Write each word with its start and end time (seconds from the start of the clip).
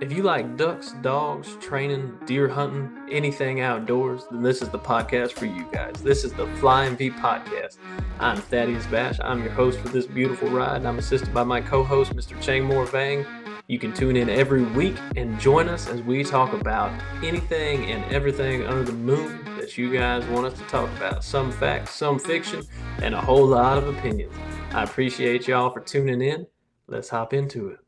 If 0.00 0.12
you 0.12 0.22
like 0.22 0.56
ducks, 0.56 0.92
dogs, 1.02 1.56
training, 1.60 2.18
deer 2.26 2.48
hunting, 2.48 2.90
anything 3.10 3.60
outdoors, 3.60 4.26
then 4.30 4.42
this 4.42 4.60
is 4.60 4.68
the 4.68 4.78
podcast 4.78 5.32
for 5.32 5.46
you 5.46 5.66
guys. 5.72 5.94
This 6.02 6.22
is 6.22 6.32
the 6.34 6.46
Flying 6.56 6.96
V 6.96 7.10
podcast. 7.10 7.78
I'm 8.20 8.36
Thaddeus 8.36 8.86
Bash. 8.86 9.18
I'm 9.22 9.42
your 9.42 9.52
host 9.52 9.78
for 9.80 9.88
this 9.88 10.06
beautiful 10.06 10.48
ride. 10.50 10.84
I'm 10.84 10.98
assisted 10.98 11.32
by 11.32 11.44
my 11.44 11.60
co-host, 11.60 12.14
Mr. 12.14 12.40
Chang 12.40 12.64
Moore 12.64 12.84
Vang. 12.86 13.26
You 13.68 13.78
can 13.78 13.92
tune 13.92 14.16
in 14.16 14.28
every 14.28 14.64
week 14.64 14.96
and 15.16 15.38
join 15.40 15.68
us 15.68 15.88
as 15.88 16.02
we 16.02 16.24
talk 16.24 16.52
about 16.52 16.90
anything 17.22 17.90
and 17.90 18.04
everything 18.12 18.66
under 18.66 18.84
the 18.84 18.92
moon 18.92 19.44
that 19.58 19.76
you 19.76 19.92
guys 19.92 20.24
want 20.26 20.46
us 20.46 20.58
to 20.58 20.64
talk 20.68 20.88
about. 20.96 21.24
Some 21.24 21.52
facts, 21.52 21.94
some 21.94 22.18
fiction, 22.18 22.62
and 23.02 23.14
a 23.14 23.20
whole 23.20 23.46
lot 23.46 23.78
of 23.78 23.88
opinions. 23.96 24.32
I 24.70 24.82
appreciate 24.82 25.48
y'all 25.48 25.70
for 25.70 25.80
tuning 25.80 26.20
in. 26.20 26.46
Let's 26.88 27.08
hop 27.08 27.32
into 27.32 27.68
it. 27.68 27.78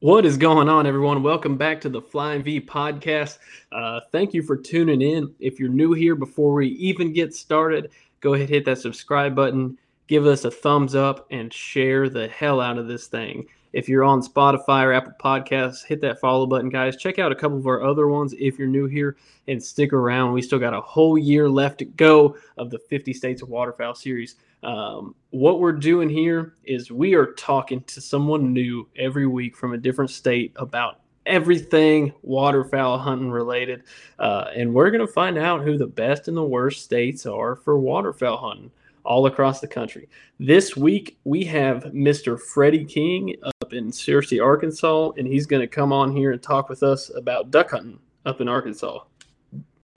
What 0.00 0.26
is 0.26 0.36
going 0.36 0.68
on, 0.68 0.86
everyone? 0.86 1.22
Welcome 1.22 1.56
back 1.56 1.80
to 1.80 1.88
the 1.88 2.02
Flying 2.02 2.42
V 2.42 2.60
podcast. 2.60 3.38
Uh, 3.72 4.00
thank 4.12 4.34
you 4.34 4.42
for 4.42 4.56
tuning 4.56 5.00
in. 5.00 5.34
If 5.40 5.58
you're 5.58 5.70
new 5.70 5.94
here, 5.94 6.14
before 6.14 6.52
we 6.52 6.68
even 6.68 7.14
get 7.14 7.34
started, 7.34 7.90
go 8.20 8.34
ahead 8.34 8.50
hit 8.50 8.66
that 8.66 8.78
subscribe 8.78 9.34
button, 9.34 9.78
give 10.08 10.26
us 10.26 10.44
a 10.44 10.50
thumbs 10.50 10.94
up, 10.94 11.26
and 11.30 11.52
share 11.52 12.10
the 12.10 12.28
hell 12.28 12.60
out 12.60 12.76
of 12.76 12.86
this 12.86 13.06
thing. 13.06 13.46
If 13.76 13.90
you're 13.90 14.04
on 14.04 14.22
Spotify 14.22 14.84
or 14.84 14.94
Apple 14.94 15.12
Podcasts, 15.22 15.84
hit 15.84 16.00
that 16.00 16.18
follow 16.18 16.46
button, 16.46 16.70
guys. 16.70 16.96
Check 16.96 17.18
out 17.18 17.30
a 17.30 17.34
couple 17.34 17.58
of 17.58 17.66
our 17.66 17.84
other 17.84 18.08
ones 18.08 18.34
if 18.38 18.58
you're 18.58 18.66
new 18.66 18.86
here 18.86 19.18
and 19.48 19.62
stick 19.62 19.92
around. 19.92 20.32
We 20.32 20.40
still 20.40 20.58
got 20.58 20.72
a 20.72 20.80
whole 20.80 21.18
year 21.18 21.46
left 21.46 21.80
to 21.80 21.84
go 21.84 22.38
of 22.56 22.70
the 22.70 22.78
50 22.78 23.12
States 23.12 23.42
of 23.42 23.50
Waterfowl 23.50 23.94
series. 23.94 24.36
Um, 24.62 25.14
what 25.28 25.60
we're 25.60 25.72
doing 25.72 26.08
here 26.08 26.54
is 26.64 26.90
we 26.90 27.12
are 27.12 27.34
talking 27.34 27.82
to 27.82 28.00
someone 28.00 28.54
new 28.54 28.88
every 28.96 29.26
week 29.26 29.54
from 29.54 29.74
a 29.74 29.76
different 29.76 30.10
state 30.10 30.54
about 30.56 31.00
everything 31.26 32.14
waterfowl 32.22 32.96
hunting 32.96 33.30
related. 33.30 33.82
Uh, 34.18 34.46
and 34.56 34.72
we're 34.72 34.90
going 34.90 35.06
to 35.06 35.12
find 35.12 35.36
out 35.36 35.62
who 35.62 35.76
the 35.76 35.86
best 35.86 36.28
and 36.28 36.36
the 36.38 36.42
worst 36.42 36.82
states 36.82 37.26
are 37.26 37.56
for 37.56 37.78
waterfowl 37.78 38.38
hunting 38.38 38.70
all 39.04 39.26
across 39.26 39.60
the 39.60 39.68
country. 39.68 40.08
This 40.40 40.78
week, 40.78 41.18
we 41.24 41.44
have 41.44 41.84
Mr. 41.84 42.40
Freddie 42.40 42.86
King 42.86 43.36
up 43.66 43.72
in 43.72 43.90
Searcy, 43.90 44.42
Arkansas, 44.42 45.10
and 45.18 45.26
he's 45.26 45.44
going 45.44 45.60
to 45.60 45.66
come 45.66 45.92
on 45.92 46.14
here 46.14 46.30
and 46.30 46.40
talk 46.40 46.68
with 46.68 46.84
us 46.84 47.10
about 47.16 47.50
duck 47.50 47.70
hunting 47.70 47.98
up 48.24 48.40
in 48.40 48.48
Arkansas. 48.48 49.00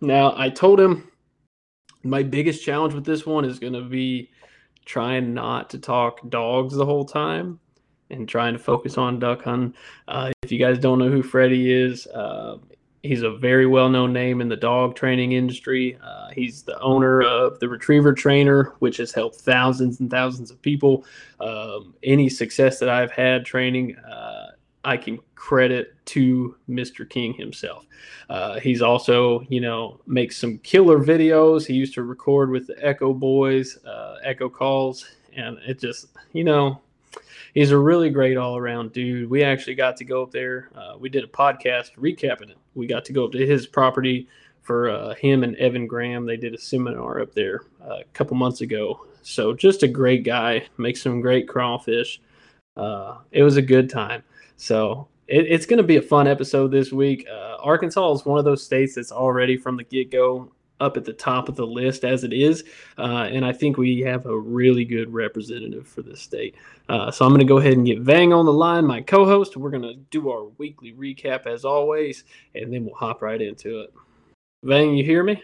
Now, 0.02 0.34
I 0.36 0.50
told 0.50 0.80
him 0.80 1.12
my 2.03 2.23
biggest 2.23 2.64
challenge 2.64 2.95
with 2.95 3.06
this 3.06 3.28
one 3.28 3.45
is 3.45 3.59
going 3.59 3.73
to 3.73 3.84
be 3.84 4.31
trying 4.86 5.36
not 5.36 5.70
to 5.70 5.78
talk 5.78 6.28
dogs 6.30 6.73
the 6.73 6.86
whole 6.86 7.06
time 7.06 7.59
and 8.09 8.28
trying 8.28 8.53
to 8.53 8.59
focus 8.59 8.97
on 8.97 9.20
duck 9.20 9.44
hunting. 9.44 9.75
Uh, 10.08 10.31
if 10.42 10.52
you 10.52 10.58
guys 10.58 10.80
don't 10.80 10.97
know 10.97 11.09
who 11.12 11.22
Freddie 11.22 11.72
is, 11.72 12.08
uh, 12.08 12.58
he's 13.03 13.22
a 13.22 13.31
very 13.31 13.66
well 13.66 13.89
known 13.89 14.14
name 14.14 14.42
in 14.42 14.50
the 14.50 14.55
dog 14.55 14.95
training 14.95 15.33
industry. 15.33 15.97
Uh, 16.03 16.30
he's 16.31 16.64
the 16.64 16.80
owner 16.80 17.22
of 17.22 17.59
the 17.59 17.69
Retriever 17.69 18.14
Trainer, 18.14 18.73
which 18.80 18.97
has 18.97 19.11
helped 19.11 19.36
thousands 19.36 20.00
and 20.00 20.09
thousands 20.09 20.52
of 20.52 20.61
people. 20.61 21.06
Um, 21.39 21.94
any 22.03 22.30
success 22.30 22.80
that 22.80 22.89
I've 22.89 23.11
had 23.11 23.45
training, 23.45 23.95
uh, 23.97 24.52
I 24.83 24.97
can 24.97 25.19
credit 25.36 25.94
to 26.08 26.56
Mr. 26.69 27.09
King 27.09 27.33
himself. 27.33 27.86
Uh, 28.30 28.59
he's 28.59 28.81
also, 28.81 29.41
you 29.50 29.61
know, 29.61 30.00
makes 30.06 30.38
some 30.38 30.58
killer 30.59 31.00
videos. 31.00 31.66
He 31.66 31.73
used 31.73 31.94
to 31.95 32.03
record 32.03 32.50
with 32.50 32.67
the 32.67 32.75
Echo 32.86 33.13
Boys, 33.13 33.84
uh, 33.86 34.17
Echo 34.23 34.50
Calls, 34.50 35.06
and 35.36 35.58
it 35.67 35.80
just, 35.80 36.08
you 36.34 36.44
know, 36.44 36.81
he's 37.53 37.72
a 37.72 37.78
really 37.78 38.09
great 38.09 38.38
all 38.38 38.58
around 38.58 38.94
dude. 38.94 39.30
We 39.30 39.44
actually 39.44 39.75
got 39.75 39.97
to 39.97 40.05
go 40.05 40.23
up 40.23 40.31
there. 40.31 40.69
Uh, 40.75 40.97
we 40.97 41.09
did 41.09 41.23
a 41.23 41.28
podcast 41.28 41.95
recapping 41.95 42.50
it. 42.50 42.57
We 42.75 42.88
got 42.88 43.06
to 43.06 43.13
go 43.13 43.25
up 43.25 43.31
to 43.34 43.46
his 43.46 43.68
property 43.68 44.28
for 44.62 44.90
uh, 44.90 45.16
him 45.16 45.44
and 45.44 45.56
Evan 45.56 45.88
Graham. 45.88 46.25
They 46.25 46.38
did 46.38 46.53
a 46.53 46.57
seminar 46.57 47.22
up 47.22 47.34
there 47.34 47.62
uh, 47.84 48.00
a 48.00 48.03
couple 48.13 48.38
months 48.38 48.62
ago. 48.62 49.06
So 49.22 49.53
just 49.53 49.84
a 49.84 49.88
great 49.88 50.24
guy, 50.24 50.68
makes 50.78 51.01
some 51.01 51.22
great 51.22 51.47
crawfish. 51.47 52.22
Uh, 52.78 53.18
it 53.31 53.44
was 53.44 53.57
a 53.57 53.62
good 53.62 53.90
time. 53.90 54.24
So 54.57 55.07
it, 55.28 55.45
it's 55.47 55.66
going 55.66 55.78
to 55.78 55.84
be 55.84 55.97
a 55.97 56.01
fun 56.01 56.28
episode 56.28 56.69
this 56.69 56.91
week. 56.91 57.25
Uh, 57.31 57.57
Arkansas 57.62 58.12
is 58.13 58.25
one 58.25 58.40
of 58.40 58.45
those 58.45 58.63
states 58.63 58.95
that's 58.95 59.12
already 59.12 59.57
from 59.57 59.75
the 59.75 59.84
get 59.84 60.12
go 60.12 60.51
up 60.79 60.97
at 60.97 61.06
the 61.06 61.13
top 61.13 61.50
of 61.50 61.56
the 61.56 61.66
list 61.66 62.03
as 62.03 62.23
it 62.23 62.34
is. 62.34 62.63
Uh, 62.97 63.28
and 63.31 63.45
I 63.45 63.53
think 63.53 63.78
we 63.78 64.00
have 64.01 64.25
a 64.25 64.38
really 64.38 64.85
good 64.85 65.12
representative 65.13 65.88
for 65.88 66.01
this 66.01 66.22
state. 66.22 66.56
Uh, 66.88 67.12
so 67.12 67.25
I'm 67.25 67.31
going 67.31 67.40
to 67.40 67.45
go 67.45 67.57
ahead 67.57 67.73
and 67.73 67.85
get 67.85 68.00
Vang 68.00 68.34
on 68.34 68.45
the 68.45 68.53
line, 68.53 68.85
my 68.85 69.01
co 69.01 69.25
host. 69.25 69.57
We're 69.57 69.69
going 69.72 69.84
to 69.84 69.95
do 69.95 70.29
our 70.29 70.45
weekly 70.57 70.94
recap 70.94 71.45
as 71.45 71.66
always, 71.66 72.23
and 72.56 72.73
then 72.73 72.85
we'll 72.85 72.95
hop 72.95 73.22
right 73.22 73.41
into 73.41 73.81
it. 73.81 73.94
Vang, 74.63 74.95
you 74.95 75.03
hear 75.03 75.23
me? 75.23 75.41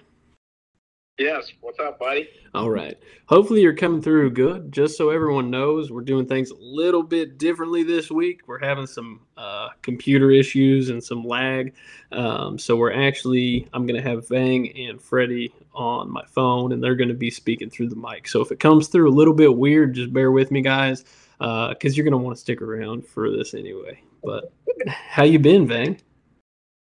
Yes. 1.18 1.54
What's 1.62 1.80
up, 1.80 1.98
buddy? 1.98 2.28
All 2.54 2.70
right. 2.70 2.98
Hopefully 3.28 3.62
you're 3.62 3.74
coming 3.74 4.02
through 4.02 4.32
good. 4.32 4.70
Just 4.70 4.98
so 4.98 5.12
everyone 5.12 5.50
knows, 5.50 5.90
we're 5.90 6.02
doing 6.02 6.26
things 6.26 6.52
a 6.52 6.58
little 6.60 7.04
bit 7.04 7.38
differently 7.38 7.84
this 7.84 8.12
week. 8.12 8.42
We're 8.48 8.60
having 8.60 8.86
some 8.86 9.22
uh, 9.38 9.70
computer 9.82 10.32
issues 10.32 10.90
and 10.90 11.02
some 11.02 11.24
lag. 11.24 11.74
Um, 12.12 12.60
so 12.60 12.76
we're 12.76 12.92
actually, 12.92 13.66
I'm 13.72 13.86
going 13.86 14.02
to 14.02 14.06
have 14.06 14.28
Vang 14.28 14.78
and 14.78 15.02
Freddie 15.02 15.54
on 15.74 16.12
my 16.12 16.26
phone, 16.26 16.74
and 16.74 16.84
they're 16.84 16.96
going 16.96 17.08
to 17.08 17.14
be 17.14 17.32
speaking 17.32 17.70
through 17.70 17.88
the 17.88 17.96
mic. 17.96 18.28
So 18.28 18.42
if 18.42 18.52
it 18.52 18.60
comes 18.60 18.90
through 18.90 19.10
a 19.10 19.16
little 19.16 19.34
bit 19.34 19.56
weird, 19.56 19.94
just 19.94 20.12
bear 20.12 20.32
with 20.32 20.52
me, 20.52 20.62
guys, 20.62 21.06
because 21.40 21.40
uh, 21.40 21.94
you're 21.94 22.04
going 22.04 22.12
to 22.12 22.18
want 22.18 22.36
to 22.36 22.42
stick 22.42 22.62
around 22.62 23.06
for 23.08 23.32
this 23.32 23.54
anyway. 23.54 24.02
But 24.22 24.52
how 24.88 25.24
you 25.24 25.40
been, 25.40 25.66
Vang? 25.66 25.98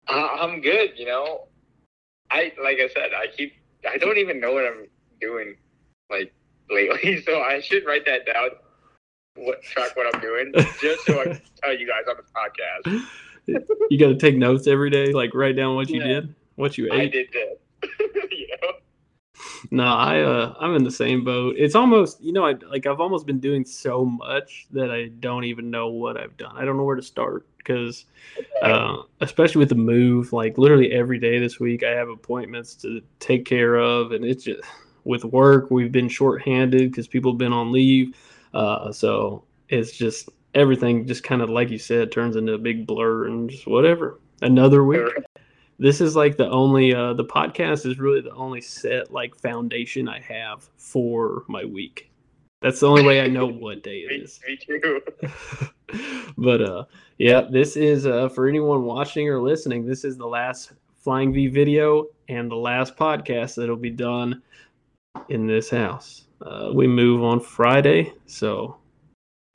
Uh, 0.06 0.28
I'm 0.40 0.60
good. 0.60 0.90
You 0.96 1.06
know, 1.06 1.48
I 2.30 2.52
like 2.62 2.78
I 2.78 2.88
said, 2.94 3.10
I 3.12 3.26
keep 3.26 3.54
I 3.88 3.98
don't 3.98 4.18
even 4.18 4.40
know 4.40 4.52
what 4.52 4.64
I'm 4.64 4.86
doing 5.20 5.56
like 6.10 6.32
lately, 6.70 7.22
so 7.26 7.40
I 7.40 7.60
should 7.60 7.84
write 7.86 8.06
that 8.06 8.26
down. 8.26 8.50
What 9.36 9.62
track 9.62 9.96
what 9.96 10.12
I'm 10.12 10.20
doing 10.20 10.52
just 10.80 11.06
so 11.06 11.20
I 11.20 11.24
can 11.24 11.42
tell 11.62 11.78
you 11.78 11.86
guys 11.86 12.02
on 12.08 12.16
the 12.16 12.90
podcast. 12.92 13.66
you 13.90 13.98
got 13.98 14.08
to 14.08 14.16
take 14.16 14.36
notes 14.36 14.66
every 14.66 14.90
day, 14.90 15.12
like 15.12 15.34
write 15.34 15.56
down 15.56 15.76
what 15.76 15.88
you 15.88 16.00
yeah. 16.00 16.06
did, 16.06 16.34
what 16.56 16.76
you 16.76 16.92
ate. 16.92 17.00
I 17.00 17.06
did 17.06 17.28
that. 17.32 17.58
you 18.30 18.48
know. 18.60 18.72
No, 19.70 19.84
I 19.84 20.20
uh, 20.20 20.54
I'm 20.60 20.74
in 20.74 20.84
the 20.84 20.90
same 20.90 21.24
boat. 21.24 21.54
It's 21.56 21.74
almost 21.74 22.20
you 22.20 22.32
know 22.32 22.44
I 22.44 22.54
like 22.68 22.86
I've 22.86 23.00
almost 23.00 23.26
been 23.26 23.40
doing 23.40 23.64
so 23.64 24.04
much 24.04 24.66
that 24.72 24.90
I 24.90 25.08
don't 25.20 25.44
even 25.44 25.70
know 25.70 25.88
what 25.88 26.20
I've 26.20 26.36
done. 26.36 26.56
I 26.56 26.64
don't 26.64 26.76
know 26.76 26.84
where 26.84 26.96
to 26.96 27.02
start 27.02 27.46
because 27.64 28.04
uh, 28.62 28.96
especially 29.20 29.60
with 29.60 29.68
the 29.68 29.74
move, 29.74 30.32
like 30.32 30.58
literally 30.58 30.92
every 30.92 31.18
day 31.18 31.38
this 31.38 31.60
week, 31.60 31.82
I 31.82 31.90
have 31.90 32.08
appointments 32.08 32.74
to 32.76 33.00
take 33.18 33.44
care 33.44 33.76
of, 33.76 34.12
and 34.12 34.24
it's 34.24 34.44
just 34.44 34.62
with 35.04 35.24
work 35.24 35.70
we've 35.70 35.92
been 35.92 36.08
shorthanded 36.08 36.90
because 36.90 37.08
people 37.08 37.32
have 37.32 37.38
been 37.38 37.52
on 37.52 37.72
leave, 37.72 38.16
uh, 38.54 38.92
so 38.92 39.44
it's 39.68 39.92
just 39.92 40.28
everything 40.54 41.06
just 41.06 41.22
kind 41.22 41.42
of 41.42 41.48
like 41.48 41.70
you 41.70 41.78
said 41.78 42.10
turns 42.10 42.36
into 42.36 42.52
a 42.52 42.58
big 42.58 42.86
blur 42.86 43.26
and 43.26 43.50
just 43.50 43.66
whatever. 43.66 44.20
Another 44.42 44.84
week. 44.84 45.02
This 45.78 46.02
is 46.02 46.14
like 46.14 46.36
the 46.36 46.48
only 46.50 46.94
uh, 46.94 47.14
the 47.14 47.24
podcast 47.24 47.86
is 47.86 47.98
really 47.98 48.20
the 48.20 48.34
only 48.34 48.60
set 48.60 49.10
like 49.10 49.34
foundation 49.34 50.08
I 50.08 50.20
have 50.20 50.68
for 50.76 51.44
my 51.48 51.64
week. 51.64 52.10
That's 52.60 52.80
the 52.80 52.88
only 52.88 53.02
way 53.02 53.22
I 53.22 53.26
know 53.26 53.46
what 53.46 53.82
day 53.82 54.00
it 54.00 54.12
is. 54.22 54.40
Me 54.46 54.56
too. 54.56 55.00
but 56.38 56.62
uh 56.62 56.84
yeah, 57.20 57.42
this 57.42 57.76
is 57.76 58.06
uh 58.06 58.30
for 58.30 58.48
anyone 58.48 58.84
watching 58.84 59.28
or 59.28 59.42
listening, 59.42 59.84
this 59.84 60.04
is 60.04 60.16
the 60.16 60.26
last 60.26 60.72
Flying 60.96 61.34
V 61.34 61.48
video 61.48 62.06
and 62.30 62.50
the 62.50 62.56
last 62.56 62.96
podcast 62.96 63.56
that'll 63.56 63.76
be 63.76 63.90
done 63.90 64.42
in 65.28 65.46
this 65.46 65.68
house. 65.68 66.28
Uh, 66.40 66.70
we 66.72 66.86
move 66.86 67.22
on 67.22 67.38
Friday, 67.38 68.14
so 68.24 68.78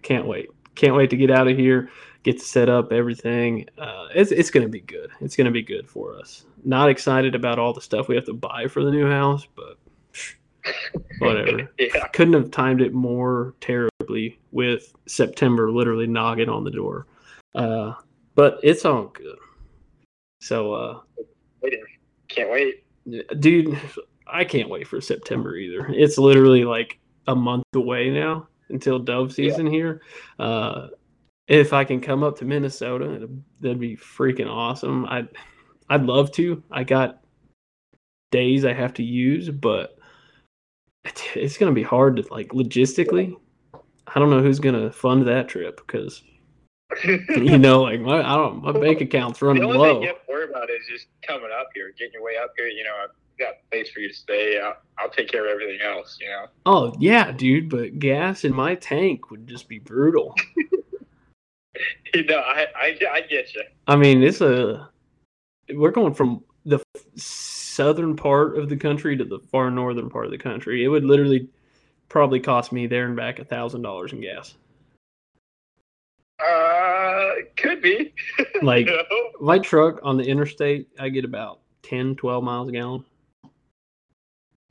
can't 0.03 0.27
wait. 0.27 0.49
Can't 0.75 0.95
wait 0.95 1.09
to 1.09 1.17
get 1.17 1.31
out 1.31 1.47
of 1.47 1.57
here, 1.57 1.89
get 2.21 2.37
to 2.37 2.45
set 2.45 2.69
up 2.69 2.91
everything. 2.91 3.65
Uh, 3.79 4.09
it's 4.13 4.31
it's 4.31 4.51
gonna 4.51 4.69
be 4.69 4.81
good. 4.81 5.09
It's 5.19 5.35
gonna 5.35 5.49
be 5.49 5.63
good 5.63 5.89
for 5.89 6.15
us. 6.19 6.45
Not 6.65 6.89
excited 6.89 7.33
about 7.33 7.57
all 7.57 7.73
the 7.73 7.81
stuff 7.81 8.07
we 8.07 8.15
have 8.15 8.25
to 8.25 8.33
buy 8.33 8.67
for 8.67 8.83
the 8.83 8.91
new 8.91 9.09
house, 9.09 9.47
but 9.55 9.79
whatever. 11.17 11.67
yeah. 11.79 12.07
Couldn't 12.09 12.35
have 12.35 12.51
timed 12.51 12.81
it 12.81 12.93
more 12.93 13.55
terribly 13.59 14.37
with 14.51 14.93
September 15.07 15.71
literally 15.71 16.05
knocking 16.05 16.49
on 16.49 16.63
the 16.63 16.69
door. 16.69 17.07
Uh, 17.55 17.93
but 18.35 18.59
it's 18.63 18.85
all 18.85 19.05
good. 19.05 19.37
So, 20.41 20.73
uh, 20.73 20.99
can't 22.27 22.51
wait. 22.51 22.83
Dude, 23.39 23.79
I 24.27 24.43
can't 24.43 24.69
wait 24.69 24.87
for 24.87 24.99
September 24.99 25.55
either. 25.55 25.87
It's 25.89 26.17
literally 26.17 26.65
like 26.65 26.99
a 27.27 27.35
month 27.35 27.63
away 27.75 28.09
now 28.09 28.47
until 28.69 28.99
dove 28.99 29.31
season 29.33 29.67
yeah. 29.67 29.71
here. 29.71 30.01
Uh, 30.39 30.87
if 31.47 31.73
I 31.73 31.83
can 31.83 32.01
come 32.01 32.23
up 32.23 32.37
to 32.39 32.45
Minnesota, 32.45 33.29
that'd 33.59 33.79
be 33.79 33.95
freaking 33.95 34.49
awesome. 34.49 35.05
I'd, 35.05 35.29
I'd 35.89 36.03
love 36.03 36.31
to. 36.33 36.63
I 36.71 36.83
got 36.83 37.21
days 38.31 38.65
I 38.65 38.73
have 38.73 38.93
to 38.95 39.03
use, 39.03 39.49
but 39.49 39.97
it's 41.35 41.57
to 41.71 41.75
be 41.75 41.83
hard 41.83 42.17
to 42.17 42.33
like 42.33 42.49
logistically. 42.49 43.35
I 44.07 44.19
don't 44.19 44.29
know 44.29 44.41
who's 44.41 44.59
to 44.75 44.91
fund 44.91 45.27
that 45.27 45.47
trip 45.47 45.77
because 45.77 46.23
you 47.03 47.57
know, 47.57 47.81
like 47.81 47.99
my 47.99 48.19
I 48.19 48.35
don't 48.35 48.63
my 48.63 48.71
bank 48.71 49.01
account's 49.01 49.41
running 49.41 49.63
the 49.63 49.67
only 49.67 49.79
low. 49.79 49.93
thing 49.95 50.01
you 50.03 50.07
have 50.09 50.25
to 50.25 50.31
worry 50.31 50.49
about 50.49 50.69
is 50.69 50.85
just 50.89 51.07
coming 51.25 51.49
up 51.57 51.67
here, 51.73 51.93
getting 51.97 52.13
your 52.13 52.23
way 52.23 52.37
up 52.37 52.53
here. 52.57 52.67
You 52.67 52.83
know, 52.83 52.93
I've 53.03 53.09
got 53.39 53.53
a 53.53 53.71
place 53.71 53.89
for 53.89 53.99
you 53.99 54.09
to 54.09 54.13
stay. 54.13 54.59
I'll, 54.59 54.77
I'll 54.97 55.09
take 55.09 55.29
care 55.29 55.45
of 55.45 55.51
everything 55.51 55.79
else. 55.85 56.17
You 56.21 56.29
know. 56.29 56.45
Oh 56.65 56.95
yeah, 56.99 57.31
dude, 57.31 57.69
but 57.69 57.99
gas 57.99 58.43
in 58.43 58.53
my 58.53 58.75
tank 58.75 59.31
would 59.31 59.47
just 59.47 59.67
be 59.67 59.79
brutal. 59.79 60.35
no, 62.15 62.37
I, 62.37 62.67
I 62.75 62.99
I 63.11 63.21
get 63.21 63.53
you. 63.55 63.63
I 63.87 63.95
mean, 63.95 64.21
it's 64.21 64.41
a 64.41 64.89
we're 65.73 65.91
going 65.91 66.13
from 66.13 66.43
the 66.65 66.79
southern 67.15 68.15
part 68.15 68.57
of 68.57 68.69
the 68.69 68.77
country 68.77 69.17
to 69.17 69.25
the 69.25 69.39
far 69.39 69.71
northern 69.71 70.09
part 70.09 70.25
of 70.25 70.31
the 70.31 70.37
country. 70.37 70.83
It 70.83 70.87
would 70.87 71.03
literally 71.03 71.49
probably 72.09 72.39
cost 72.39 72.71
me 72.71 72.87
there 72.87 73.05
and 73.05 73.15
back 73.15 73.39
a 73.39 73.45
thousand 73.45 73.81
dollars 73.81 74.13
in 74.13 74.21
gas. 74.21 74.55
Uh, 76.45 77.31
could 77.57 77.81
be. 77.81 78.13
Like 78.61 78.87
No. 78.87 79.03
my 79.39 79.59
truck 79.59 79.99
on 80.03 80.17
the 80.17 80.23
interstate, 80.23 80.87
I 80.99 81.09
get 81.09 81.25
about 81.25 81.59
10, 81.83 82.15
12 82.15 82.43
miles 82.43 82.69
a 82.69 82.71
gallon. 82.71 83.03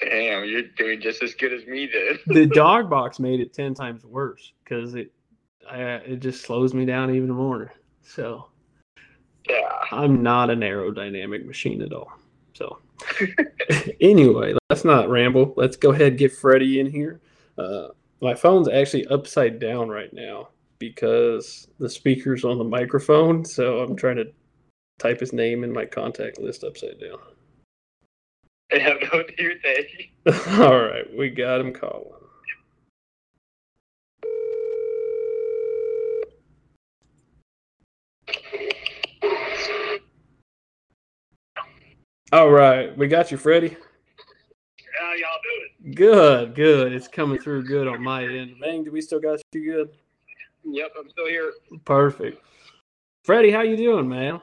Damn, 0.01 0.45
you're 0.45 0.63
doing 0.63 1.01
just 1.01 1.23
as 1.23 1.35
good 1.35 1.53
as 1.53 1.67
me 1.67 1.87
did. 1.87 2.19
The 2.27 2.47
dog 2.55 2.91
box 2.91 3.19
made 3.21 3.41
it 3.41 3.53
ten 3.53 3.75
times 3.75 4.05
worse 4.05 4.53
because 4.63 4.95
it, 4.95 5.13
I, 5.71 5.81
it 5.83 6.21
just 6.21 6.43
slows 6.43 6.75
me 6.75 6.85
down 6.85 7.15
even 7.15 7.31
more. 7.31 7.73
So 8.03 8.49
yeah. 9.49 9.71
I'm 9.93 10.23
not 10.23 10.51
an 10.51 10.61
aerodynamic 10.61 11.47
machine 11.47 11.81
at 11.83 11.93
all. 11.93 12.13
So 12.55 12.79
anyway, 14.01 14.55
let's 14.69 14.85
not 14.85 15.09
ramble. 15.09 15.55
Let's 15.57 15.77
go 15.77 15.93
ahead 15.93 16.09
and 16.09 16.19
get 16.19 16.33
Freddie 16.33 16.81
in 16.81 16.91
here. 16.91 17.21
Uh, 17.57 17.89
my 18.21 18.35
phone's 18.35 18.69
actually 18.69 19.07
upside 19.07 19.59
down 19.59 19.89
right 19.89 20.13
now 20.13 20.49
because 20.79 21.69
the 21.79 21.89
speaker's 21.89 22.45
on 22.45 22.59
the 22.59 22.65
microphone. 22.65 23.45
So 23.45 23.81
I'm 23.81 23.97
trying 23.97 24.17
to 24.17 24.27
type 24.99 25.21
his 25.21 25.33
name 25.33 25.65
in 25.65 25.73
my 25.73 25.85
contact 25.85 26.39
list 26.39 26.65
upside 26.65 27.01
down. 27.01 27.19
I 28.73 28.79
have 28.79 28.97
no, 29.01 29.21
idea. 29.21 30.07
All 30.65 30.81
right, 30.81 31.05
we 31.17 31.31
got 31.31 31.61
him 31.61 31.73
calling. 31.73 32.11
All 42.33 42.51
right, 42.51 42.97
we 42.99 43.07
got 43.07 43.31
you, 43.31 43.37
Freddie. 43.37 43.77
How 44.99 45.13
y'all 45.13 45.39
doing? 45.43 45.95
Good, 45.95 46.55
good. 46.57 46.93
It's 46.93 47.07
coming 47.07 47.39
through 47.39 47.65
good 47.65 47.87
on 47.87 48.03
my 48.03 48.25
end. 48.25 48.57
Vang, 48.61 48.83
do 48.83 48.91
we 48.91 49.01
still 49.01 49.21
got 49.21 49.41
you 49.53 49.73
good? 49.73 49.91
Yep, 50.65 50.93
I'm 50.99 51.11
still 51.11 51.29
here. 51.29 51.53
Perfect. 51.85 52.43
Freddie, 53.25 53.51
how 53.51 53.63
you 53.63 53.77
doing, 53.77 54.09
man? 54.09 54.41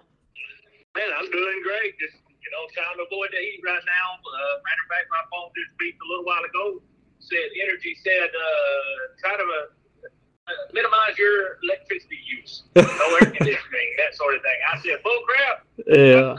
Man, 0.95 1.09
I'm 1.17 1.29
doing 1.31 1.59
great. 1.63 1.97
Just 1.99 2.17
you 2.41 2.49
know, 2.49 2.65
trying 2.73 2.97
to 2.97 3.05
avoid 3.05 3.29
the 3.31 3.37
heat 3.37 3.61
right 3.65 3.85
now. 3.85 4.07
Uh, 4.17 4.53
matter 4.65 4.83
of 4.83 4.89
fact, 4.89 5.07
my 5.09 5.23
phone 5.29 5.49
just 5.55 5.71
beeped 5.77 6.01
a 6.01 6.07
little 6.09 6.25
while 6.25 6.43
ago. 6.43 6.81
Said 7.19 7.53
energy 7.61 7.95
said 8.03 8.29
uh, 8.33 8.93
try 9.21 9.37
to 9.37 9.43
uh, 9.43 10.07
uh, 10.49 10.51
minimize 10.73 11.17
your 11.17 11.57
electricity 11.63 12.17
use, 12.25 12.63
no 12.75 12.81
air 13.21 13.29
conditioning, 13.37 13.89
that 13.97 14.15
sort 14.15 14.35
of 14.35 14.41
thing. 14.41 14.59
I 14.73 14.79
said, 14.81 15.03
bull 15.03 15.19
crap. 15.27 15.65
Yeah. 15.87 16.35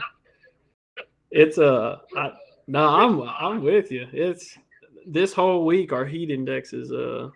It's 1.31 1.57
uh 1.57 1.99
I, 2.17 2.33
no, 2.67 2.89
I'm 2.89 3.23
I'm 3.23 3.63
with 3.63 3.91
you. 3.91 4.07
It's 4.13 4.59
this 5.07 5.33
whole 5.33 5.65
week 5.65 5.93
our 5.93 6.05
heat 6.05 6.31
index 6.31 6.73
is 6.73 6.93
uh 6.93 7.31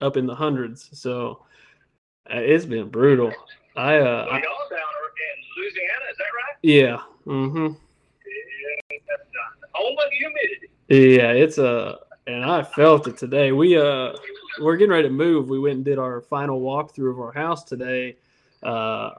up 0.00 0.16
in 0.16 0.26
the 0.26 0.34
hundreds, 0.34 0.88
so 0.98 1.30
uh, 1.30 1.44
it's 2.30 2.64
been 2.64 2.88
brutal. 2.88 3.32
I 3.76 3.96
uh 3.98 4.00
Well, 4.00 4.26
y'all 4.26 4.68
down 4.70 4.80
in 4.80 5.62
Louisiana, 5.62 6.04
is 6.10 6.16
that 6.18 6.24
right? 6.24 6.56
yeah, 6.62 7.00
Mm-hmm. 7.26 7.66
Yeah, 7.66 8.98
that's 9.08 9.22
uh, 9.22 10.10
humidity. 10.12 10.68
Yeah, 10.88 11.32
it's 11.32 11.58
uh 11.58 11.96
and 12.26 12.44
I 12.44 12.62
felt 12.62 13.06
it 13.06 13.16
today. 13.16 13.52
We 13.52 13.76
uh 13.76 14.12
we're 14.60 14.76
getting 14.76 14.92
ready 14.92 15.08
to 15.08 15.14
move. 15.14 15.48
We 15.48 15.58
went 15.58 15.76
and 15.76 15.84
did 15.84 15.98
our 15.98 16.20
final 16.22 16.60
walkthrough 16.60 17.10
of 17.10 17.20
our 17.20 17.32
house 17.32 17.64
today. 17.64 18.16
Uh 18.62 19.10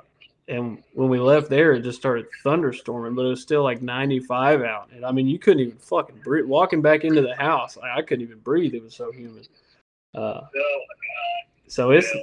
and 0.49 0.81
when 0.93 1.09
we 1.09 1.19
left 1.19 1.49
there, 1.49 1.73
it 1.73 1.81
just 1.81 1.99
started 1.99 2.25
thunderstorming, 2.45 3.15
but 3.15 3.23
it 3.25 3.29
was 3.29 3.41
still 3.41 3.63
like 3.63 3.81
95 3.81 4.61
out. 4.61 4.89
And 4.93 5.05
I 5.05 5.11
mean, 5.11 5.27
you 5.27 5.37
couldn't 5.39 5.59
even 5.59 5.77
fucking 5.77 6.21
breathe. 6.23 6.45
Walking 6.45 6.81
back 6.81 7.03
into 7.03 7.21
the 7.21 7.35
house, 7.35 7.77
I, 7.77 7.97
I 7.97 8.01
couldn't 8.01 8.23
even 8.25 8.39
breathe. 8.39 8.73
It 8.73 8.81
was 8.81 8.95
so 8.95 9.11
humid. 9.11 9.49
Uh, 10.15 10.41
So 10.53 10.59
uh, 10.59 11.57
so 11.67 11.91
it's 11.91 12.15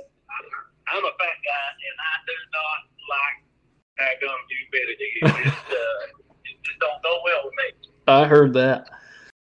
I'm, 0.93 1.05
a 1.05 1.15
fat 1.19 1.39
guy, 1.45 1.69
and 1.73 1.97
I 1.99 2.15
do 2.27 2.37
not 2.53 2.81
like 3.09 3.39
that 3.99 4.21
gum 4.21 4.37
humidity. 4.49 5.11
It 5.23 5.45
just, 5.45 5.67
uh, 5.71 6.23
it 6.45 6.57
just 6.63 6.79
don't 6.81 7.03
go 7.03 7.21
well 7.25 7.41
with 7.45 7.55
me. 7.57 7.91
I 8.07 8.27
heard 8.27 8.53
that. 8.55 8.91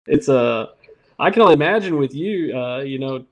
It's 0.06 0.28
uh, 0.28 0.66
I 1.18 1.30
can 1.30 1.42
only 1.42 1.54
imagine 1.54 1.96
with 1.96 2.14
you, 2.14 2.56
uh, 2.56 2.80
you 2.80 2.98
know, 2.98 3.24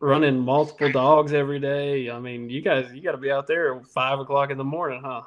running 0.00 0.38
multiple 0.38 0.90
dogs 0.90 1.32
every 1.32 1.60
day. 1.60 2.10
I 2.10 2.18
mean, 2.18 2.48
you 2.48 2.60
guys, 2.60 2.92
you 2.92 3.02
got 3.02 3.12
to 3.12 3.18
be 3.18 3.30
out 3.30 3.46
there 3.46 3.74
at 3.74 3.86
five 3.86 4.18
o'clock 4.18 4.50
in 4.50 4.58
the 4.58 4.64
morning, 4.64 5.00
huh? 5.04 5.22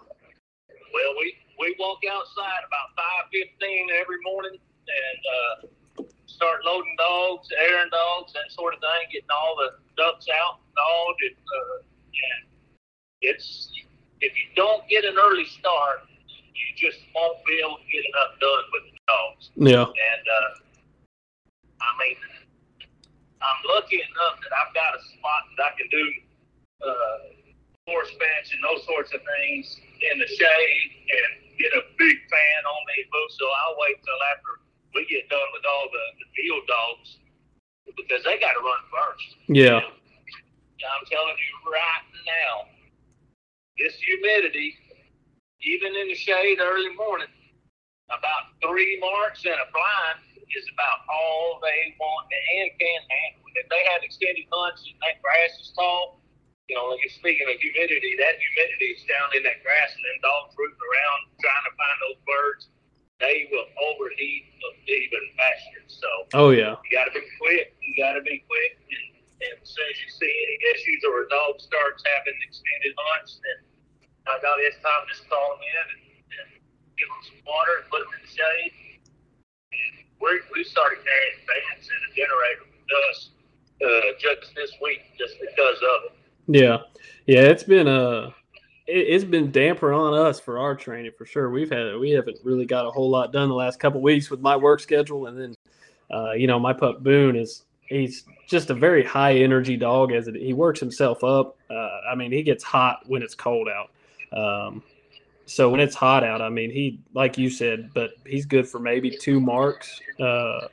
Well, 0.70 1.14
we 1.20 1.34
we 1.60 1.76
walk 1.80 2.00
outside 2.12 2.62
about 2.68 2.96
five 2.96 3.30
fifteen 3.32 3.88
every 4.00 4.18
morning 4.24 4.58
and 4.88 5.68
uh, 5.68 5.77
start 6.38 6.62
loading 6.62 6.94
dogs, 7.02 7.50
airing 7.58 7.90
dogs, 7.90 8.32
that 8.38 8.46
sort 8.54 8.78
of 8.78 8.80
thing, 8.80 9.10
getting 9.10 9.34
all 9.34 9.58
the 9.58 9.82
ducks 9.98 10.30
out, 10.30 10.62
dogged, 10.78 11.22
and 11.26 11.42
uh, 11.42 11.78
yeah, 12.14 12.38
it's 13.34 13.74
if 14.22 14.34
you 14.38 14.46
don't 14.56 14.86
get 14.86 15.02
an 15.06 15.18
early 15.18 15.46
start, 15.46 16.06
you 16.30 16.68
just 16.78 17.02
won't 17.14 17.42
be 17.46 17.58
able 17.58 17.82
to 17.82 17.88
get 17.90 18.06
enough 18.06 18.34
done 18.38 18.66
with 18.74 18.84
the 18.90 18.96
dogs. 19.10 19.44
Yeah. 19.58 19.86
And 19.90 20.26
uh, 20.30 20.52
I 21.82 21.90
mean, 22.02 22.18
I'm 23.42 23.62
lucky 23.74 23.98
enough 23.98 24.38
that 24.46 24.54
I've 24.54 24.74
got 24.78 24.94
a 24.94 25.02
spot 25.18 25.42
that 25.58 25.64
I 25.66 25.72
can 25.78 25.90
do 25.90 26.06
uh, 26.86 27.18
force 27.86 28.14
bench 28.18 28.54
and 28.54 28.62
those 28.62 28.86
sorts 28.86 29.14
of 29.14 29.22
things 29.26 29.66
in 30.02 30.22
the 30.22 30.30
shade 30.30 30.90
and 31.10 31.32
get 31.58 31.74
a 31.74 31.84
big 31.98 32.18
fan 32.30 32.62
on 32.66 32.80
boots. 33.10 33.38
So 33.38 33.46
I'll 33.46 33.78
wait 33.82 33.98
till 34.02 34.22
after 34.34 34.67
we 34.98 35.06
get 35.06 35.30
done 35.30 35.50
with 35.54 35.62
all 35.70 35.86
the, 35.94 36.06
the 36.26 36.28
field 36.34 36.66
dogs 36.66 37.22
because 37.94 38.26
they 38.26 38.42
got 38.42 38.58
to 38.58 38.62
run 38.66 38.82
first. 38.90 39.30
Yeah. 39.46 39.78
I'm 39.78 41.06
telling 41.06 41.38
you 41.38 41.54
right 41.70 42.06
now, 42.26 42.54
this 43.78 43.94
humidity, 44.02 44.74
even 45.62 45.94
in 45.94 46.10
the 46.10 46.18
shade 46.18 46.58
early 46.58 46.94
morning, 46.98 47.30
about 48.10 48.58
three 48.66 48.98
marks 48.98 49.46
and 49.46 49.54
a 49.58 49.70
blind 49.70 50.26
is 50.34 50.66
about 50.74 51.06
all 51.12 51.60
they 51.62 51.94
want 52.00 52.26
and 52.32 52.72
can 52.80 53.02
handle. 53.06 53.46
If 53.58 53.68
they 53.70 53.84
have 53.94 54.02
extended 54.02 54.48
hunts 54.50 54.86
and 54.86 54.98
that 55.02 55.22
grass 55.22 55.54
is 55.60 55.74
tall, 55.78 56.22
you 56.70 56.78
know, 56.78 56.94
like 56.94 57.04
speaking 57.10 57.48
of 57.50 57.58
humidity, 57.58 58.16
that 58.22 58.38
humidity 58.38 58.96
is 58.96 59.02
down 59.10 59.34
in 59.34 59.42
that 59.44 59.60
grass 59.66 59.92
and 59.98 60.04
them 60.04 60.20
dogs 60.24 60.54
rooting 60.56 60.78
around 60.78 61.20
trying 61.42 61.66
to 61.68 61.74
find 61.74 61.98
those 62.06 62.20
birds. 62.24 62.64
They 63.20 63.50
will 63.50 63.66
overheat 63.82 64.46
even 64.88 65.24
faster. 65.36 65.82
So 65.88 66.10
Oh 66.34 66.50
yeah. 66.54 66.78
you 66.86 66.92
got 66.94 67.10
to 67.10 67.14
be 67.18 67.26
quick. 67.42 67.74
You 67.82 67.92
got 67.98 68.14
to 68.14 68.22
be 68.22 68.46
quick. 68.46 68.78
And, 68.78 69.06
and 69.42 69.54
as 69.62 69.70
soon 69.70 69.88
as 69.90 69.98
you 70.02 70.10
see 70.14 70.30
any 70.30 70.58
issues 70.74 71.02
or 71.06 71.26
a 71.26 71.28
dog 71.30 71.58
starts 71.58 72.06
having 72.06 72.38
extended 72.46 72.94
hunts, 72.98 73.42
then 73.42 73.58
I 74.30 74.38
got 74.42 74.62
it's 74.62 74.78
time 74.86 75.02
to 75.02 75.08
just 75.10 75.26
call 75.30 75.58
them 75.58 75.64
in 75.66 75.86
and, 75.98 76.04
and 76.42 76.50
give 76.94 77.10
them 77.10 77.24
some 77.26 77.42
water 77.46 77.82
and 77.82 77.86
put 77.90 78.06
them 78.06 78.12
in 78.18 78.22
the 78.22 78.32
shade. 78.32 78.74
And 79.74 79.94
we 80.22 80.38
we 80.54 80.62
started 80.64 81.02
carrying 81.02 81.42
fans 81.46 81.90
and 81.90 82.02
a 82.06 82.12
generator 82.14 82.66
with 82.70 82.92
us 83.10 83.18
uh, 83.82 84.10
just 84.22 84.54
this 84.54 84.72
week 84.82 85.02
just 85.18 85.42
because 85.42 85.80
of 85.82 86.00
it. 86.12 86.14
Yeah. 86.48 86.86
Yeah. 87.26 87.50
It's 87.50 87.66
been 87.66 87.88
uh 87.90 88.32
it, 88.88 88.98
it's 88.98 89.24
been 89.24 89.52
damper 89.52 89.94
on 89.94 90.14
us 90.14 90.40
for 90.40 90.60
our 90.60 90.76
training 90.76 91.12
for 91.18 91.26
sure. 91.26 91.50
We've 91.50 91.70
had 91.70 91.98
we 91.98 92.12
haven't 92.12 92.40
really 92.44 92.66
got 92.66 92.86
a 92.86 92.92
whole 92.92 93.10
lot 93.10 93.32
done 93.32 93.50
the 93.50 93.56
last 93.56 93.80
couple 93.80 94.02
weeks 94.02 94.30
with 94.30 94.40
my 94.40 94.56
work 94.56 94.80
schedule, 94.80 95.28
and 95.28 95.40
then 95.40 95.56
uh, 96.12 96.32
you 96.34 96.48
know 96.48 96.60
my 96.60 96.74
pup 96.74 97.04
Boone 97.04 97.36
is 97.36 97.64
he's 97.82 98.26
just 98.48 98.70
a 98.70 98.74
very 98.74 99.04
high 99.04 99.36
energy 99.36 99.78
dog 99.78 100.12
as 100.12 100.28
it, 100.28 100.36
he 100.36 100.54
works 100.54 100.80
himself 100.80 101.24
up. 101.24 101.58
Uh, 101.70 102.00
I 102.12 102.16
mean 102.16 102.32
he 102.32 102.44
gets 102.44 102.64
hot 102.64 103.02
when 103.08 103.22
it's 103.22 103.36
cold 103.36 103.68
out. 103.68 103.92
Um, 104.38 104.84
so 105.46 105.70
when 105.70 105.80
it's 105.80 105.96
hot 105.96 106.24
out, 106.24 106.42
I 106.42 106.50
mean 106.50 106.72
he 106.72 107.00
like 107.14 107.38
you 107.38 107.50
said, 107.50 107.92
but 107.94 108.12
he's 108.26 108.46
good 108.46 108.68
for 108.68 108.80
maybe 108.80 109.10
two 109.10 109.40
marks. 109.40 110.02
Uh, 110.20 110.68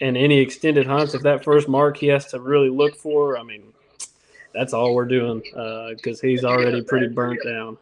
and 0.00 0.16
any 0.16 0.40
extended 0.40 0.86
hunts, 0.86 1.14
if 1.14 1.22
that 1.22 1.44
first 1.44 1.68
mark 1.68 1.96
he 1.96 2.08
has 2.08 2.26
to 2.26 2.40
really 2.40 2.68
look 2.68 2.96
for, 2.96 3.38
I 3.38 3.42
mean, 3.42 3.72
that's 4.54 4.72
all 4.72 4.94
we're 4.94 5.04
doing 5.04 5.42
because 5.96 6.20
he's 6.20 6.44
already 6.44 6.82
pretty 6.82 7.08
burnt 7.08 7.40
down. 7.44 7.76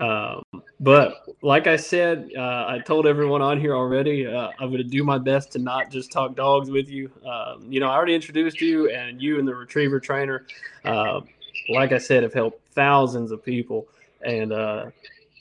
Um, 0.00 0.42
but 0.80 1.22
like 1.40 1.66
I 1.66 1.76
said, 1.76 2.30
uh, 2.36 2.66
I 2.68 2.80
told 2.84 3.06
everyone 3.06 3.40
on 3.40 3.60
here 3.60 3.76
already, 3.76 4.26
uh, 4.26 4.50
I'm 4.58 4.68
going 4.68 4.82
to 4.82 4.88
do 4.88 5.04
my 5.04 5.18
best 5.18 5.52
to 5.52 5.58
not 5.60 5.90
just 5.90 6.10
talk 6.10 6.34
dogs 6.34 6.68
with 6.68 6.88
you. 6.88 7.10
Um, 7.24 7.64
you 7.70 7.78
know, 7.78 7.88
I 7.88 7.94
already 7.94 8.14
introduced 8.14 8.60
you, 8.60 8.90
and 8.90 9.22
you 9.22 9.38
and 9.38 9.46
the 9.46 9.54
retriever 9.54 10.00
trainer, 10.00 10.46
uh, 10.84 11.20
like 11.68 11.92
I 11.92 11.98
said, 11.98 12.24
have 12.24 12.34
helped 12.34 12.60
thousands 12.72 13.30
of 13.30 13.44
people. 13.44 13.86
And, 14.22 14.52
uh, 14.52 14.86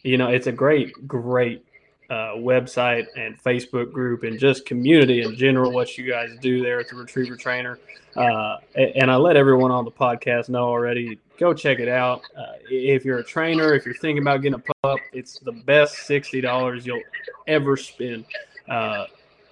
you 0.04 0.18
know, 0.18 0.28
it's 0.28 0.48
a 0.48 0.52
great, 0.52 1.08
great 1.08 1.66
uh, 2.10 2.36
website 2.36 3.08
and 3.16 3.42
Facebook 3.42 3.92
group 3.92 4.24
and 4.24 4.40
just 4.40 4.66
community 4.66 5.22
in 5.22 5.36
general, 5.36 5.72
what 5.72 5.98
you 5.98 6.10
guys 6.10 6.30
do 6.42 6.62
there 6.62 6.80
at 6.80 6.90
the 6.90 6.96
Retriever 6.96 7.36
Trainer. 7.36 7.80
Uh, 8.16 8.58
and 8.76 9.10
I 9.10 9.16
let 9.16 9.36
everyone 9.36 9.72
on 9.72 9.86
the 9.86 9.92
podcast 9.92 10.50
know 10.50 10.66
already. 10.66 11.20
Go 11.40 11.54
check 11.54 11.80
it 11.80 11.88
out. 11.88 12.22
Uh, 12.38 12.54
if 12.70 13.04
you're 13.04 13.20
a 13.20 13.24
trainer, 13.24 13.74
if 13.74 13.86
you're 13.86 13.96
thinking 13.96 14.22
about 14.22 14.42
getting 14.42 14.60
a 14.60 14.74
pup, 14.84 15.00
it's 15.14 15.40
the 15.40 15.52
best 15.52 15.96
$60 16.08 16.86
you'll 16.86 17.02
ever 17.48 17.76
spend. 17.76 18.26
Uh, 18.70 19.06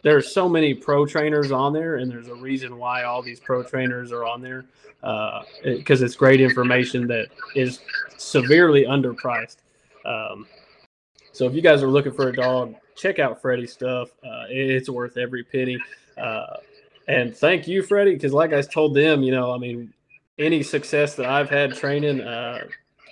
there's 0.03 0.31
so 0.33 0.47
many 0.47 0.73
pro 0.73 1.05
trainers 1.05 1.51
on 1.51 1.73
there, 1.73 1.97
and 1.97 2.11
there's 2.11 2.27
a 2.27 2.35
reason 2.35 2.77
why 2.77 3.03
all 3.03 3.21
these 3.21 3.39
pro 3.39 3.63
trainers 3.63 4.11
are 4.11 4.25
on 4.25 4.41
there 4.41 4.65
because 5.01 6.01
uh, 6.01 6.05
it, 6.05 6.05
it's 6.05 6.15
great 6.15 6.41
information 6.41 7.07
that 7.07 7.27
is 7.55 7.79
severely 8.17 8.85
underpriced. 8.85 9.57
Um, 10.05 10.45
so 11.31 11.45
if 11.45 11.53
you 11.53 11.61
guys 11.61 11.81
are 11.83 11.87
looking 11.87 12.11
for 12.11 12.29
a 12.29 12.33
dog, 12.33 12.75
check 12.95 13.19
out 13.19 13.41
Freddie's 13.41 13.71
stuff. 13.71 14.09
Uh, 14.23 14.45
it's 14.49 14.89
worth 14.89 15.17
every 15.17 15.43
penny. 15.43 15.77
Uh, 16.17 16.57
and 17.07 17.35
thank 17.35 17.67
you, 17.67 17.83
Freddie, 17.83 18.13
because 18.13 18.33
like 18.33 18.53
I 18.53 18.61
told 18.61 18.95
them, 18.95 19.23
you 19.23 19.31
know, 19.31 19.51
I 19.51 19.57
mean, 19.57 19.93
any 20.37 20.63
success 20.63 21.15
that 21.15 21.25
I've 21.25 21.49
had 21.49 21.75
training 21.75 22.21
uh, 22.21 22.65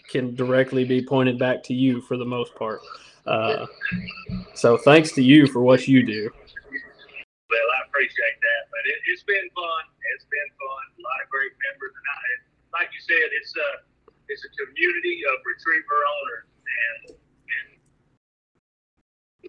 can 0.09 0.35
directly 0.35 0.83
be 0.83 1.01
pointed 1.05 1.37
back 1.37 1.63
to 1.63 1.73
you 1.73 2.01
for 2.01 2.17
the 2.17 2.25
most 2.25 2.55
part. 2.55 2.81
Uh, 3.25 3.65
so 4.53 4.77
thanks 4.77 5.11
to 5.13 5.21
you 5.21 5.47
for 5.47 5.61
what 5.61 5.87
you 5.87 6.05
do. 6.05 6.29
Well, 7.49 7.69
I 7.77 7.85
appreciate 7.87 8.37
that, 8.41 8.61
but 8.69 8.81
it, 8.85 8.99
has 9.09 9.23
been 9.23 9.49
fun. 9.53 9.83
It's 10.15 10.25
been 10.25 10.49
fun. 10.57 10.83
A 10.97 11.01
lot 11.01 11.19
of 11.21 11.29
great 11.29 11.53
members, 11.69 11.93
and 11.93 12.07
I, 12.09 12.81
like 12.81 12.89
you 12.93 13.01
said, 13.01 13.29
it's 13.33 13.53
a 13.57 13.69
it's 14.29 14.45
a 14.45 14.51
community 14.53 15.21
of 15.25 15.41
retriever 15.45 16.01
owners, 16.05 16.45
and 16.53 17.17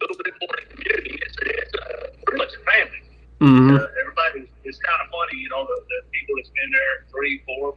little 0.01 0.17
bit 0.25 0.35
more 0.41 0.55
the 0.57 0.67
community. 0.75 1.19
It's, 1.21 1.37
it's 1.45 1.75
uh, 1.77 2.17
pretty 2.25 2.39
much 2.41 2.53
a 2.57 2.63
family. 2.65 3.03
Mm-hmm. 3.41 3.77
Uh, 3.77 3.89
everybody, 4.01 4.51
it's 4.65 4.79
kind 4.81 5.01
of 5.01 5.09
funny, 5.09 5.41
you 5.41 5.49
know, 5.49 5.65
the, 5.65 5.77
the 5.89 6.01
people 6.13 6.37
that's 6.37 6.53
been 6.53 6.71
there 6.73 7.07
three, 7.09 7.41
four, 7.47 7.77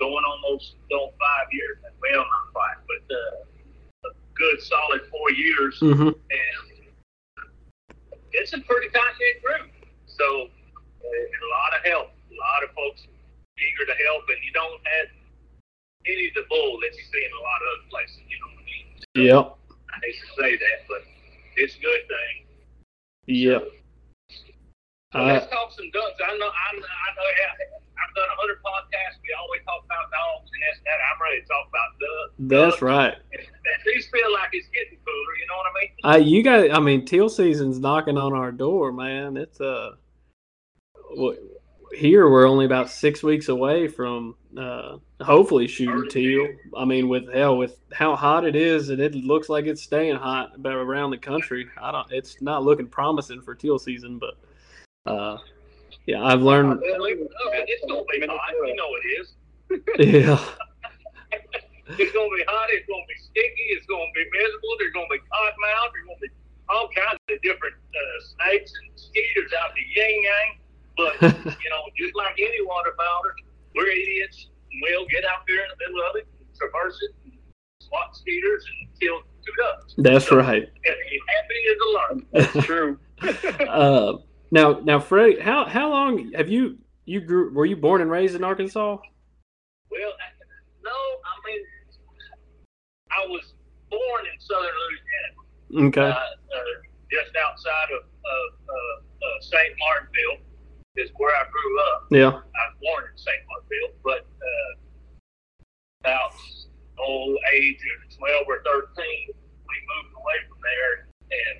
going 0.00 0.24
almost 0.24 0.76
on 0.92 1.08
five 1.16 1.48
years. 1.52 1.78
Well, 2.00 2.24
not 2.24 2.46
five, 2.52 2.78
but 2.84 3.04
uh, 3.08 4.08
a 4.08 4.12
good 4.36 4.60
solid 4.60 5.02
four 5.08 5.30
years. 5.32 5.80
Mm-hmm. 5.80 6.12
And 6.12 6.64
it's 8.32 8.52
a 8.52 8.60
pretty 8.60 8.88
tight 8.92 9.14
knit 9.20 9.42
group. 9.44 9.72
So, 10.06 10.24
uh, 10.24 11.08
a 11.08 11.48
lot 11.56 11.72
of 11.78 11.84
help. 11.84 12.08
A 12.12 12.36
lot 12.36 12.64
of 12.64 12.70
folks 12.76 13.04
eager 13.60 13.84
to 13.84 13.96
help, 14.08 14.24
and 14.28 14.40
you 14.44 14.52
don't 14.52 14.80
have 14.84 15.08
any 16.06 16.28
of 16.28 16.34
the 16.34 16.44
bull 16.48 16.80
that 16.80 16.92
you 16.96 17.04
see 17.12 17.24
in 17.24 17.32
a 17.32 17.42
lot 17.44 17.60
of 17.60 17.68
other 17.76 17.88
places. 17.92 18.20
You 18.28 18.36
know 18.40 18.48
what 18.52 18.60
I 18.60 18.68
mean? 18.68 18.86
So, 19.00 19.20
yep. 19.20 19.44
I 19.92 19.96
hate 20.00 20.16
to 20.16 20.28
say 20.40 20.50
that, 20.56 20.78
but 20.88 21.02
it's 21.60 21.76
a 21.76 21.80
good 21.80 22.04
thing. 22.08 22.34
Yeah. 23.26 23.60
So 25.12 25.18
uh, 25.18 25.24
let's 25.26 25.46
talk 25.50 25.72
some 25.72 25.90
ducks. 25.92 26.16
I 26.22 26.38
know, 26.38 26.48
I, 26.48 26.68
know, 26.76 26.86
I 26.86 27.08
know. 27.14 27.28
I've 28.00 28.14
done 28.14 28.28
a 28.30 28.36
hundred 28.40 28.58
podcasts. 28.64 29.20
We 29.22 29.34
always 29.38 29.60
talk 29.66 29.84
about 29.84 30.08
dogs 30.10 30.50
and 30.52 30.62
this 30.62 30.80
that. 30.86 30.98
I'm 31.04 31.20
ready 31.20 31.42
to 31.42 31.46
talk 31.46 31.66
about 31.68 31.90
ducks. 32.00 32.32
That's 32.38 32.72
ducks. 32.74 32.82
right. 32.82 33.14
And 33.32 33.78
these 33.84 34.08
feel 34.08 34.32
like 34.32 34.50
it's 34.52 34.68
getting 34.72 34.98
cooler. 35.04 35.34
You 35.36 35.46
know 35.50 35.58
what 35.58 35.68
I 35.68 35.74
mean? 35.80 35.90
Uh, 36.02 36.26
you 36.26 36.42
got. 36.42 36.76
I 36.76 36.80
mean, 36.80 37.04
teal 37.04 37.28
season's 37.28 37.78
knocking 37.78 38.16
on 38.16 38.32
our 38.32 38.52
door, 38.52 38.92
man. 38.92 39.36
It's 39.36 39.60
uh, 39.60 39.92
here 41.92 42.28
we're 42.28 42.46
only 42.46 42.66
about 42.66 42.90
six 42.90 43.22
weeks 43.22 43.48
away 43.48 43.88
from 43.88 44.34
uh, 44.56 44.96
hopefully 45.20 45.66
shooting 45.66 46.08
teal. 46.08 46.48
I 46.76 46.84
mean, 46.84 47.08
with 47.08 47.32
hell, 47.32 47.56
with 47.56 47.76
how 47.92 48.16
hot 48.16 48.44
it 48.44 48.56
is, 48.56 48.90
and 48.90 49.00
it 49.00 49.14
looks 49.14 49.48
like 49.48 49.66
it's 49.66 49.82
staying 49.82 50.16
hot 50.16 50.52
around 50.64 51.10
the 51.10 51.18
country. 51.18 51.68
I 51.80 51.92
don't. 51.92 52.10
It's 52.10 52.40
not 52.40 52.64
looking 52.64 52.86
promising 52.86 53.42
for 53.42 53.54
teal 53.54 53.78
season, 53.78 54.18
but 54.18 54.36
uh, 55.10 55.38
yeah, 56.06 56.24
I've 56.24 56.42
learned. 56.42 56.80
It's 56.82 57.84
gonna 57.86 58.04
be 58.10 58.26
hot. 58.26 58.52
You 58.66 58.76
know 58.76 58.88
it 58.96 59.20
is. 59.20 59.32
yeah. 59.98 60.40
it's 61.98 62.12
gonna 62.12 62.36
be 62.36 62.44
hot. 62.46 62.68
It's 62.70 62.86
gonna 62.88 63.06
be 63.08 63.18
sticky. 63.18 63.66
It's 63.74 63.86
gonna 63.86 64.04
be 64.14 64.24
miserable. 64.32 64.74
There's 64.78 64.92
gonna 64.92 65.06
be 65.10 65.18
cottonmouth. 65.18 65.90
There's 65.92 66.06
gonna 66.06 66.20
be 66.20 66.28
all 66.68 66.88
kinds 66.94 67.18
of 67.28 67.42
different 67.42 67.74
uh, 67.74 68.18
snakes 68.22 68.72
and 68.78 68.92
mosquitoes 68.92 69.50
out 69.62 69.74
the 69.74 70.00
yin 70.00 70.22
yang. 70.22 70.59
But 71.00 71.22
you 71.44 71.70
know, 71.70 71.82
just 71.96 72.14
like 72.14 72.34
any 72.38 72.60
water 72.66 72.92
fowler, 72.98 73.34
we're 73.74 73.88
idiots. 73.88 74.48
And 74.72 74.80
We'll 74.82 75.06
get 75.06 75.24
out 75.24 75.44
there 75.48 75.62
in 75.64 75.68
the 75.70 75.88
middle 75.88 76.08
of 76.08 76.16
it, 76.16 76.28
and 76.38 76.46
traverse 76.56 76.98
it, 77.02 77.14
and 77.24 77.32
swat 77.80 78.14
speeders, 78.16 78.64
and 78.64 79.00
kill 79.00 79.20
two 79.44 79.52
ducks. 79.58 79.94
That's 79.98 80.28
so, 80.28 80.36
right. 80.36 80.68
Happy 80.84 81.58
as 81.70 81.76
a 81.80 81.90
lark. 81.92 82.24
That's 82.54 82.66
true. 82.66 82.98
uh, 83.68 84.18
now, 84.50 84.80
now, 84.84 85.00
Fred, 85.00 85.40
how 85.40 85.64
how 85.64 85.90
long 85.90 86.32
have 86.34 86.48
you 86.48 86.78
you 87.04 87.20
grew? 87.20 87.52
Were 87.52 87.66
you 87.66 87.76
born 87.76 88.00
and 88.00 88.10
raised 88.10 88.34
in 88.34 88.44
Arkansas? 88.44 88.98
Well, 89.90 90.12
no. 90.84 90.90
I 90.90 91.34
mean, 91.46 91.62
I 93.10 93.26
was 93.26 93.54
born 93.90 94.22
in 94.32 94.40
southern 94.40 94.70
Louisiana. 94.86 95.88
Okay. 95.88 96.00
Uh, 96.00 96.14
uh, 96.14 96.64
just 97.10 97.34
outside 97.36 97.90
of, 97.98 98.02
of 98.04 98.60
uh, 98.68 99.40
St. 99.40 99.74
Martinville 99.78 100.46
is 101.00 101.10
where 101.16 101.34
I 101.34 101.48
grew 101.48 101.72
up. 101.92 101.98
Yeah. 102.10 102.32
I 102.36 102.62
was 102.68 102.76
born 102.80 103.04
in 103.08 103.16
St. 103.16 103.40
Markville, 103.48 103.96
but 104.04 104.22
uh, 104.28 104.70
about 106.04 106.36
old 107.00 107.36
age 107.56 107.80
of 107.80 108.16
12 108.16 108.44
or 108.46 108.60
13, 108.62 108.84
we 108.92 109.76
moved 109.88 110.12
away 110.12 110.38
from 110.48 110.60
there, 110.60 110.92
and 111.32 111.58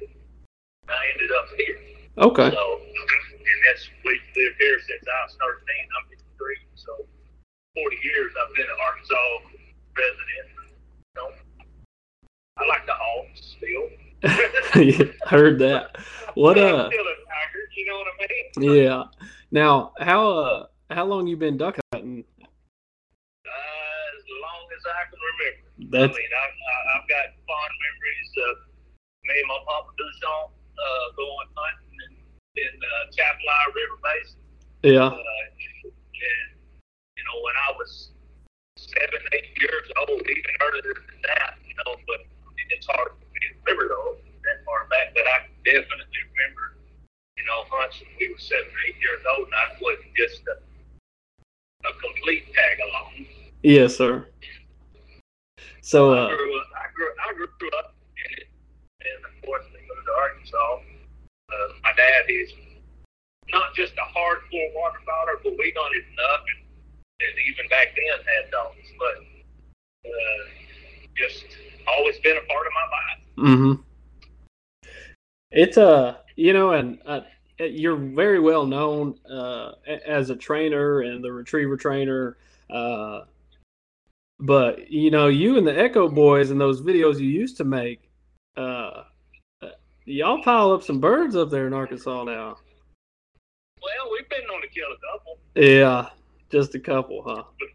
I 0.89 1.01
ended 1.17 1.33
up 1.33 1.49
here. 1.57 1.81
Okay. 2.21 2.51
So, 2.53 2.65
and 2.85 3.61
that's 3.65 3.89
we've 4.05 4.21
lived 4.37 4.59
here 4.61 4.79
since 4.85 5.05
I 5.09 5.19
was 5.25 5.37
13. 5.41 5.65
I'm 5.97 6.05
53, 6.13 6.57
so 6.77 6.93
40 7.75 7.97
years 8.05 8.33
I've 8.37 8.53
been 8.53 8.69
an 8.69 8.81
Arkansas 8.85 9.33
resident. 9.97 10.49
You 10.61 11.17
know, 11.17 11.29
I 12.59 12.67
like 12.69 12.85
the 12.85 12.93
Hawks 12.93 13.57
still. 13.57 13.89
Yeah, 14.23 14.31
I 15.27 15.29
heard 15.29 15.59
that. 15.61 15.97
What 16.35 16.59
uh? 16.59 16.61
A 16.61 16.91
tiger, 16.91 17.65
you 17.77 17.87
know 17.87 17.97
what 17.99 18.07
I 18.09 18.61
mean? 18.61 18.77
Yeah. 18.77 19.05
Now, 19.51 19.93
how 19.99 20.31
uh, 20.31 20.67
how 20.91 21.05
long 21.05 21.27
you 21.27 21.37
been 21.37 21.57
duck 21.57 21.77
hunting? 21.93 22.25
Uh, 22.41 22.47
as 22.47 24.25
long 24.43 24.63
as 24.77 24.83
I 24.87 25.03
can 25.11 25.19
remember. 25.19 25.61
That's... 25.91 26.15
I 26.15 26.21
mean, 26.21 26.33
I, 26.37 26.47
I, 26.47 26.77
I've 26.99 27.09
got 27.09 27.27
fond 27.49 27.73
memories 27.81 28.31
of 28.51 28.57
me 29.25 29.35
and 29.41 29.49
my 29.49 29.59
papa 29.67 29.91
Duchamp 29.97 30.51
uh, 30.53 31.07
going 31.17 31.49
hunting 31.57 31.97
in, 32.05 32.13
in 32.63 32.73
uh, 32.77 33.09
Atchafalaya 33.09 33.69
River 33.75 33.99
Basin. 34.05 34.41
Yeah. 34.83 35.09
Uh, 35.09 35.17
and 35.17 36.51
you 37.17 37.25
know, 37.25 37.37
when 37.43 37.57
I 37.57 37.73
was 37.77 38.11
seven, 38.77 39.21
eight 39.33 39.57
years 39.61 39.89
old, 40.05 40.21
even 40.21 40.55
earlier 40.61 40.95
than 40.95 41.21
that, 41.33 41.57
you 41.65 41.75
know, 41.85 41.97
but 42.07 42.21
it's 42.71 42.87
hard 42.87 43.13
remember 43.71 43.87
though 43.87 44.19
that 44.19 44.65
far 44.67 44.91
back. 44.91 45.15
But 45.15 45.27
I 45.31 45.47
definitely 45.65 46.23
remember 46.35 46.81
you 47.41 47.47
know, 47.47 47.65
hunts 47.73 47.97
when 48.01 48.13
we 48.21 48.29
were 48.29 48.39
seven, 48.39 48.69
eight 48.87 49.01
years 49.01 49.25
old, 49.33 49.49
and 49.49 49.57
I 49.57 49.73
wasn't 49.81 50.13
just 50.13 50.45
a, 50.45 50.61
a 51.89 51.93
complete 51.97 52.53
tag 52.53 52.77
along. 52.85 53.27
Yes, 53.63 53.97
sir. 53.97 54.29
So 55.81 56.13
uh, 56.13 56.29
I, 56.29 56.37
grew 56.37 56.61
up, 56.61 56.69
I 56.77 56.87
grew 56.93 57.09
I 57.17 57.33
grew 57.33 57.71
up 57.81 57.97
in 58.21 58.45
it, 58.45 58.49
and 59.01 59.19
unfortunately 59.33 59.81
moved 59.89 60.05
to 60.05 60.13
Arkansas. 60.13 60.85
Uh, 61.49 61.69
my 61.83 61.93
dad 61.97 62.29
is 62.29 62.53
not 63.49 63.75
just 63.75 63.95
a 63.97 64.07
hardcore 64.13 64.71
waterfowler, 64.77 65.41
but 65.43 65.57
we 65.57 65.73
it 65.73 66.05
enough, 66.13 66.45
and, 66.45 66.61
and 67.25 67.35
even 67.49 67.67
back 67.73 67.97
then 67.97 68.21
had 68.21 68.51
dogs, 68.53 68.85
but 68.99 69.17
uh, 70.05 70.43
just 71.17 71.47
always 71.89 72.19
been 72.21 72.37
a 72.37 72.45
part 72.53 72.67
of 72.67 72.73
my 72.77 72.85
life. 72.85 73.21
Mm-hmm. 73.41 73.83
It's 75.51 75.77
a 75.77 75.89
uh, 75.89 76.17
you 76.37 76.53
know, 76.53 76.73
and 76.73 76.99
uh, 77.07 77.21
you're 77.59 77.97
very 77.97 78.41
well 78.41 78.67
known 78.67 79.19
uh, 79.31 79.73
as 80.07 80.31
a 80.31 80.37
trainer 80.37 81.01
and 81.03 81.23
the 81.23 81.33
retriever 81.33 81.77
trainer. 81.77 82.37
Uh, 82.71 83.23
but 84.39 84.91
you 84.91 85.11
know, 85.11 85.29
you 85.29 85.59
and 85.59 85.67
the 85.67 85.79
Echo 85.79 86.09
Boys 86.09 86.51
and 86.51 86.61
those 86.61 86.81
videos 86.81 87.19
you 87.19 87.29
used 87.29 87.57
to 87.59 87.65
make, 87.65 88.11
uh, 88.57 89.05
y'all 90.05 90.43
pile 90.43 90.73
up 90.73 90.83
some 90.83 91.01
birds 91.01 91.37
up 91.37 91.51
there 91.51 91.67
in 91.67 91.73
Arkansas 91.73 92.25
now. 92.25 92.57
Well, 93.83 94.13
we've 94.13 94.29
been 94.29 94.45
on 94.55 94.61
to 94.63 94.69
kill 94.69 94.89
a 94.89 95.19
couple. 95.19 95.39
Yeah, 95.55 96.09
just 96.51 96.75
a 96.75 96.81
couple, 96.81 97.23
huh? 97.27 97.43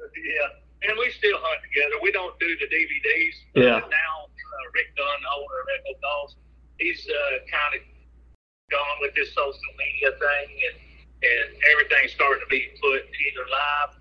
yeah, 0.00 0.88
and 0.88 0.98
we 0.98 1.10
still 1.10 1.38
hunt 1.40 1.60
together. 1.62 1.94
We 2.02 2.12
don't 2.12 2.38
do 2.38 2.56
the 2.58 2.66
DVDs. 2.66 3.34
Yeah. 3.54 3.76
Uh, 3.76 3.80
now 3.80 3.86
uh, 3.86 4.21
Rick 4.74 4.96
Dunn, 4.96 5.20
owner 5.36 5.58
of 5.62 5.68
Echo 5.78 5.94
Calls, 6.00 6.36
he's 6.78 7.04
uh, 7.06 7.44
kind 7.48 7.76
of 7.76 7.82
gone 8.72 8.98
with 9.00 9.14
this 9.14 9.30
social 9.36 9.72
media 9.76 10.10
thing, 10.16 10.48
and 10.68 10.76
and 11.22 11.48
everything's 11.70 12.10
starting 12.12 12.42
to 12.42 12.50
be 12.50 12.66
put 12.82 13.06
either 13.06 13.46
live, 13.46 13.94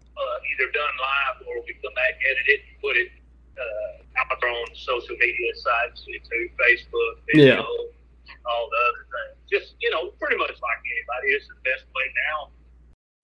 uh, 0.00 0.36
either 0.48 0.72
done 0.72 0.94
live, 0.96 1.36
or 1.44 1.60
we 1.66 1.76
come 1.84 1.92
back, 1.92 2.16
edit 2.24 2.46
it, 2.48 2.60
and 2.64 2.76
put 2.80 2.96
it 2.96 3.12
uh, 3.60 4.20
out 4.24 4.38
there 4.40 4.50
on 4.50 4.68
social 4.72 5.16
media 5.20 5.52
sites, 5.60 6.08
YouTube, 6.08 6.50
Facebook, 6.56 7.20
video, 7.28 7.60
all 8.46 8.66
the 8.72 8.80
other 8.88 9.04
things. 9.12 9.36
Just 9.50 9.74
you 9.80 9.90
know, 9.90 10.08
pretty 10.16 10.36
much 10.36 10.56
like 10.56 10.80
anybody. 10.88 11.36
It's 11.36 11.48
the 11.48 11.60
best 11.68 11.84
way 11.92 12.06
now. 12.32 12.48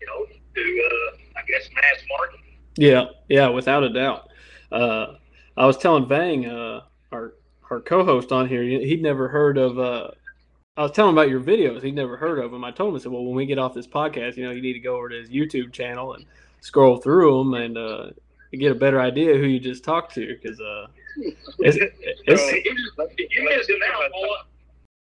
You 0.00 0.06
know, 0.06 0.20
to 0.28 0.62
uh, 0.62 1.40
I 1.40 1.42
guess 1.48 1.68
mass 1.74 2.04
market. 2.08 2.40
Yeah, 2.76 3.04
yeah, 3.28 3.48
without 3.48 3.84
a 3.84 3.92
doubt. 3.92 4.28
Uh, 4.70 5.16
I 5.60 5.66
was 5.66 5.76
telling 5.76 6.06
Vang, 6.08 6.46
uh, 6.46 6.80
our 7.12 7.34
our 7.70 7.80
co-host 7.80 8.32
on 8.32 8.48
here, 8.48 8.62
he'd 8.62 9.02
never 9.02 9.28
heard 9.28 9.58
of. 9.58 9.78
Uh, 9.78 10.08
I 10.78 10.82
was 10.82 10.92
telling 10.92 11.10
him 11.10 11.18
about 11.18 11.28
your 11.28 11.42
videos. 11.42 11.82
He'd 11.82 11.94
never 11.94 12.16
heard 12.16 12.38
of 12.38 12.50
them. 12.50 12.64
I 12.64 12.70
told 12.70 12.94
him, 12.94 12.96
I 12.96 12.98
said, 13.02 13.12
"Well, 13.12 13.26
when 13.26 13.34
we 13.34 13.44
get 13.44 13.58
off 13.58 13.74
this 13.74 13.86
podcast, 13.86 14.38
you 14.38 14.44
know, 14.44 14.52
you 14.52 14.62
need 14.62 14.72
to 14.72 14.80
go 14.80 14.96
over 14.96 15.10
to 15.10 15.16
his 15.16 15.28
YouTube 15.28 15.70
channel 15.70 16.14
and 16.14 16.24
scroll 16.62 16.96
through 16.96 17.44
them 17.44 17.54
and 17.54 17.76
uh, 17.76 18.06
get 18.52 18.72
a 18.72 18.74
better 18.74 19.02
idea 19.02 19.34
who 19.34 19.44
you 19.44 19.60
just 19.60 19.84
talked 19.84 20.14
to, 20.14 20.26
because 20.28 20.58
uh, 20.62 20.86
it's, 21.58 21.76
it's 22.26 22.42
boy. 24.12 24.26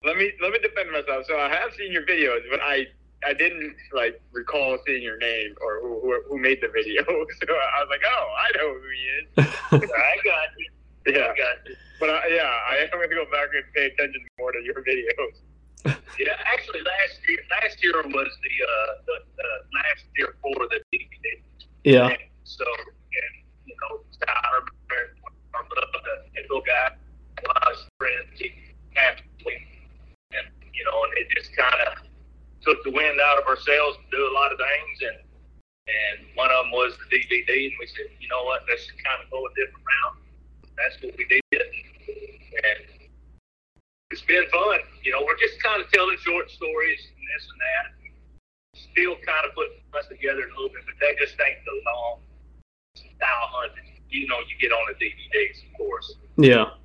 Let 0.05 0.15
me 0.15 0.31
let 0.41 0.53
me 0.53 0.59
defend 0.59 0.91
myself. 0.93 1.25
So 1.25 1.37
I 1.37 1.49
have 1.49 1.73
seen 1.77 1.91
your 1.91 2.05
videos, 2.05 2.39
but 2.49 2.61
I 2.61 2.87
I 3.25 3.33
didn't 3.33 3.75
like 3.93 4.21
recall 4.31 4.77
seeing 4.85 5.01
your 5.01 5.17
name 5.17 5.55
or 5.61 5.79
who 5.81 5.99
who, 6.01 6.21
who 6.29 6.37
made 6.37 6.59
the 6.61 6.69
video. 6.69 7.03
So 7.07 7.53
I 7.53 7.81
was 7.81 7.89
like, 7.89 8.01
oh, 8.05 8.25
I 8.37 8.57
know 8.57 8.73
who 8.73 8.87
he 8.93 9.03
is. 9.17 9.27
I 9.93 10.15
got 10.23 10.47
you. 10.57 10.69
Yeah, 11.13 11.31
I 11.31 11.35
got 11.37 11.57
you. 11.67 11.75
but 11.99 12.09
I, 12.09 12.27
yeah, 12.27 12.51
I 12.69 12.77
am 12.83 12.89
going 12.91 13.09
to 13.09 13.15
go 13.15 13.25
back 13.31 13.47
and 13.55 13.63
pay 13.73 13.85
attention 13.87 14.21
more 14.39 14.51
to 14.51 14.59
your 14.63 14.83
videos. 14.83 15.37
Yeah, 16.19 16.33
actually, 16.51 16.81
last 16.81 17.19
year, 17.29 17.37
last 17.61 17.83
year 17.83 17.93
was 17.93 18.31
the 18.41 18.55
uh, 18.65 18.91
the, 19.05 19.15
the 19.37 19.49
last 19.77 20.05
year 20.17 20.33
for 20.41 20.55
the 20.67 20.81
DVD. 20.91 21.41
yeah, 21.83 22.07
And 22.07 22.17
so, 22.43 22.65
and 22.65 23.33
you 23.65 23.75
know, 23.85 24.01
Tyler, 24.25 24.65
our 25.53 25.63
brother, 25.69 25.87
the 26.33 26.41
little 26.41 26.61
guy, 26.65 26.89
a 26.89 27.47
lot 27.47 27.71
of 27.71 27.77
friends, 27.99 28.33
he 28.33 28.51
happily, 28.95 29.61
and 30.33 30.47
you 30.73 30.83
know, 30.85 31.03
and 31.03 31.13
it 31.19 31.27
just 31.37 31.55
kind 31.55 31.75
of 31.85 31.93
took 32.67 32.83
the 32.83 32.91
wind 32.91 33.15
out 33.23 33.39
of 33.39 33.47
our 33.47 33.55
sails 33.55 33.95
to 33.95 34.05
do 34.11 34.27
a 34.27 34.33
lot 34.35 34.51
of 34.51 34.59
things, 34.59 34.97
and 35.07 35.17
and 35.87 36.27
one 36.35 36.51
of 36.51 36.67
them 36.67 36.75
was 36.75 36.91
the 36.99 37.07
DVD, 37.15 37.71
and 37.71 37.75
we 37.79 37.87
said, 37.87 38.11
you 38.19 38.27
know 38.27 38.43
what, 38.43 38.67
let's 38.67 38.91
kind 38.91 39.23
of 39.23 39.31
go 39.31 39.39
a 39.39 39.51
different 39.55 39.87
route. 39.87 40.19
That's 40.75 40.99
what 40.99 41.15
we 41.15 41.23
did, 41.31 41.63
and 41.63 42.83
it's 44.11 44.21
been 44.27 44.43
fun. 44.51 44.83
You 45.03 45.15
know, 45.15 45.23
we're 45.23 45.39
just 45.39 45.63
kind 45.63 45.79
of 45.79 45.87
telling 45.95 46.19
short 46.19 46.51
stories 46.51 47.07
and 47.07 47.23
this 47.31 47.43
and 47.47 47.59
that. 47.63 47.85
Still 48.91 49.15
kind 49.23 49.47
of 49.47 49.55
putting 49.55 49.79
us 49.95 50.11
together 50.11 50.43
a 50.43 50.51
little 50.59 50.75
bit, 50.75 50.83
but 50.83 50.99
they 50.99 51.15
just 51.23 51.39
ain't 51.39 51.63
the 51.63 51.75
long 51.87 52.19
style 52.91 53.47
hunting. 53.55 54.03
You 54.11 54.27
know, 54.27 54.43
you 54.43 54.59
get 54.59 54.75
on 54.75 54.91
the 54.91 54.95
DVDs, 54.99 55.63
of 55.71 55.77
course. 55.79 56.15
yeah. 56.35 56.75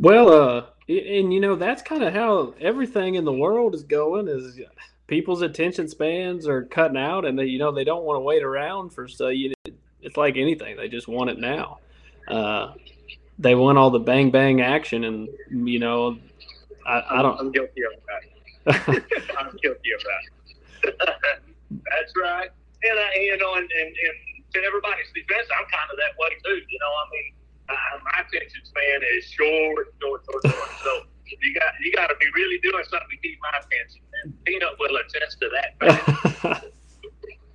Well, 0.00 0.28
uh, 0.28 0.66
and 0.88 1.32
you 1.34 1.40
know 1.40 1.56
that's 1.56 1.82
kind 1.82 2.04
of 2.04 2.14
how 2.14 2.54
everything 2.60 3.16
in 3.16 3.24
the 3.24 3.32
world 3.32 3.74
is 3.74 3.82
going. 3.82 4.28
Is 4.28 4.60
people's 5.08 5.42
attention 5.42 5.88
spans 5.88 6.46
are 6.46 6.64
cutting 6.64 6.96
out, 6.96 7.24
and 7.24 7.36
they, 7.38 7.46
you 7.46 7.58
know, 7.58 7.72
they 7.72 7.84
don't 7.84 8.04
want 8.04 8.16
to 8.16 8.20
wait 8.20 8.44
around 8.44 8.90
for 8.90 9.08
so 9.08 9.28
You 9.28 9.52
it's 10.00 10.16
like 10.16 10.36
anything; 10.36 10.76
they 10.76 10.88
just 10.88 11.08
want 11.08 11.30
it 11.30 11.38
now. 11.38 11.78
Uh, 12.28 12.74
they 13.40 13.56
want 13.56 13.76
all 13.76 13.90
the 13.90 13.98
bang 13.98 14.30
bang 14.30 14.60
action, 14.60 15.02
and 15.02 15.28
you 15.50 15.80
know, 15.80 16.16
I, 16.86 17.02
I 17.10 17.22
don't. 17.22 17.38
I'm 17.40 17.50
guilty 17.50 17.82
of 17.82 17.92
that. 18.06 19.02
I'm 19.38 19.56
guilty 19.62 19.90
of 19.92 20.02
that. 20.04 21.10
That's 21.70 22.12
right. 22.22 22.50
And 22.84 22.98
I, 22.98 23.18
you 23.18 23.36
know, 23.36 23.54
and, 23.54 23.68
and, 23.68 23.88
and 23.88 24.44
to 24.54 24.60
everybody's 24.62 25.10
defense, 25.12 25.48
I'm 25.58 25.66
kind 25.66 25.90
of 25.90 25.96
that 25.98 26.14
way 26.18 26.30
too. 26.44 26.62
You 26.70 26.78
know, 26.78 26.86
I 26.86 27.04
mean, 27.10 27.32
uh, 27.68 27.74
my 28.04 28.20
attention 28.20 28.64
span 28.64 29.00
is 29.16 29.24
short, 29.24 29.94
short, 30.00 30.24
short, 30.24 30.42
short. 30.46 30.70
so 30.84 31.02
you 31.40 31.54
got 31.54 31.72
you 31.80 31.92
got 31.92 32.06
to 32.08 32.16
be 32.20 32.26
really 32.34 32.58
doing 32.62 32.84
something 32.84 33.08
to 33.10 33.16
keep 33.18 33.38
my 33.42 33.58
attention. 33.58 34.02
And 34.24 34.44
Peanut 34.44 34.78
will 34.78 34.96
attest 34.96 35.40
to 35.40 35.50
that. 35.52 35.74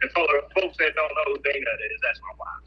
and 0.01 0.11
for 0.11 0.27
the 0.27 0.61
folks 0.61 0.77
that 0.77 0.93
don't 0.95 1.13
know 1.15 1.25
who 1.27 1.39
Peanut 1.39 1.79
is, 1.91 1.99
that's 2.01 2.19
my 2.21 2.33
wife. 2.39 2.63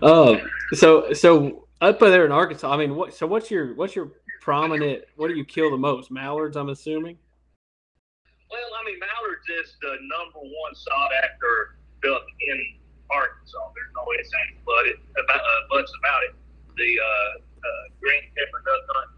So, 0.00 0.02
um, 0.02 0.50
so 0.72 1.12
so 1.12 1.68
up 1.80 1.98
there 1.98 2.24
in 2.24 2.32
Arkansas, 2.32 2.72
I 2.72 2.76
mean, 2.76 2.94
what? 2.94 3.14
So 3.14 3.26
what's 3.26 3.50
your 3.50 3.74
what's 3.74 3.94
your 3.94 4.12
prominent? 4.40 5.04
What 5.16 5.28
do 5.28 5.34
you 5.34 5.44
kill 5.44 5.70
the 5.70 5.76
most? 5.76 6.10
Mallards, 6.10 6.56
I'm 6.56 6.70
assuming. 6.70 7.18
well, 8.50 8.60
I 8.80 8.84
mean, 8.86 8.98
mallards 8.98 9.48
is 9.60 9.76
the 9.80 9.96
number 10.00 10.40
one 10.40 10.74
sought 10.74 11.10
after 11.22 11.78
duck 12.02 12.22
in 12.40 12.81
Arkansas. 13.12 13.60
There's 13.76 13.92
no 13.92 14.04
ifs, 14.18 14.32
ands, 14.32 14.60
but 14.64 14.82
it, 14.88 14.98
about, 15.14 15.40
uh, 15.40 15.60
buts 15.68 15.92
about 16.00 16.20
it. 16.26 16.34
The 16.76 16.90
uh, 16.96 17.32
uh, 17.60 17.84
green 18.00 18.24
pepper 18.32 18.60
duck 18.64 18.82
hunt, 18.96 19.10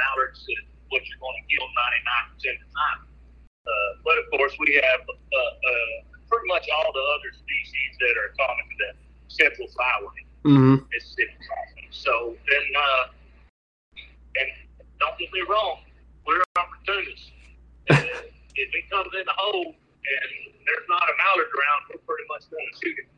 mallards 0.00 0.40
is 0.48 0.64
what 0.88 1.04
you're 1.04 1.20
going 1.20 1.36
to 1.36 1.44
kill 1.52 1.66
99% 2.42 2.56
of 2.56 2.64
the 2.64 2.70
time. 2.72 3.00
Uh, 3.66 3.90
but 4.06 4.16
of 4.18 4.26
course, 4.30 4.54
we 4.62 4.78
have 4.78 5.02
uh, 5.02 5.36
uh, 5.36 5.94
pretty 6.30 6.46
much 6.46 6.66
all 6.70 6.90
the 6.94 7.04
other 7.18 7.30
species 7.34 7.90
that 7.98 8.14
are 8.14 8.30
common 8.38 8.64
to 8.70 8.76
the 8.78 8.90
central 9.28 9.66
flyway. 9.74 10.22
Mm-hmm. 10.46 10.86
Mississippi. 10.88 11.34
So 11.90 12.36
then, 12.46 12.66
uh, 12.78 13.04
and 14.38 14.50
don't 15.00 15.18
get 15.18 15.32
me 15.32 15.42
wrong, 15.48 15.82
we're 16.26 16.42
opportunists. 16.54 17.32
If 18.56 18.72
it 18.72 18.88
comes 18.88 19.10
in 19.12 19.24
the 19.26 19.36
hole 19.36 19.74
and 19.74 20.30
there's 20.64 20.88
not 20.88 21.02
a 21.02 21.14
mallard 21.18 21.50
around, 21.50 21.80
we're 21.90 22.04
pretty 22.06 22.24
much 22.30 22.48
going 22.50 22.62
to 22.62 22.76
shoot 22.78 22.96
it. 22.98 23.08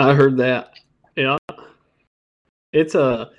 I 0.08 0.14
heard 0.14 0.38
that. 0.38 0.72
Yeah. 1.14 1.36
It's 2.72 2.94
a. 2.94 3.30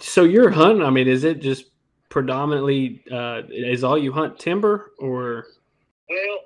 So 0.00 0.24
you're 0.24 0.50
hunting. 0.50 0.82
I 0.82 0.90
mean, 0.90 1.06
is 1.06 1.22
it 1.22 1.40
just 1.40 1.70
predominantly? 2.08 3.04
Uh, 3.10 3.42
is 3.48 3.84
all 3.84 3.96
you 3.96 4.10
hunt 4.10 4.38
timber 4.38 4.90
or? 4.98 5.46
Well, 6.10 6.38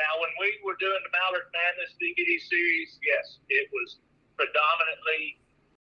now 0.00 0.12
when 0.16 0.32
we 0.40 0.56
were 0.64 0.80
doing 0.80 0.96
the 1.04 1.12
Mallard 1.12 1.52
Madness 1.52 1.92
DVD 2.00 2.40
series, 2.40 2.96
yes, 3.04 3.38
it 3.50 3.68
was 3.68 3.98
predominantly 4.38 5.36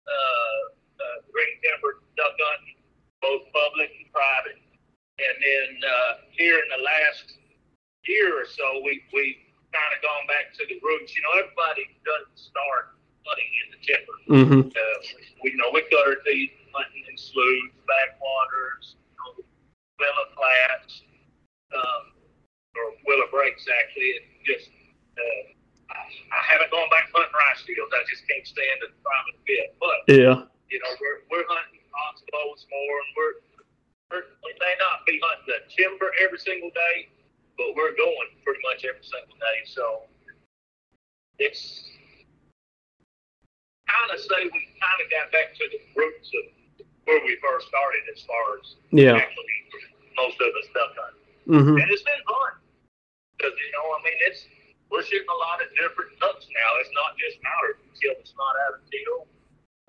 uh, 0.06 0.60
uh, 1.02 1.18
green 1.32 1.58
timber 1.66 1.98
duck 2.14 2.38
hunting, 2.38 2.78
both 3.18 3.42
public 3.50 3.90
and 3.90 4.06
private. 4.14 4.60
And 5.18 5.36
then 5.42 5.68
uh, 5.82 6.12
here 6.30 6.62
in 6.62 6.68
the 6.78 6.82
last 6.84 7.42
year 8.06 8.38
or 8.38 8.46
so, 8.46 8.82
we 8.84 9.02
we 9.10 9.44
kind 9.74 9.90
of 9.90 10.00
gone 10.06 10.24
back 10.30 10.54
to 10.54 10.62
the 10.70 10.78
roots. 10.78 11.10
You 11.18 11.22
know, 11.26 11.34
everybody 11.42 11.90
doesn't 12.06 12.38
start 12.38 12.94
hunting 13.26 13.50
in 13.66 13.68
the 13.74 13.80
timber. 13.82 14.14
Mm-hmm. 14.34 14.66
Uh, 14.66 14.96
we 15.46 15.54
you 15.54 15.58
know 15.62 15.70
we 15.70 15.86
cut 15.86 16.02
our 16.10 16.18
teeth 16.26 16.50
hunting 16.74 17.06
in 17.06 17.14
sloughs, 17.14 17.70
backwaters, 17.86 18.98
you 18.98 19.14
know, 19.14 19.30
willow 20.02 20.26
flats, 20.34 21.06
um, 21.70 22.02
or 22.74 22.98
willow 23.06 23.30
breaks 23.30 23.62
actually. 23.70 24.10
And 24.18 24.26
just 24.42 24.74
uh, 25.14 25.42
I, 25.94 26.02
I 26.34 26.40
haven't 26.50 26.74
gone 26.74 26.90
back 26.90 27.14
hunting 27.14 27.30
rice 27.30 27.62
fields. 27.62 27.94
I 27.94 28.02
just 28.10 28.26
can't 28.26 28.42
stand 28.42 28.82
the 28.82 28.90
private 29.06 29.38
bit. 29.46 29.78
But 29.78 30.02
Yeah. 30.10 30.50
you 30.66 30.78
know 30.82 30.92
we're 30.98 31.22
we're 31.30 31.46
hunting 31.46 31.78
oxbows 31.94 32.66
more, 32.74 32.94
and 33.06 33.10
we're, 33.14 33.34
we're 34.10 34.26
we 34.42 34.50
may 34.58 34.74
not 34.82 35.06
be 35.06 35.22
hunting 35.22 35.46
the 35.46 35.62
timber 35.70 36.10
every 36.26 36.42
single 36.42 36.74
day, 36.74 37.06
but 37.54 37.70
we're 37.78 37.94
going 37.94 38.34
pretty 38.42 38.58
much 38.66 38.82
every 38.82 39.06
single 39.06 39.38
day. 39.38 39.58
So 39.70 40.10
it's 41.38 41.86
kind 43.86 44.10
of 44.10 44.18
say 44.18 44.50
we 44.50 44.60
kind 44.82 44.98
of 45.02 45.06
got 45.10 45.30
back 45.30 45.54
to 45.54 45.64
the 45.70 45.80
roots 45.94 46.30
of 46.34 46.44
where 47.06 47.20
we 47.24 47.36
first 47.42 47.68
started 47.68 48.02
as 48.10 48.22
far 48.26 48.58
as 48.58 48.74
Yeah. 48.94 49.18
actually 49.18 49.44
most 50.14 50.38
of 50.38 50.54
us 50.54 50.66
duck 50.70 50.94
hunting. 50.94 51.26
Mm-hmm. 51.50 51.76
And 51.82 51.88
it's 51.90 52.06
been 52.06 52.24
fun 52.24 52.52
because 53.36 53.54
you 53.58 53.70
know, 53.74 53.84
I 53.90 53.98
mean, 54.06 54.18
it's 54.30 54.46
we're 54.88 55.02
shooting 55.02 55.28
a 55.28 55.40
lot 55.42 55.58
of 55.58 55.68
different 55.74 56.14
ducks 56.22 56.46
now. 56.46 56.70
It's 56.78 56.94
not 56.94 57.18
just 57.18 57.42
mallard. 57.42 57.82
We 57.82 57.90
kill 57.98 58.14
the 58.14 58.24
snot 58.24 58.54
out 58.68 58.78
of 58.78 58.82
teal. 58.86 59.26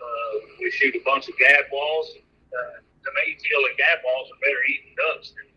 Uh, 0.02 0.34
we 0.60 0.74
shoot 0.74 0.98
a 0.98 1.04
bunch 1.06 1.30
of 1.30 1.38
gadwalls. 1.38 2.20
Uh, 2.50 2.82
to 2.82 3.10
me, 3.22 3.38
teal 3.38 3.62
and 3.70 3.78
gadwalls 3.78 4.28
are 4.34 4.42
better 4.42 4.62
eating 4.66 4.98
ducks 4.98 5.32
than, 5.38 5.48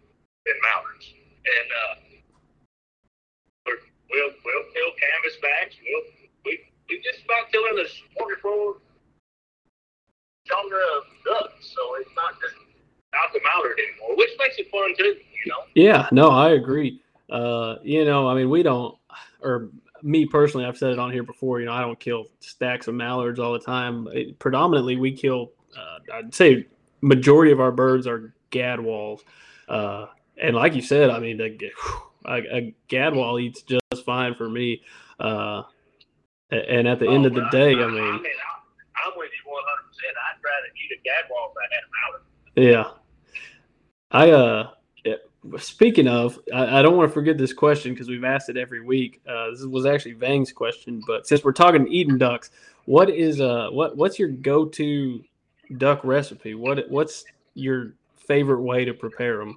than 0.44 0.56
mallards. 0.61 1.06
And 1.48 1.68
uh, 1.72 1.94
we're, 3.64 3.80
we'll 4.12 4.32
we'll 4.44 4.66
kill 4.76 4.90
canvasbacks. 5.00 5.80
We'll 5.80 6.06
we 6.44 6.61
we 6.92 7.00
just 7.00 7.24
about 7.24 7.48
killing 7.48 7.80
the 7.80 7.88
smorgasbord 7.88 8.84
genre 10.44 10.84
of 11.00 11.02
ducks. 11.24 11.72
So 11.72 11.80
it's 12.04 12.12
not 12.14 12.37
just 12.44 12.68
not 13.12 13.32
the 13.32 13.40
mallard 13.40 13.78
anymore, 13.78 14.16
which 14.16 14.30
makes 14.38 14.58
it 14.58 14.70
fun 14.70 14.94
too. 14.96 15.16
You 15.16 15.46
know. 15.46 15.62
Yeah. 15.74 16.08
No, 16.18 16.31
I 16.31 16.50
agree. 16.50 17.00
Uh, 17.31 17.76
you 17.85 18.04
know, 18.04 18.26
I 18.28 18.35
mean, 18.35 18.50
we 18.50 18.64
don't, 18.64 18.98
or 19.40 19.68
me 20.02 20.26
personally, 20.26 20.66
I've 20.66 20.76
said 20.76 20.90
it 20.90 20.98
on 20.98 21.12
here 21.12 21.22
before. 21.22 21.61
You 21.61 21.66
know, 21.66 21.72
I 21.72 21.81
don't 21.81 22.00
kill 22.00 22.26
stacks 22.40 22.88
of 22.88 22.96
mallards 22.96 23.38
all 23.38 23.52
the 23.52 23.61
time. 23.61 24.09
It, 24.11 24.37
predominantly, 24.40 24.96
we 24.96 25.12
kill. 25.12 25.52
Uh, 25.78 26.16
I'd 26.16 26.35
say 26.35 26.66
majority 27.02 27.52
of 27.52 27.61
our 27.61 27.70
birds 27.70 28.09
are 28.09 28.35
gadwalls, 28.50 29.20
uh, 29.68 30.07
and 30.42 30.57
like 30.57 30.74
you 30.74 30.83
said, 30.83 31.09
I 31.11 31.20
mean, 31.20 31.40
a, 31.40 31.57
a 32.26 32.74
gadwall 32.88 33.40
eats 33.40 33.62
just 33.62 34.04
fine 34.04 34.35
for 34.35 34.48
me. 34.48 34.83
Uh, 35.20 35.62
and 36.50 36.88
at 36.88 36.98
the 36.98 37.07
oh, 37.07 37.14
end 37.14 37.26
of 37.26 37.35
the 37.35 37.46
day, 37.52 37.76
I, 37.76 37.85
I 37.85 37.87
mean, 37.87 38.02
I 38.02 38.11
mean 38.11 38.24
I'm 39.07 39.12
with 39.16 39.31
you 39.31 39.52
100. 39.52 39.87
percent 39.87 40.16
I'd 40.26 40.42
rather 40.42 40.66
eat 40.83 40.98
a 40.98 41.00
gadwall 41.07 41.54
than 41.54 41.70
a 41.78 42.66
mallard. 42.66 42.90
Yeah, 42.90 42.90
I 44.11 44.31
uh 44.33 44.70
Speaking 45.56 46.08
of, 46.08 46.38
I, 46.54 46.78
I, 46.78 46.82
don't 46.82 46.96
want 46.96 47.08
to 47.08 47.14
forget 47.14 47.38
this 47.38 47.52
question 47.52 47.94
because 47.94 48.08
we've 48.08 48.24
asked 48.24 48.48
it 48.48 48.56
every 48.56 48.80
week. 48.80 49.20
Uh, 49.26 49.50
this 49.50 49.64
was 49.64 49.87
actually 49.87 50.12
Vang's 50.12 50.52
question, 50.52 51.02
but 51.06 51.26
since 51.26 51.44
we're 51.44 51.52
talking 51.52 51.87
Eden 51.88 52.18
ducks, 52.18 52.50
what 52.87 53.11
is 53.11 53.40
uh 53.40 53.68
what 53.70 53.96
what's 53.96 54.18
your 54.18 54.28
go-to 54.28 55.22
duck 55.76 56.00
recipe? 56.04 56.54
What 56.54 56.88
what's 56.90 57.24
your 57.54 57.92
favorite 58.16 58.62
way 58.62 58.84
to 58.84 58.94
prepare 58.94 59.38
them? 59.38 59.56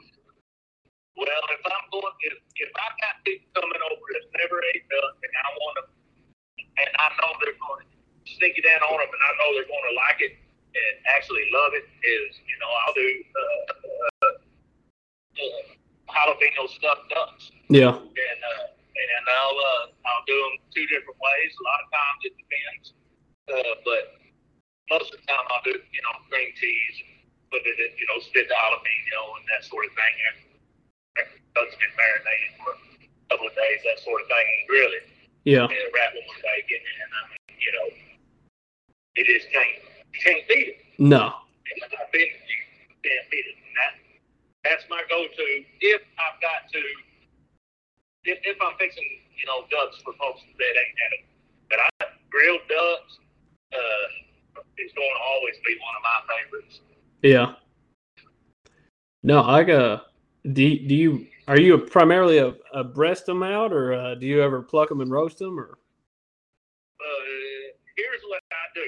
Well, 1.17 1.27
if 1.27 1.63
I'm 1.65 1.85
going, 1.91 2.13
if, 2.21 2.37
if 2.55 2.71
I 2.75 2.87
got 2.99 3.23
people 3.23 3.47
coming 3.55 3.81
over 3.83 4.05
that's 4.13 4.31
never 4.35 4.61
ate 4.75 4.83
duck 4.89 5.15
and 5.23 5.31
I 5.31 5.49
want 5.59 5.75
to, 5.79 5.83
and 6.59 6.91
I 6.99 7.07
know 7.19 7.31
they're 7.39 7.59
going 7.59 7.83
to 7.83 8.31
sneak 8.35 8.57
it 8.57 8.65
in 8.65 8.79
on 8.83 8.97
them, 8.99 9.11
and 9.11 9.23
I 9.23 9.31
know 9.39 9.47
they're 9.55 9.71
going 9.71 9.87
to 9.91 9.95
like 9.95 10.19
it 10.19 10.33
and 10.75 10.93
actually 11.07 11.47
love 11.51 11.71
it, 11.75 11.87
is 11.87 12.39
you 12.47 12.55
know 12.59 12.71
I'll 12.83 12.95
do. 12.95 13.09
Uh, 13.31 13.71
uh, 14.21 14.41
uh 16.11 16.35
jalapeno 16.35 16.67
stuffed 16.67 17.07
ducks. 17.09 17.51
Yeah. 17.71 17.95
And 17.95 18.41
uh, 18.43 18.63
and 18.75 19.25
I'll 19.27 19.57
uh, 19.57 19.83
I'll 20.05 20.25
do 20.27 20.35
them 20.35 20.55
two 20.75 20.85
different 20.91 21.17
ways. 21.17 21.51
A 21.55 21.63
lot 21.63 21.79
of 21.79 21.87
times 21.89 22.19
it 22.27 22.33
depends, 22.35 22.85
uh, 23.49 23.75
but 23.87 24.03
most 24.91 25.13
of 25.13 25.17
the 25.19 25.25
time 25.25 25.45
I'll 25.47 25.63
do 25.63 25.73
you 25.73 26.01
know 26.03 26.15
cream 26.27 26.51
cheese, 26.59 26.97
put 27.49 27.63
it 27.63 27.77
in 27.79 27.91
you 27.95 28.07
know 28.11 28.19
spit 28.19 28.51
the 28.51 28.57
jalapeno 28.57 29.21
and 29.39 29.45
that 29.55 29.63
sort 29.65 29.87
of 29.87 29.93
thing. 29.95 30.15
And 30.27 30.37
ducks 31.55 31.75
been 31.75 31.93
marinated 31.95 32.51
for 32.63 32.71
a 32.71 32.79
couple 33.31 33.47
of 33.47 33.55
days, 33.55 33.79
that 33.83 33.99
sort 34.03 34.23
of 34.23 34.27
thing, 34.27 34.47
and 34.47 34.63
grill 34.67 34.91
it. 34.95 35.05
Yeah. 35.43 35.65
And 35.67 35.89
wrap 35.95 36.13
it 36.13 36.23
with 36.27 36.41
bacon, 36.43 36.81
and 36.83 37.09
I 37.11 37.21
mean, 37.31 37.57
you 37.57 37.71
know, 37.73 37.87
it 39.17 39.25
just 39.25 39.49
can't 39.51 39.79
you 40.13 40.19
can't 40.21 40.45
beat 40.47 40.67
it. 40.75 40.77
No. 40.99 41.33
I've 41.33 42.11
been 42.11 42.27
you 42.27 42.59
can't 43.01 43.27
beat 43.31 43.47
it. 43.47 43.60
That's 44.63 44.83
my 44.89 45.01
go-to 45.09 45.63
if 45.81 46.01
I've 46.19 46.41
got 46.41 46.71
to. 46.71 46.79
If, 48.23 48.37
if 48.43 48.57
I'm 48.61 48.77
fixing, 48.77 49.03
you 49.35 49.45
know, 49.47 49.65
ducks 49.71 49.97
for 50.03 50.13
folks 50.13 50.41
that 50.41 50.73
ain't 50.77 50.97
had 51.01 51.11
it, 51.17 51.25
but 51.69 51.79
I 51.79 51.89
grilled 52.29 52.61
ducks 52.69 53.17
uh, 53.73 54.61
is 54.77 54.91
going 54.93 55.09
to 55.09 55.23
always 55.33 55.55
be 55.65 55.75
one 55.81 55.95
of 55.97 56.03
my 56.03 56.19
favorites. 56.29 56.81
Yeah. 57.23 57.53
No, 59.23 59.43
I 59.43 59.63
got. 59.63 60.07
do 60.43 60.87
do 60.87 60.95
you 60.95 61.27
are 61.47 61.59
you 61.59 61.77
primarily 61.77 62.37
a, 62.37 62.53
a 62.73 62.83
breast 62.83 63.25
them 63.25 63.43
out, 63.43 63.73
or 63.73 63.93
uh, 63.93 64.15
do 64.15 64.25
you 64.25 64.41
ever 64.41 64.61
pluck 64.61 64.89
them 64.89 65.01
and 65.01 65.11
roast 65.11 65.39
them, 65.39 65.59
or? 65.59 65.77
Uh, 66.99 67.73
here's 67.97 68.21
what 68.27 68.41
I 68.51 68.65
do. 68.75 68.81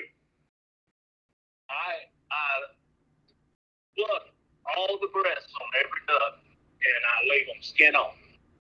I 1.69 2.07
I 2.31 2.45
pluck 3.97 4.32
all 4.77 4.97
the 5.01 5.09
breasts 5.13 5.53
on 5.59 5.69
every 5.79 6.03
duck, 6.07 6.39
and 6.43 7.01
I 7.05 7.15
leave 7.29 7.47
them 7.47 7.61
skin 7.61 7.95
on. 7.95 8.13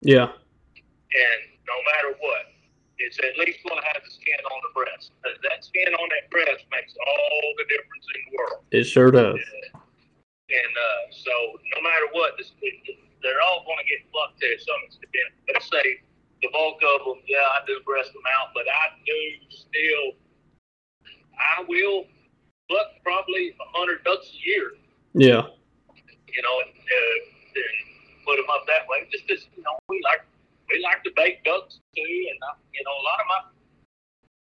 Yeah. 0.02 0.30
And 0.32 1.40
no 1.66 1.78
matter 1.94 2.16
what, 2.20 2.54
it's 3.00 3.18
at 3.22 3.38
least 3.38 3.62
going 3.66 3.78
to 3.78 3.88
have 3.94 4.02
the 4.02 4.12
skin 4.12 4.40
on 4.42 4.60
the 4.66 4.74
breast. 4.74 5.14
That 5.24 5.64
skin 5.64 5.94
on 5.94 6.08
that 6.18 6.30
breast 6.30 6.66
makes 6.74 6.94
all 6.98 7.46
the 7.58 7.66
difference 7.70 8.06
in 8.16 8.20
the 8.26 8.32
world. 8.38 8.60
It 8.72 8.86
sure 8.86 9.12
does. 9.12 9.38
And, 9.38 9.66
and 10.50 10.74
uh, 10.74 11.02
so 11.14 11.34
no 11.78 11.80
matter 11.84 12.08
what, 12.14 12.34
this, 12.38 12.52
they're 13.22 13.42
all 13.52 13.66
going 13.66 13.82
to 13.82 13.88
get 13.88 14.02
fucked 14.10 14.42
to 14.42 14.50
some 14.66 14.82
extent. 14.86 15.30
Let's 15.54 15.70
say 15.70 16.02
the 16.42 16.50
bulk 16.54 16.82
of 16.82 17.06
them, 17.06 17.20
yeah, 17.28 17.46
I 17.54 17.62
do 17.66 17.78
breast 17.86 18.14
them 18.14 18.26
out, 18.40 18.54
but 18.54 18.66
I 18.66 18.98
do 19.06 19.22
still, 19.50 20.06
I 21.38 21.66
will 21.70 22.06
pluck 22.70 22.98
probably 23.04 23.54
a 23.54 23.66
100 23.78 24.04
ducks 24.04 24.34
a 24.34 24.40
year. 24.42 24.72
Yeah 25.14 25.57
you 26.28 26.42
know, 26.44 26.56
and, 26.64 26.72
uh, 26.76 27.18
and 27.56 27.76
put 28.28 28.36
them 28.36 28.50
up 28.52 28.68
that 28.68 28.84
way. 28.92 29.08
Just 29.12 29.28
because 29.28 29.48
you 29.56 29.64
know 29.64 29.80
we 29.88 30.02
like 30.04 30.24
we 30.70 30.84
like 30.84 31.04
to 31.08 31.12
bake 31.16 31.44
ducks 31.48 31.80
too, 31.96 32.04
and 32.04 32.40
uh, 32.44 32.60
you 32.76 32.84
know 32.84 32.96
a 32.96 33.04
lot 33.08 33.20
of 33.24 33.28
my 33.32 33.40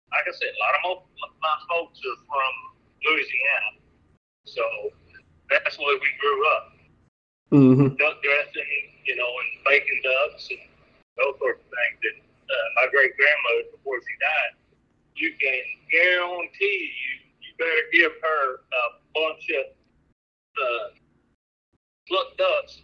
like 0.10 0.26
I 0.26 0.34
said, 0.34 0.50
a 0.50 0.62
lot 0.62 0.74
of 0.74 0.82
my, 1.22 1.30
my 1.38 1.58
folks 1.70 2.02
are 2.02 2.20
from 2.26 2.54
Louisiana, 3.06 3.72
so 4.46 4.66
that's 5.50 5.78
where 5.78 5.98
we 6.02 6.10
grew 6.18 6.40
up. 6.58 6.66
Mm-hmm. 7.54 7.98
Duck 7.98 8.18
dressing, 8.22 8.74
you 9.06 9.16
know, 9.18 9.30
and 9.30 9.50
baking 9.66 10.02
ducks 10.06 10.50
and 10.50 10.66
those 11.18 11.38
sorts 11.42 11.62
of 11.62 11.70
things. 11.70 12.00
And 12.14 12.20
uh, 12.22 12.68
my 12.78 12.86
great 12.94 13.14
grandmother, 13.18 13.74
before 13.74 13.98
she 14.02 14.14
died, 14.22 14.54
you 15.18 15.34
can 15.38 15.62
guarantee 15.90 16.94
you, 16.94 17.14
you 17.42 17.50
better 17.58 17.86
give 17.94 18.14
her 18.22 18.44
a 18.62 18.86
bunch 19.14 19.46
of 19.50 19.66
uh, 20.58 20.88
pluck 22.08 22.38
ducks 22.38 22.82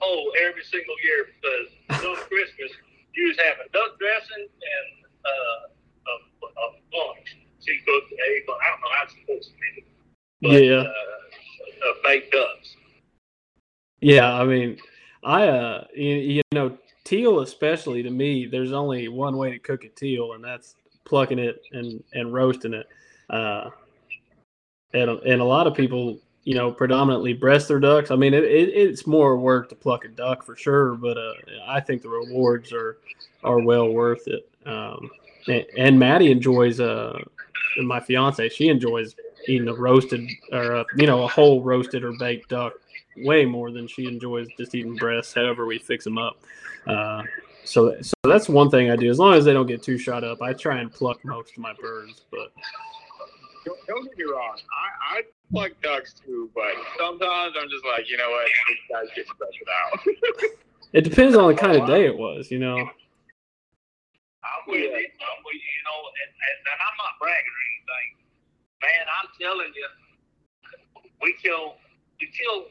whole 0.00 0.32
every 0.44 0.62
single 0.64 0.94
year 1.02 1.32
because 1.32 2.04
on 2.04 2.16
Christmas 2.28 2.70
you 3.14 3.28
was 3.28 3.38
having 3.40 3.64
duck 3.72 3.96
dressing 3.98 4.44
and 4.44 4.88
uh, 5.24 5.58
a, 6.06 6.14
a 6.46 6.66
bunch. 6.92 7.36
She 7.60 7.78
cooked 7.86 8.12
a, 8.12 8.16
I 8.16 8.66
don't 8.70 8.80
know 8.80 8.92
how 8.92 9.06
she 9.08 9.20
cooks 9.26 9.48
it, 9.48 9.84
but 10.42 10.62
yeah, 10.62 10.84
uh, 10.84 11.88
uh, 11.88 11.94
baked 12.04 12.32
ducks. 12.32 12.76
Yeah, 14.06 14.32
I 14.34 14.44
mean, 14.44 14.78
I 15.24 15.48
uh, 15.48 15.84
you, 15.92 16.14
you 16.14 16.42
know, 16.52 16.78
teal 17.02 17.40
especially 17.40 18.04
to 18.04 18.10
me, 18.10 18.46
there's 18.46 18.70
only 18.70 19.08
one 19.08 19.36
way 19.36 19.50
to 19.50 19.58
cook 19.58 19.82
a 19.82 19.88
teal, 19.88 20.34
and 20.34 20.44
that's 20.44 20.76
plucking 21.04 21.40
it 21.40 21.60
and 21.72 22.04
and 22.14 22.32
roasting 22.32 22.72
it. 22.72 22.86
Uh, 23.28 23.70
and 24.94 25.10
and 25.10 25.40
a 25.40 25.44
lot 25.44 25.66
of 25.66 25.74
people 25.74 26.20
you 26.44 26.54
know, 26.54 26.70
predominantly 26.70 27.32
breast 27.32 27.66
their 27.66 27.80
ducks. 27.80 28.12
I 28.12 28.14
mean, 28.14 28.32
it, 28.32 28.44
it, 28.44 28.68
it's 28.68 29.08
more 29.08 29.36
work 29.36 29.68
to 29.70 29.74
pluck 29.74 30.04
a 30.04 30.08
duck 30.08 30.44
for 30.44 30.54
sure, 30.54 30.94
but 30.94 31.18
uh, 31.18 31.32
I 31.66 31.80
think 31.80 32.02
the 32.02 32.08
rewards 32.08 32.72
are 32.72 32.98
are 33.42 33.58
well 33.58 33.88
worth 33.88 34.28
it. 34.28 34.48
Um, 34.66 35.10
and, 35.48 35.64
and 35.76 35.98
Maddie 35.98 36.30
enjoys 36.30 36.78
uh, 36.78 37.18
my 37.82 37.98
fiance. 37.98 38.50
She 38.50 38.68
enjoys 38.68 39.16
eating 39.48 39.66
a 39.66 39.74
roasted 39.74 40.30
or 40.52 40.74
a, 40.74 40.84
you 40.96 41.08
know 41.08 41.24
a 41.24 41.28
whole 41.28 41.60
roasted 41.64 42.04
or 42.04 42.12
baked 42.12 42.50
duck 42.50 42.74
way 43.18 43.44
more 43.44 43.70
than 43.70 43.86
she 43.86 44.06
enjoys 44.06 44.48
just 44.58 44.74
eating 44.74 44.96
breasts. 44.96 45.34
However, 45.34 45.66
we 45.66 45.78
fix 45.78 46.04
them 46.04 46.18
up. 46.18 46.38
Uh, 46.86 47.22
so 47.64 47.96
so 48.00 48.14
that's 48.24 48.48
one 48.48 48.70
thing 48.70 48.90
I 48.90 48.96
do. 48.96 49.10
As 49.10 49.18
long 49.18 49.34
as 49.34 49.44
they 49.44 49.52
don't 49.52 49.66
get 49.66 49.82
too 49.82 49.98
shot 49.98 50.24
up, 50.24 50.40
I 50.42 50.52
try 50.52 50.80
and 50.80 50.92
pluck 50.92 51.24
most 51.24 51.52
of 51.52 51.58
my 51.58 51.72
birds, 51.80 52.24
but 52.30 52.52
don't, 53.64 53.78
don't 53.88 54.04
get 54.04 54.18
me 54.18 54.24
wrong. 54.24 54.56
I, 55.10 55.18
I 55.18 55.22
pluck 55.50 55.72
ducks 55.82 56.14
too, 56.14 56.50
but 56.54 56.72
sometimes 56.98 57.54
I'm 57.60 57.68
just 57.68 57.84
like, 57.84 58.08
you 58.08 58.16
know 58.16 58.30
what, 58.30 58.46
these 58.68 58.78
guys 58.90 59.06
get 59.16 59.26
stressed 59.26 59.58
out. 59.82 59.98
it 60.92 61.02
depends 61.02 61.36
on 61.36 61.48
the 61.48 61.54
kind 61.54 61.76
of 61.76 61.86
day 61.86 62.06
it 62.06 62.16
was, 62.16 62.50
you 62.50 62.58
know. 62.58 62.78
I'm 64.46 64.62
with 64.68 64.78
you. 64.78 64.94
I'm 64.94 65.40
with 65.42 65.58
you. 65.58 65.72
You 65.74 65.84
know, 65.84 65.98
and, 66.22 66.30
and, 66.30 66.58
and 66.70 66.78
I'm 66.78 66.96
not 67.02 67.18
bragging 67.18 67.50
or 67.50 67.62
anything. 67.66 68.08
Man, 68.82 69.04
I'm 69.10 69.28
telling 69.40 69.72
you, 69.74 69.88
we 71.20 71.34
kill 71.42 71.74
we 72.20 72.28
kill 72.30 72.66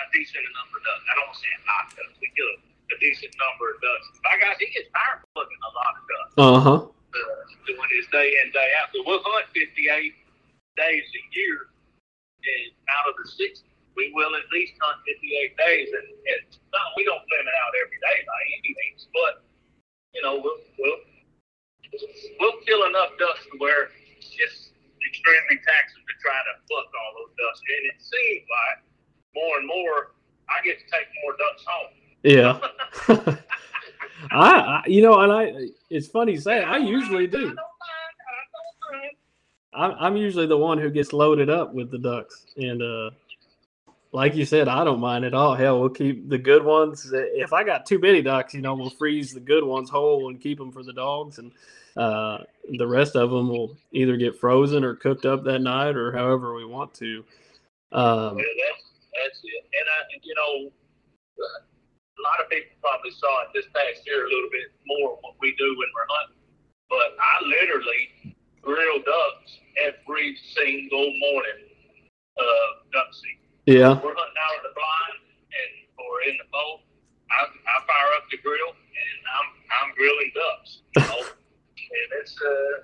a 0.00 0.06
decent 0.10 0.44
number 0.54 0.76
of 0.78 0.84
ducks. 0.84 1.04
I 1.06 1.12
don't 1.14 1.26
want 1.30 1.38
to 1.38 1.42
say 1.42 1.52
a 1.54 1.62
lot 1.66 1.84
of 1.86 1.92
ducks. 1.94 2.16
We 2.18 2.28
kill 2.34 2.50
a 2.90 2.96
decent 2.98 3.32
number 3.38 3.64
of 3.72 3.76
ducks. 3.80 4.06
My 4.26 4.36
guys, 4.40 4.56
he 4.58 4.68
gets 4.74 4.90
tired 4.90 5.22
of 5.22 5.30
looking 5.38 5.60
a 5.62 5.72
lot 5.72 5.92
of 5.94 6.04
ducks. 6.04 6.32
Uh 6.38 6.60
huh. 6.60 6.80
Uh, 7.14 7.42
doing 7.70 7.90
his 7.94 8.06
day 8.10 8.34
in 8.42 8.50
day 8.50 8.70
out. 8.82 8.90
So 8.90 9.06
we'll 9.06 9.22
hunt 9.22 9.46
58 9.54 9.86
days 9.86 11.06
a 11.06 11.22
year, 11.38 11.70
and 12.42 12.74
out 12.90 13.06
of 13.06 13.14
the 13.22 13.26
60, 13.30 13.62
we 13.94 14.10
will 14.10 14.34
at 14.34 14.46
least 14.50 14.74
hunt 14.82 14.98
58 15.06 15.54
days. 15.54 15.88
And, 15.94 16.08
and 16.10 16.42
no, 16.74 16.82
we 16.98 17.06
don't 17.06 17.22
plan 17.22 17.46
it 17.46 17.56
out 17.62 17.72
every 17.86 18.00
day 18.02 18.18
by 18.26 18.40
any 18.58 18.70
means, 18.74 19.06
but 19.14 19.46
you 20.14 20.22
know, 20.26 20.42
we'll 20.42 20.58
we'll 20.78 21.00
we'll 22.42 22.58
kill 22.66 22.82
enough 22.90 23.14
ducks 23.18 23.46
to 23.50 23.54
where 23.62 23.94
it's 24.18 24.30
just 24.34 24.74
extremely 25.06 25.58
taxing 25.62 26.02
to 26.02 26.14
try 26.18 26.34
to 26.34 26.52
pluck 26.66 26.90
all 26.90 27.10
those 27.22 27.34
ducks. 27.38 27.60
And 27.62 27.82
it 27.94 27.98
seems 28.02 28.46
like 28.50 28.78
more 29.34 29.58
and 29.58 29.66
more, 29.66 30.12
I 30.48 30.64
get 30.64 30.78
to 30.78 30.84
take 30.84 31.06
more 31.22 31.34
ducks 31.38 31.64
home. 31.66 31.90
Yeah. 32.22 33.38
I, 34.30 34.50
I, 34.50 34.82
you 34.86 35.02
know, 35.02 35.20
and 35.20 35.32
I, 35.32 35.68
it's 35.90 36.06
funny 36.08 36.32
you 36.32 36.40
say, 36.40 36.62
I 36.62 36.78
usually 36.78 37.26
do. 37.26 37.56
I'm, 39.74 39.94
I'm 39.98 40.16
usually 40.16 40.46
the 40.46 40.56
one 40.56 40.78
who 40.78 40.90
gets 40.90 41.12
loaded 41.12 41.50
up 41.50 41.74
with 41.74 41.90
the 41.90 41.98
ducks, 41.98 42.46
and 42.56 42.80
uh, 42.80 43.10
like 44.12 44.34
you 44.34 44.44
said, 44.44 44.68
I 44.68 44.84
don't 44.84 45.00
mind 45.00 45.24
at 45.24 45.34
all. 45.34 45.54
Hell, 45.54 45.80
we'll 45.80 45.90
keep 45.90 46.28
the 46.28 46.38
good 46.38 46.64
ones. 46.64 47.10
If 47.12 47.52
I 47.52 47.64
got 47.64 47.84
too 47.84 47.98
many 47.98 48.22
ducks, 48.22 48.54
you 48.54 48.60
know, 48.60 48.74
we'll 48.74 48.90
freeze 48.90 49.34
the 49.34 49.40
good 49.40 49.64
ones 49.64 49.90
whole 49.90 50.28
and 50.28 50.40
keep 50.40 50.58
them 50.58 50.70
for 50.70 50.84
the 50.84 50.92
dogs, 50.92 51.38
and 51.38 51.50
uh, 51.96 52.38
the 52.78 52.86
rest 52.86 53.16
of 53.16 53.30
them 53.30 53.48
will 53.48 53.76
either 53.92 54.16
get 54.16 54.38
frozen 54.38 54.84
or 54.84 54.94
cooked 54.94 55.26
up 55.26 55.42
that 55.44 55.60
night 55.60 55.96
or 55.96 56.12
however 56.12 56.54
we 56.54 56.64
want 56.64 56.94
to. 56.94 57.24
Um, 57.92 58.38
Yeah, 58.38 58.44
that's, 58.70 58.83
that's 59.16 59.38
it. 59.42 59.62
And 59.74 59.86
I, 59.86 59.98
you 60.22 60.34
know, 60.34 60.52
a 61.38 62.20
lot 62.22 62.38
of 62.42 62.46
people 62.50 62.74
probably 62.82 63.10
saw 63.18 63.42
it 63.46 63.50
this 63.54 63.66
past 63.74 64.06
year 64.06 64.26
a 64.26 64.30
little 64.30 64.50
bit 64.52 64.70
more 64.86 65.18
what 65.22 65.34
we 65.40 65.54
do 65.58 65.68
when 65.78 65.90
we're 65.94 66.10
hunting. 66.10 66.42
But 66.90 67.18
I 67.18 67.34
literally 67.46 68.34
grill 68.62 69.00
ducks 69.02 69.50
every 69.82 70.36
single 70.54 71.10
morning 71.18 71.66
of 72.38 72.66
duck 72.92 73.10
season. 73.14 73.50
yeah, 73.66 73.92
We're 73.98 74.14
hunting 74.14 74.40
out 74.46 74.56
of 74.58 74.64
the 74.66 74.74
blind 74.74 75.18
and 75.50 75.72
or 75.98 76.14
in 76.30 76.34
the 76.38 76.48
boat. 76.50 76.82
I, 77.30 77.46
I 77.50 77.74
fire 77.86 78.12
up 78.18 78.26
the 78.30 78.38
grill 78.38 78.70
and 78.74 79.18
I'm 79.34 79.48
I'm 79.74 79.88
grilling 79.96 80.30
ducks. 80.34 80.70
You 80.96 81.02
know, 81.02 81.20
and 81.98 82.08
it's 82.22 82.34
uh, 82.38 82.74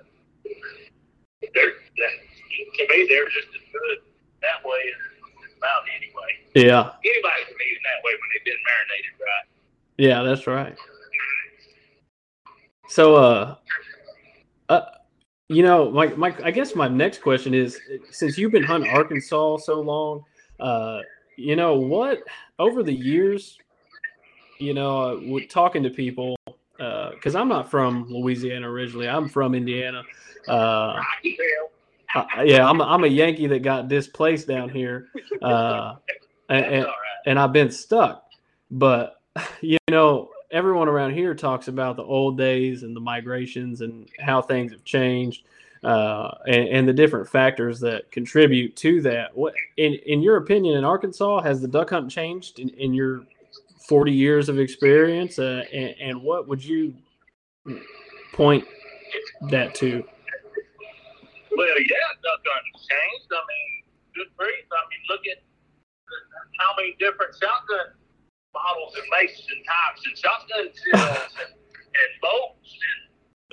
they're 1.53 1.75
to 1.75 2.83
me 2.89 3.07
they're 3.07 3.29
just 3.31 3.51
as 3.55 3.65
good 3.71 3.99
that 4.41 4.59
way 4.65 4.81
as 4.91 5.20
about 5.61 5.83
anyway. 5.95 6.31
yeah, 6.55 6.91
Anybody 7.05 7.43
can 7.45 7.55
eat 7.55 7.77
it 7.77 7.83
that 7.85 8.03
way 8.03 8.11
when 8.13 8.29
they've 8.33 8.45
been 8.45 8.61
marinated 8.65 9.13
right. 9.21 9.45
yeah. 9.97 10.23
That's 10.23 10.47
right. 10.47 10.75
So, 12.89 13.15
uh, 13.15 13.55
uh, 14.69 14.81
you 15.47 15.63
know, 15.63 15.91
my, 15.91 16.07
my, 16.07 16.35
I 16.43 16.51
guess 16.51 16.75
my 16.75 16.87
next 16.87 17.21
question 17.21 17.53
is, 17.53 17.79
since 18.09 18.37
you've 18.37 18.51
been 18.51 18.63
hunting 18.63 18.91
Arkansas 18.91 19.57
so 19.57 19.79
long, 19.79 20.23
uh, 20.59 20.99
you 21.37 21.55
know, 21.55 21.75
what 21.75 22.19
over 22.59 22.83
the 22.83 22.93
years, 22.93 23.57
you 24.59 24.73
know, 24.73 25.21
with 25.25 25.47
talking 25.49 25.83
to 25.83 25.89
people, 25.89 26.35
uh, 26.79 27.11
because 27.11 27.35
I'm 27.35 27.47
not 27.47 27.69
from 27.71 28.07
Louisiana 28.09 28.69
originally, 28.69 29.07
I'm 29.07 29.29
from 29.29 29.55
Indiana. 29.55 30.03
Uh, 30.47 30.99
I 32.15 32.43
yeah, 32.43 32.67
I'm 32.67 32.81
a, 32.81 32.83
I'm 32.83 33.03
a 33.03 33.07
Yankee 33.07 33.47
that 33.47 33.63
got 33.63 33.87
displaced 33.87 34.47
down 34.47 34.69
here, 34.69 35.07
uh, 35.41 35.95
and, 36.49 36.65
and, 36.65 36.85
right. 36.85 36.93
and 37.25 37.39
I've 37.39 37.53
been 37.53 37.71
stuck. 37.71 38.25
But 38.69 39.21
you 39.61 39.77
know, 39.89 40.29
everyone 40.51 40.87
around 40.87 41.13
here 41.13 41.33
talks 41.33 41.67
about 41.67 41.95
the 41.95 42.03
old 42.03 42.37
days 42.37 42.83
and 42.83 42.95
the 42.95 42.99
migrations 42.99 43.81
and 43.81 44.09
how 44.19 44.41
things 44.41 44.71
have 44.71 44.83
changed, 44.83 45.45
uh, 45.83 46.31
and, 46.47 46.67
and 46.69 46.87
the 46.87 46.93
different 46.93 47.27
factors 47.27 47.79
that 47.81 48.11
contribute 48.11 48.75
to 48.77 49.01
that. 49.01 49.35
What, 49.35 49.53
in 49.77 49.93
in 50.05 50.21
your 50.21 50.37
opinion, 50.37 50.77
in 50.77 50.83
Arkansas, 50.83 51.41
has 51.41 51.61
the 51.61 51.67
duck 51.67 51.89
hunt 51.89 52.11
changed 52.11 52.59
in, 52.59 52.69
in 52.69 52.93
your 52.93 53.25
40 53.87 54.11
years 54.11 54.49
of 54.49 54.59
experience? 54.59 55.39
Uh, 55.39 55.63
and, 55.73 55.95
and 55.99 56.21
what 56.21 56.47
would 56.47 56.63
you 56.63 56.93
point 58.33 58.65
that 59.49 59.75
to? 59.75 60.03
Well, 61.51 61.67
yeah, 61.67 62.11
hunting's 62.23 62.83
changed. 62.87 63.29
I 63.31 63.43
mean, 63.43 63.71
good 64.15 64.31
grief. 64.37 64.65
I 64.71 64.81
mean, 64.87 65.03
look 65.11 65.23
at 65.27 65.39
how 66.59 66.75
many 66.77 66.95
different 66.99 67.35
shotgun 67.35 67.95
models 68.53 68.93
and 68.95 69.07
makes 69.15 69.39
and 69.47 69.63
types 69.63 70.01
and 70.03 70.15
shotgun 70.15 70.67
shells 70.83 71.33
and, 71.39 71.53
and 71.55 72.11
bolts 72.19 72.71
and, 72.71 73.01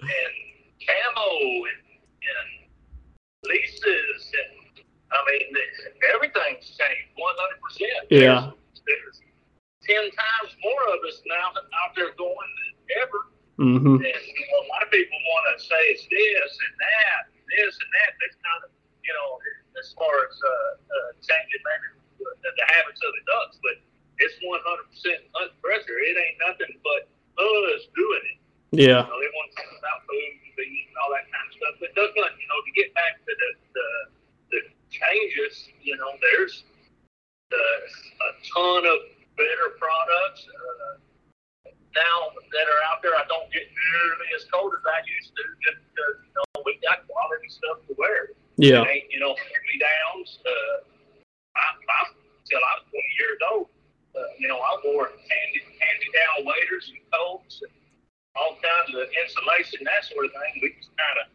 and 0.02 0.34
camo 0.82 1.30
and, 1.70 1.82
and 2.22 2.48
leases 3.46 4.20
and 4.34 4.82
I 5.08 5.18
mean 5.24 5.48
everything's 6.14 6.66
changed 6.76 7.10
one 7.16 7.34
hundred 7.38 7.60
percent. 7.62 8.02
Yeah. 8.10 8.52
There's 8.84 9.18
ten 9.86 10.04
times 10.12 10.50
more 10.60 10.84
of 10.94 11.00
us 11.06 11.22
now 11.24 11.54
out 11.56 11.96
there 11.96 12.12
going 12.18 12.50
than 12.58 12.72
ever. 13.02 13.20
Mm-hmm. 13.58 13.96
And 14.04 14.22
you 14.22 14.44
know, 14.52 14.58
a 14.62 14.68
lot 14.70 14.82
of 14.86 14.90
people 14.90 15.18
want 15.18 15.44
to 15.58 15.64
say 15.64 15.82
it's 15.90 16.06
this 16.06 16.52
and 16.62 16.74
that, 16.78 17.22
this 17.58 17.74
and 17.74 17.90
that. 17.90 18.10
That's 18.22 18.38
kind 18.38 18.60
of, 18.62 18.70
you 19.02 19.10
know, 19.10 19.28
as 19.78 19.90
far 19.98 20.14
as 20.22 20.34
uh, 20.38 20.72
uh, 20.78 21.10
changing 21.18 21.62
maybe 21.66 21.86
the, 22.22 22.50
the 22.54 22.66
habits 22.78 23.02
of 23.02 23.10
the 23.10 23.22
ducks, 23.26 23.56
but 23.62 23.76
it's 24.22 24.38
100% 24.42 24.54
hunt 25.34 25.52
pressure. 25.62 25.98
It 25.98 26.14
ain't 26.14 26.38
nothing 26.42 26.74
but 26.82 27.10
us 27.38 27.86
doing 27.94 28.24
it. 28.34 28.38
Yeah. 28.74 29.02
You 29.02 29.10
know, 29.10 29.18
they 29.18 29.30
want 29.32 29.48
to 29.50 29.54
talk 29.62 29.72
about 29.78 29.98
food 30.06 30.32
and 30.38 30.48
and 30.58 30.96
all 30.98 31.10
that 31.14 31.26
kind 31.30 31.46
of 31.46 31.52
stuff. 31.54 31.74
But 31.78 31.94
duck 31.94 32.12
hunt, 32.18 32.34
you 32.36 32.48
know, 32.50 32.58
to 32.66 32.72
get 32.74 32.90
back 32.98 33.22
to 33.22 33.32
the 33.32 33.50
the, 33.74 33.88
the 34.50 34.60
changes, 34.90 35.70
you 35.80 35.94
know, 35.96 36.10
there's 36.18 36.66
uh, 37.54 38.26
a 38.26 38.30
ton 38.42 38.82
of 38.84 38.98
better 39.38 39.78
products. 39.78 40.50
Uh, 40.50 40.98
now 41.94 42.34
that 42.34 42.66
are 42.68 42.82
out 42.90 43.00
there, 43.00 43.14
I 43.16 43.24
don't 43.30 43.48
get 43.54 43.64
nearly 43.70 44.28
as 44.36 44.44
cold 44.52 44.74
as 44.74 44.84
I 44.84 44.98
used 45.06 45.32
to. 45.32 45.42
Just 45.64 45.78
because 45.94 46.16
you 46.26 46.32
know 46.34 46.47
we 46.68 46.76
got 46.84 47.08
quality 47.08 47.48
stuff 47.48 47.80
to 47.88 47.96
wear. 47.96 48.36
Yeah. 48.60 48.84
It 48.84 48.92
ain't 48.92 49.08
you 49.08 49.20
know 49.24 49.32
hand 49.32 49.64
me 49.64 49.76
downs. 49.80 50.38
Uh, 50.44 50.76
I, 51.56 51.66
I 51.80 51.98
till 52.44 52.60
I 52.60 52.72
was 52.84 52.84
20 52.92 53.20
years 53.20 53.40
old. 53.48 53.66
Uh, 54.12 54.28
you 54.36 54.48
know 54.48 54.60
I 54.60 54.72
wore 54.84 55.08
handy 55.08 55.60
handy 55.80 56.08
down 56.12 56.44
waders 56.44 56.92
and 56.92 57.00
coats 57.08 57.64
and 57.64 57.72
all 58.36 58.60
kinds 58.60 58.92
of 58.92 59.08
insulation 59.08 59.82
that 59.88 60.04
sort 60.04 60.28
of 60.28 60.32
thing. 60.36 60.52
We 60.60 60.76
just 60.76 60.92
kind 60.94 61.16
of 61.24 61.26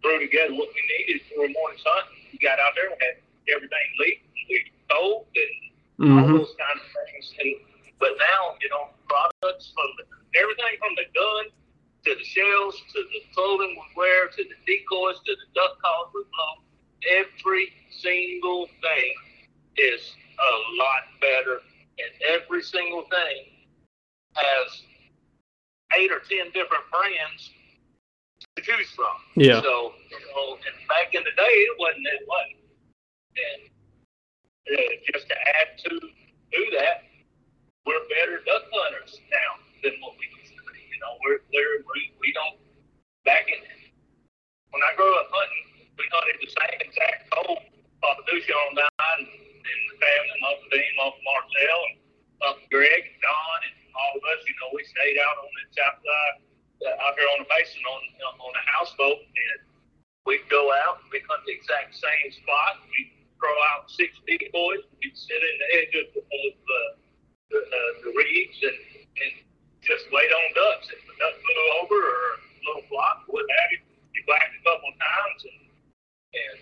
threw 0.00 0.18
together 0.24 0.56
what 0.56 0.72
we 0.72 0.80
needed 0.96 1.20
for 1.28 1.44
a 1.44 1.50
morning's 1.52 1.84
hunt. 1.84 2.08
We 2.32 2.40
got 2.40 2.56
out 2.58 2.72
there 2.74 2.88
and 2.88 2.98
had 2.98 3.16
everything 3.52 3.86
leaked. 4.00 4.24
We 4.48 4.64
cold 4.90 5.28
and 5.36 5.52
all 6.16 6.26
hmm 6.26 6.38
those 6.40 6.54
kind 6.56 6.78
of 6.78 6.88
things. 7.10 7.26
And, 7.38 7.54
but 7.98 8.14
now, 8.16 8.54
you 8.62 8.70
know, 8.70 8.94
products 9.10 9.74
from 9.74 9.90
the, 9.98 10.04
everything 10.38 10.74
from 10.78 10.94
the 10.94 11.06
gun 11.10 11.44
to 12.04 12.14
the 12.14 12.24
shells 12.24 12.80
to 12.94 13.02
the 13.12 13.20
clothing 13.34 13.74
we 13.76 13.86
wear 13.96 14.28
to 14.28 14.42
the 14.44 14.58
decoys 14.66 15.18
to 15.26 15.32
the 15.34 15.48
duck 15.54 15.80
calls 15.82 16.08
we 16.14 16.22
blow, 16.22 16.62
every 17.18 17.72
single 17.90 18.66
thing 18.80 19.14
is 19.76 20.14
a 20.38 20.52
lot 20.78 21.02
better, 21.20 21.60
and 21.98 22.10
every 22.34 22.62
single 22.62 23.02
thing 23.10 23.38
has 24.34 24.82
eight 25.96 26.10
or 26.12 26.20
ten 26.20 26.46
different 26.52 26.84
brands 26.90 27.50
to 28.56 28.62
choose 28.62 28.90
from. 28.94 29.16
Yeah. 29.36 29.60
So, 29.62 29.92
you 30.10 30.18
know, 30.34 30.54
and 30.54 30.88
back 30.88 31.14
in 31.14 31.22
the 31.24 31.34
day, 31.36 31.56
it 31.66 31.76
wasn't 31.78 32.04
that 32.04 32.22
way. 32.26 32.56
And 33.38 34.78
uh, 34.78 34.92
just 35.12 35.28
to 35.28 35.34
add 35.34 35.78
to 35.84 35.90
do 35.90 36.62
that, 36.78 37.04
we're 37.86 38.04
better 38.08 38.38
duck 38.44 38.62
hunters 38.72 39.20
now 39.30 39.62
than 39.82 39.92
what 40.00 40.14
we 40.18 40.26
used 40.26 40.32
to 40.32 40.36
be. 40.36 40.37
You 40.98 41.06
know, 41.06 41.14
we're, 41.22 41.38
we're 41.54 41.86
we, 41.94 42.10
we 42.18 42.34
don't 42.34 42.58
back 43.22 43.46
in 43.46 43.62
when 44.74 44.82
I 44.82 44.92
grew 44.98 45.14
up 45.14 45.30
hunting, 45.30 45.86
we 45.94 46.04
hunted 46.10 46.42
the 46.42 46.50
same 46.50 46.78
exact 46.82 47.30
hole. 47.30 47.62
Papa 48.02 48.22
Duchon 48.26 48.74
died, 48.74 49.18
and, 49.22 49.30
and 49.30 49.80
the 49.90 49.96
family, 50.02 50.38
Uncle 50.42 50.70
Dean, 50.74 50.94
Uncle 50.98 51.22
Marcel, 51.22 51.78
and 51.86 51.94
Uncle 52.50 52.68
Greg, 52.70 53.02
and 53.14 53.18
Don, 53.22 53.58
and 53.62 53.76
all 53.94 54.12
of 54.18 54.22
us. 54.26 54.42
You 54.42 54.54
know, 54.58 54.70
we 54.74 54.82
stayed 54.90 55.18
out 55.22 55.38
on 55.38 55.50
the 55.54 55.64
south 55.70 55.98
side, 56.02 56.36
uh, 56.82 57.04
out 57.06 57.14
here 57.14 57.30
on 57.38 57.46
the 57.46 57.48
basin 57.50 57.82
on 57.86 58.02
on 58.42 58.52
a 58.58 58.64
houseboat, 58.74 59.22
and 59.22 59.60
we'd 60.26 60.46
go 60.50 60.74
out. 60.82 60.98
We'd 61.14 61.22
hunt 61.30 61.46
the 61.46 61.54
exact 61.54 61.94
same 61.94 62.28
spot. 62.42 62.82
We'd 62.90 63.14
throw 63.38 63.54
out 63.70 63.86
six 63.86 64.14
decoys. 64.26 64.82
We'd 64.98 65.14
sit 65.14 65.38
in 65.38 65.54
the 65.62 65.68
edge 65.78 65.94
of, 65.94 66.06
of 66.18 66.52
uh, 66.58 66.90
the, 67.54 67.60
uh, 67.62 67.90
the 68.02 68.10
reeds 68.14 68.58
and, 68.62 68.97
wait 70.12 70.30
on 70.30 70.46
ducks. 70.54 70.88
If 70.92 71.00
the 71.04 71.14
duck 71.20 71.34
flew 71.36 71.66
over 71.82 71.98
or 72.00 72.28
little 72.64 72.86
flock, 72.88 73.24
what 73.28 73.44
have 73.44 73.68
you, 73.72 73.80
you 74.14 74.20
whacked 74.28 74.54
a 74.54 74.62
couple 74.64 74.90
times, 74.96 75.40
and, 75.44 75.62
and 76.36 76.56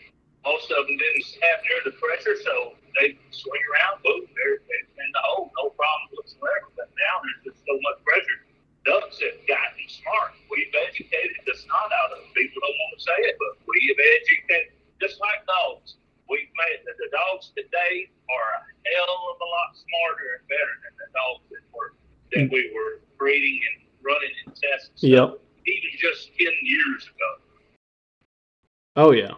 most 0.46 0.70
of 0.70 0.86
them 0.86 0.96
didn't 0.96 1.26
have 1.42 1.58
near 1.66 1.80
the 1.86 1.94
pressure, 1.98 2.38
so 2.42 2.78
they 2.98 3.18
swing 3.34 3.64
around, 3.66 4.00
boom, 4.06 4.24
they're 4.38 4.62
in 4.62 5.08
the 5.12 5.22
hole, 5.26 5.50
no 5.58 5.70
problem 5.74 6.06
whatsoever. 6.14 6.70
But 6.78 6.88
now 6.96 7.14
there's 7.22 7.52
just 7.52 7.60
so 7.66 7.74
much 7.82 7.98
pressure. 8.06 8.38
Ducks 8.86 9.18
have 9.18 9.38
gotten 9.50 9.82
smart. 9.90 10.38
We've 10.46 10.70
educated 10.86 11.42
the 11.42 11.58
snot 11.58 11.90
out 11.90 12.14
of 12.14 12.22
them. 12.22 12.30
People 12.38 12.62
don't 12.62 12.78
want 12.78 12.92
to 12.94 13.02
say 13.02 13.18
it, 13.26 13.34
but 13.34 13.58
we 13.66 13.78
have 13.90 13.98
educated, 13.98 14.78
just 15.02 15.18
like 15.18 15.42
dogs. 15.44 15.98
We've 16.30 16.50
made 16.54 16.86
the, 16.86 16.94
the 16.94 17.10
dogs 17.10 17.50
today 17.54 18.06
are 18.30 18.50
a 18.58 18.60
hell 18.62 19.18
of 19.34 19.38
a 19.42 19.48
lot 19.50 19.70
smarter 19.74 20.38
and 20.38 20.44
better 20.46 20.74
than 20.86 20.94
the 20.98 21.08
dogs 21.14 21.44
that 21.50 21.64
were 21.74 21.90
that 22.34 22.50
we 22.50 22.70
were 22.74 23.05
breeding 23.18 23.60
and 23.72 23.86
running 24.04 24.30
in 24.46 24.52
tests. 24.52 24.90
stuff, 24.96 25.10
Yep. 25.10 25.40
Even 25.66 25.90
just 25.98 26.30
ten 26.38 26.52
years 26.62 27.02
ago. 27.04 27.42
Oh 28.96 29.12
yeah. 29.12 29.34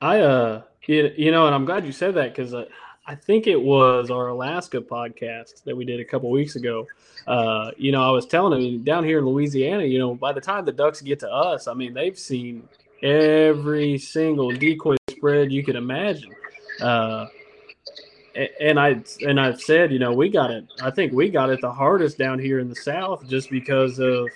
I 0.00 0.20
uh 0.20 0.62
you, 0.86 1.12
you 1.16 1.30
know, 1.30 1.46
and 1.46 1.54
I'm 1.54 1.64
glad 1.64 1.86
you 1.86 1.92
said 1.92 2.14
that 2.14 2.34
because 2.34 2.52
uh, 2.52 2.64
I 3.06 3.14
think 3.14 3.46
it 3.46 3.60
was 3.60 4.10
our 4.10 4.28
Alaska 4.28 4.80
podcast 4.80 5.64
that 5.64 5.76
we 5.76 5.84
did 5.84 6.00
a 6.00 6.04
couple 6.04 6.30
weeks 6.30 6.56
ago. 6.56 6.86
Uh, 7.26 7.70
you 7.76 7.92
know, 7.92 8.02
I 8.02 8.10
was 8.10 8.26
telling 8.26 8.60
him 8.60 8.82
down 8.82 9.04
here 9.04 9.18
in 9.18 9.26
Louisiana, 9.26 9.84
you 9.84 9.98
know, 9.98 10.14
by 10.14 10.32
the 10.32 10.40
time 10.40 10.64
the 10.64 10.72
ducks 10.72 11.00
get 11.00 11.20
to 11.20 11.30
us, 11.30 11.68
I 11.68 11.74
mean, 11.74 11.94
they've 11.94 12.18
seen 12.18 12.68
every 13.02 13.98
single 13.98 14.50
decoy 14.50 14.96
spread 15.08 15.52
you 15.52 15.64
could 15.64 15.76
imagine. 15.76 16.34
Uh, 16.80 17.26
and 18.34 18.78
I 18.78 19.02
and 19.26 19.40
I've 19.40 19.60
said, 19.60 19.92
you 19.92 19.98
know, 19.98 20.12
we 20.12 20.28
got 20.28 20.50
it. 20.50 20.64
I 20.82 20.90
think 20.90 21.12
we 21.12 21.30
got 21.30 21.50
it 21.50 21.60
the 21.60 21.72
hardest 21.72 22.18
down 22.18 22.38
here 22.38 22.58
in 22.58 22.68
the 22.68 22.76
South, 22.76 23.26
just 23.28 23.50
because 23.50 23.98
of, 23.98 24.28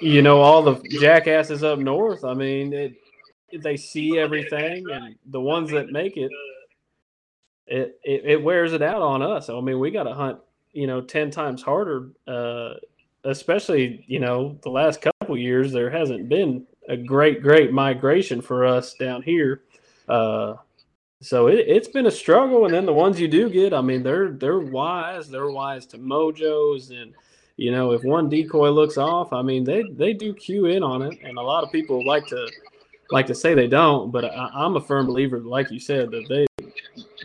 you 0.00 0.22
know, 0.22 0.40
all 0.40 0.62
the 0.62 0.80
jackasses 1.00 1.62
up 1.62 1.78
north. 1.78 2.24
I 2.24 2.34
mean, 2.34 2.72
it, 2.72 2.94
they 3.62 3.76
see 3.76 4.18
everything, 4.18 4.84
and 4.90 5.16
the 5.26 5.40
ones 5.40 5.70
that 5.70 5.90
make 5.90 6.16
it, 6.16 6.30
it, 7.66 7.98
it, 8.04 8.22
it 8.24 8.42
wears 8.42 8.72
it 8.72 8.82
out 8.82 9.02
on 9.02 9.22
us. 9.22 9.48
I 9.48 9.60
mean, 9.60 9.78
we 9.78 9.90
got 9.90 10.04
to 10.04 10.14
hunt, 10.14 10.38
you 10.72 10.86
know, 10.86 11.00
ten 11.00 11.30
times 11.30 11.62
harder. 11.62 12.10
Uh, 12.26 12.74
especially, 13.24 14.04
you 14.06 14.18
know, 14.18 14.58
the 14.62 14.70
last 14.70 15.02
couple 15.02 15.36
years, 15.36 15.72
there 15.72 15.90
hasn't 15.90 16.28
been 16.28 16.66
a 16.88 16.96
great, 16.96 17.42
great 17.42 17.72
migration 17.72 18.40
for 18.40 18.66
us 18.66 18.94
down 18.94 19.22
here. 19.22 19.62
Uh, 20.08 20.54
so 21.22 21.48
it, 21.48 21.64
it's 21.66 21.88
been 21.88 22.06
a 22.06 22.10
struggle, 22.10 22.64
and 22.64 22.72
then 22.72 22.86
the 22.86 22.92
ones 22.92 23.20
you 23.20 23.28
do 23.28 23.50
get, 23.50 23.74
I 23.74 23.80
mean, 23.82 24.02
they're 24.02 24.30
they're 24.32 24.58
wise. 24.58 25.28
They're 25.28 25.50
wise 25.50 25.86
to 25.86 25.98
mojos, 25.98 26.90
and 26.90 27.14
you 27.56 27.70
know, 27.70 27.92
if 27.92 28.02
one 28.02 28.30
decoy 28.30 28.70
looks 28.70 28.96
off, 28.96 29.32
I 29.32 29.42
mean, 29.42 29.64
they 29.64 29.82
they 29.82 30.14
do 30.14 30.32
cue 30.32 30.66
in 30.66 30.82
on 30.82 31.02
it, 31.02 31.18
and 31.22 31.36
a 31.36 31.42
lot 31.42 31.62
of 31.62 31.70
people 31.70 32.04
like 32.06 32.26
to 32.28 32.48
like 33.10 33.26
to 33.26 33.34
say 33.34 33.54
they 33.54 33.66
don't, 33.66 34.10
but 34.10 34.24
I, 34.24 34.50
I'm 34.54 34.76
a 34.76 34.80
firm 34.80 35.06
believer, 35.06 35.40
like 35.40 35.70
you 35.70 35.78
said, 35.78 36.10
that 36.10 36.26
they 36.28 36.46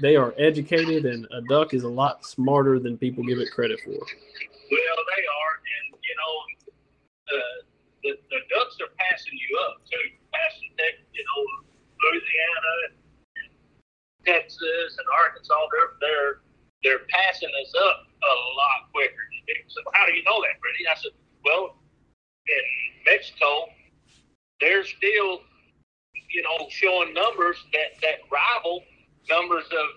they 0.01 0.17
are 0.17 0.33
educated, 0.37 1.05
and 1.05 1.25
a 1.31 1.41
duck 1.47 1.73
is 1.73 1.83
a 1.83 1.89
lot 1.89 2.25
smarter 2.25 2.79
than 2.79 2.97
people 2.97 3.23
give 3.23 3.39
it 3.39 3.49
credit 3.51 3.79
for. 3.85 3.91
Well, 3.91 3.99
they 4.01 5.23
are, 5.23 5.53
and 5.71 5.95
you 6.03 6.15
know, 6.19 6.33
the 8.03 8.17
the, 8.29 8.39
ducks 8.53 8.75
are 8.81 8.91
passing 8.99 9.33
you 9.33 9.57
up 9.69 9.77
too, 9.89 10.17
passing 10.33 10.69
you 11.13 11.23
know, 11.23 11.39
Louisiana 12.11 13.04
Texas 14.25 14.97
and 14.97 15.07
Arkansas, 15.23 15.55
they're 15.71 15.93
they're 16.01 16.33
they're 16.83 17.05
passing 17.09 17.49
us 17.61 17.73
up 17.75 18.05
a 18.05 18.33
lot 18.57 18.91
quicker. 18.93 19.25
So 19.67 19.81
how 19.93 20.05
do 20.05 20.13
you 20.13 20.23
know 20.23 20.41
that, 20.41 20.59
Freddie? 20.61 20.87
I 20.89 20.95
said, 20.95 21.11
well, 21.43 21.77
in 22.47 22.63
Mexico, 23.05 23.69
they're 24.61 24.85
still, 24.85 25.41
you 26.29 26.41
know, 26.43 26.67
showing 26.69 27.13
numbers 27.13 27.57
that 27.73 27.99
that 28.01 28.25
rival 28.31 28.83
numbers 29.29 29.65
of 29.71 29.87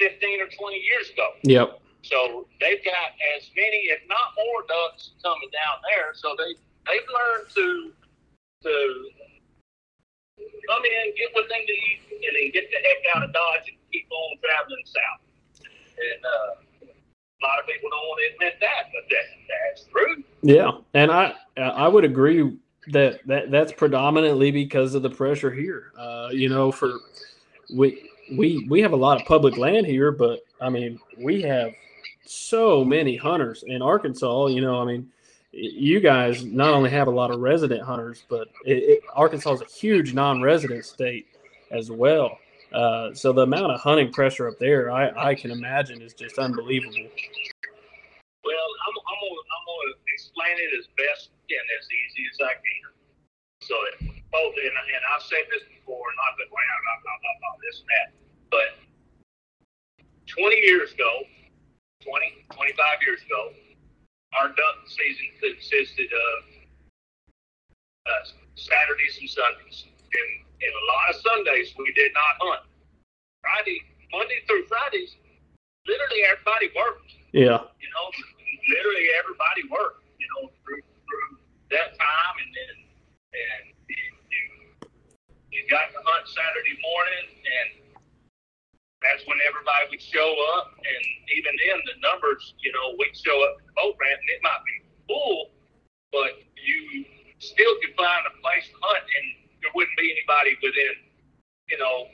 15 0.00 0.40
or 0.40 0.46
20 0.46 0.76
years 0.76 1.10
ago. 1.10 1.28
Yep. 1.42 1.80
So 2.02 2.46
they've 2.60 2.84
got 2.84 3.16
as 3.36 3.48
many, 3.56 3.88
if 3.88 4.00
not 4.08 4.34
more, 4.36 4.62
ducks 4.68 5.12
coming 5.22 5.48
down 5.52 5.80
there. 5.88 6.12
So 6.14 6.36
they 6.36 6.54
they've 6.86 7.08
learned 7.08 7.48
to 7.54 7.92
to 8.62 9.08
come 10.38 10.84
in, 10.84 11.14
get 11.16 11.30
what 11.32 11.46
they 11.48 11.64
need, 11.64 12.00
and 12.10 12.36
then 12.36 12.50
get 12.52 12.70
the 12.70 12.78
heck 12.82 13.16
out 13.16 13.24
of 13.24 13.32
Dodge 13.32 13.68
and 13.68 13.76
keep 13.92 14.06
on 14.10 14.38
traveling 14.42 14.84
south. 14.86 15.20
And 15.60 16.24
uh, 16.24 16.64
a 16.82 17.40
lot 17.44 17.60
of 17.60 17.66
people 17.66 17.90
don't 17.90 18.06
want 18.08 18.20
to 18.20 18.34
admit 18.34 18.54
that, 18.60 18.90
but 18.92 19.04
that, 19.10 19.26
that's 19.48 19.84
true. 19.90 20.24
Yeah, 20.42 20.70
and 20.94 21.10
I 21.10 21.34
I 21.56 21.88
would 21.88 22.04
agree 22.04 22.58
that, 22.88 23.20
that 23.26 23.50
that's 23.50 23.72
predominantly 23.72 24.50
because 24.50 24.94
of 24.94 25.02
the 25.02 25.10
pressure 25.10 25.50
here. 25.50 25.92
Uh, 25.98 26.28
you 26.32 26.48
know, 26.48 26.72
for 26.72 26.92
we 27.74 28.10
we 28.36 28.66
we 28.68 28.80
have 28.80 28.92
a 28.92 28.96
lot 28.96 29.20
of 29.20 29.26
public 29.26 29.56
land 29.56 29.86
here, 29.86 30.10
but 30.10 30.40
I 30.60 30.68
mean 30.68 30.98
we 31.18 31.42
have 31.42 31.72
so 32.26 32.84
many 32.84 33.16
hunters 33.16 33.64
in 33.66 33.82
Arkansas. 33.82 34.46
You 34.46 34.60
know, 34.60 34.80
I 34.80 34.84
mean 34.84 35.10
you 35.56 36.00
guys 36.00 36.44
not 36.44 36.74
only 36.74 36.90
have 36.90 37.06
a 37.06 37.10
lot 37.10 37.30
of 37.30 37.40
resident 37.40 37.82
hunters, 37.82 38.24
but 38.28 38.48
it, 38.64 38.98
it, 38.98 39.00
Arkansas 39.14 39.52
is 39.54 39.60
a 39.62 39.66
huge 39.66 40.12
non-resident 40.12 40.84
state 40.84 41.26
as 41.70 41.90
well. 41.90 42.38
Uh, 42.72 43.14
so 43.14 43.32
the 43.32 43.42
amount 43.42 43.70
of 43.70 43.80
hunting 43.80 44.12
pressure 44.12 44.48
up 44.48 44.58
there, 44.58 44.90
I, 44.90 45.30
I 45.30 45.34
can 45.34 45.50
imagine, 45.52 46.02
is 46.02 46.12
just 46.12 46.38
unbelievable. 46.38 47.06
Well, 48.44 48.68
I'm, 48.82 48.94
I'm 48.98 49.18
gonna 49.22 49.42
I'm 49.46 49.64
gonna 49.64 49.94
explain 50.12 50.58
it 50.58 50.74
as 50.74 50.86
best 50.98 51.30
and 51.48 51.66
as 51.78 51.86
easy 51.86 52.24
as 52.34 52.38
I 52.42 52.52
can. 52.58 52.84
So 53.62 53.74
both, 54.34 54.54
and, 54.58 54.74
and 54.74 55.02
I've 55.14 55.22
said 55.22 55.46
this 55.54 55.62
before, 55.70 56.10
not 56.18 56.34
that 56.36 56.50
not, 56.50 56.98
not, 57.06 57.18
not, 57.22 57.36
not 57.46 57.56
this 57.62 57.80
and 57.80 57.88
that, 57.94 58.08
but 58.50 58.68
20 60.26 60.56
years 60.66 60.92
ago, 60.92 61.22
20, 62.02 62.44
25 62.50 63.06
years 63.06 63.22
ago, 63.22 63.54
our 64.40 64.48
duck 64.48 64.76
season 64.86 65.28
consisted 65.40 66.10
of 66.10 66.36
uh, 68.06 68.22
Saturdays 68.54 69.18
and 69.20 69.30
Sundays. 69.30 69.86
And, 69.86 70.30
and 70.62 70.72
a 70.72 70.84
lot 70.90 71.04
of 71.10 71.16
Sundays 71.20 71.74
we 71.78 71.92
did 71.94 72.12
not 72.14 72.34
hunt. 72.40 72.62
Friday, 73.42 73.82
Monday 74.12 74.40
through 74.46 74.66
Fridays, 74.66 75.16
literally 75.86 76.22
everybody 76.24 76.68
worked. 76.74 77.12
Yeah. 77.32 77.60
You 77.78 77.90
know, 77.92 78.06
literally 78.70 79.06
everybody 79.18 79.68
worked. 79.68 80.02
You 80.16 80.28
know, 80.32 80.48
through, 80.64 80.80
through 80.80 81.36
that 81.74 81.92
time, 81.98 82.34
and 82.40 82.50
then 82.54 82.74
and 83.34 83.62
you, 83.90 84.06
you, 84.30 84.44
you 85.52 85.60
got 85.68 85.90
to 85.92 86.00
hunt 86.00 86.24
Saturday 86.30 86.78
morning, 86.80 87.26
and 87.44 87.83
that's 89.04 89.22
when 89.28 89.36
everybody 89.44 89.92
would 89.92 90.00
show 90.00 90.32
up. 90.56 90.72
And 90.80 91.02
even 91.36 91.52
then, 91.60 91.76
the 91.84 91.96
numbers, 92.00 92.56
you 92.64 92.72
know, 92.72 92.96
we'd 92.96 93.12
show 93.12 93.36
up 93.44 93.60
to 93.60 93.62
the 93.68 93.74
boat 93.76 93.94
ramp 94.00 94.16
and 94.16 94.30
it 94.32 94.40
might 94.40 94.64
be 94.64 94.76
full, 95.04 95.52
but 96.08 96.40
you 96.56 97.04
still 97.38 97.76
could 97.84 97.92
find 98.00 98.24
a 98.24 98.34
place 98.40 98.64
to 98.72 98.76
hunt 98.80 99.04
and 99.04 99.26
there 99.60 99.72
wouldn't 99.76 99.96
be 100.00 100.08
anybody 100.08 100.56
within, 100.64 100.96
you 101.68 101.76
know, 101.76 102.08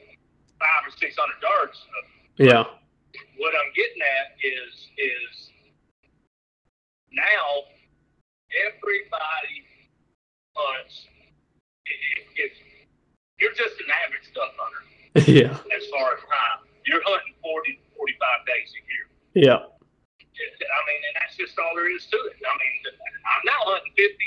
five 0.59 0.83
or 0.87 0.93
six 0.99 1.15
hundred 1.15 1.39
yards. 1.39 1.79
Of, 1.79 2.03
yeah. 2.43 2.67
What 3.39 3.55
I'm 3.55 3.71
getting 3.75 4.03
at 4.03 4.35
is 4.43 4.75
is 4.99 5.33
now 7.11 7.71
everybody 8.67 9.67
hunts. 10.55 11.07
If, 11.87 12.51
if 12.51 12.53
you're 13.39 13.55
just 13.55 13.81
an 13.81 13.91
average 13.91 14.31
duck 14.35 14.55
hunter, 14.55 14.83
yeah. 15.27 15.59
As 15.75 15.85
far 15.91 16.15
as 16.15 16.23
time, 16.23 16.60
you're 16.91 17.07
hunting 17.07 17.39
40 17.39 17.79
45 17.95 18.51
days 18.51 18.69
a 18.75 18.83
year. 18.91 19.07
Yeah. 19.47 19.63
I 19.63 20.81
mean, 20.89 21.01
and 21.07 21.15
that's 21.21 21.37
just 21.37 21.55
all 21.61 21.71
there 21.77 21.87
is 21.93 22.09
to 22.11 22.19
it. 22.33 22.41
I 22.43 22.55
mean, 22.57 22.75
I'm 23.29 23.45
now 23.45 23.61
hunting 23.71 23.93
50 23.95 24.19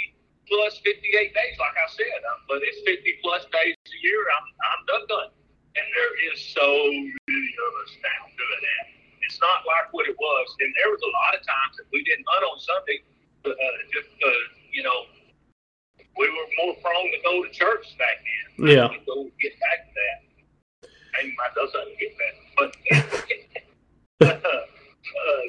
plus 0.47 0.77
58 0.85 1.33
days, 1.33 1.55
like 1.57 1.73
I 1.73 1.87
said, 1.89 2.21
um, 2.29 2.39
but 2.45 2.61
it's 2.61 2.79
50 2.85 3.01
plus 3.25 3.43
days 3.49 3.73
a 3.75 3.99
year. 3.99 4.21
I'm, 4.37 4.45
I'm 4.61 4.81
done 4.85 5.05
done. 5.09 5.31
And 5.73 5.85
there 5.89 6.13
is 6.29 6.37
so 6.53 6.67
many 6.69 7.51
of 7.57 7.71
us 7.81 7.91
now 7.97 8.21
doing 8.29 8.61
that. 8.61 8.85
It's 9.25 9.41
not 9.41 9.65
like 9.65 9.89
what 9.89 10.05
it 10.05 10.13
was. 10.13 10.47
And 10.61 10.69
there 10.77 10.93
was 10.93 11.01
a 11.01 11.11
lot 11.11 11.33
of 11.33 11.41
times 11.41 11.81
that 11.81 11.89
we 11.89 12.05
didn't 12.05 12.29
hunt 12.29 12.45
on 12.45 12.61
Sunday, 12.61 13.01
uh, 13.41 13.51
just 13.89 14.13
because, 14.13 14.53
you 14.69 14.85
know, 14.85 15.09
we 15.97 16.29
were 16.29 16.47
more 16.61 16.77
prone 16.85 17.09
to 17.09 17.19
go 17.25 17.41
to 17.41 17.49
church 17.49 17.97
back 17.97 18.21
then. 18.21 18.69
Yeah. 18.69 18.93
Go 19.09 19.25
get 19.41 19.57
back 19.57 19.89
to 19.89 19.91
that. 19.97 20.32
Maybe 21.13 21.35
my 21.37 21.47
doesn't 21.55 21.99
get 21.99 22.13
that. 22.17 22.33
But 22.57 22.75
uh, 24.21 24.27
uh, 24.27 25.41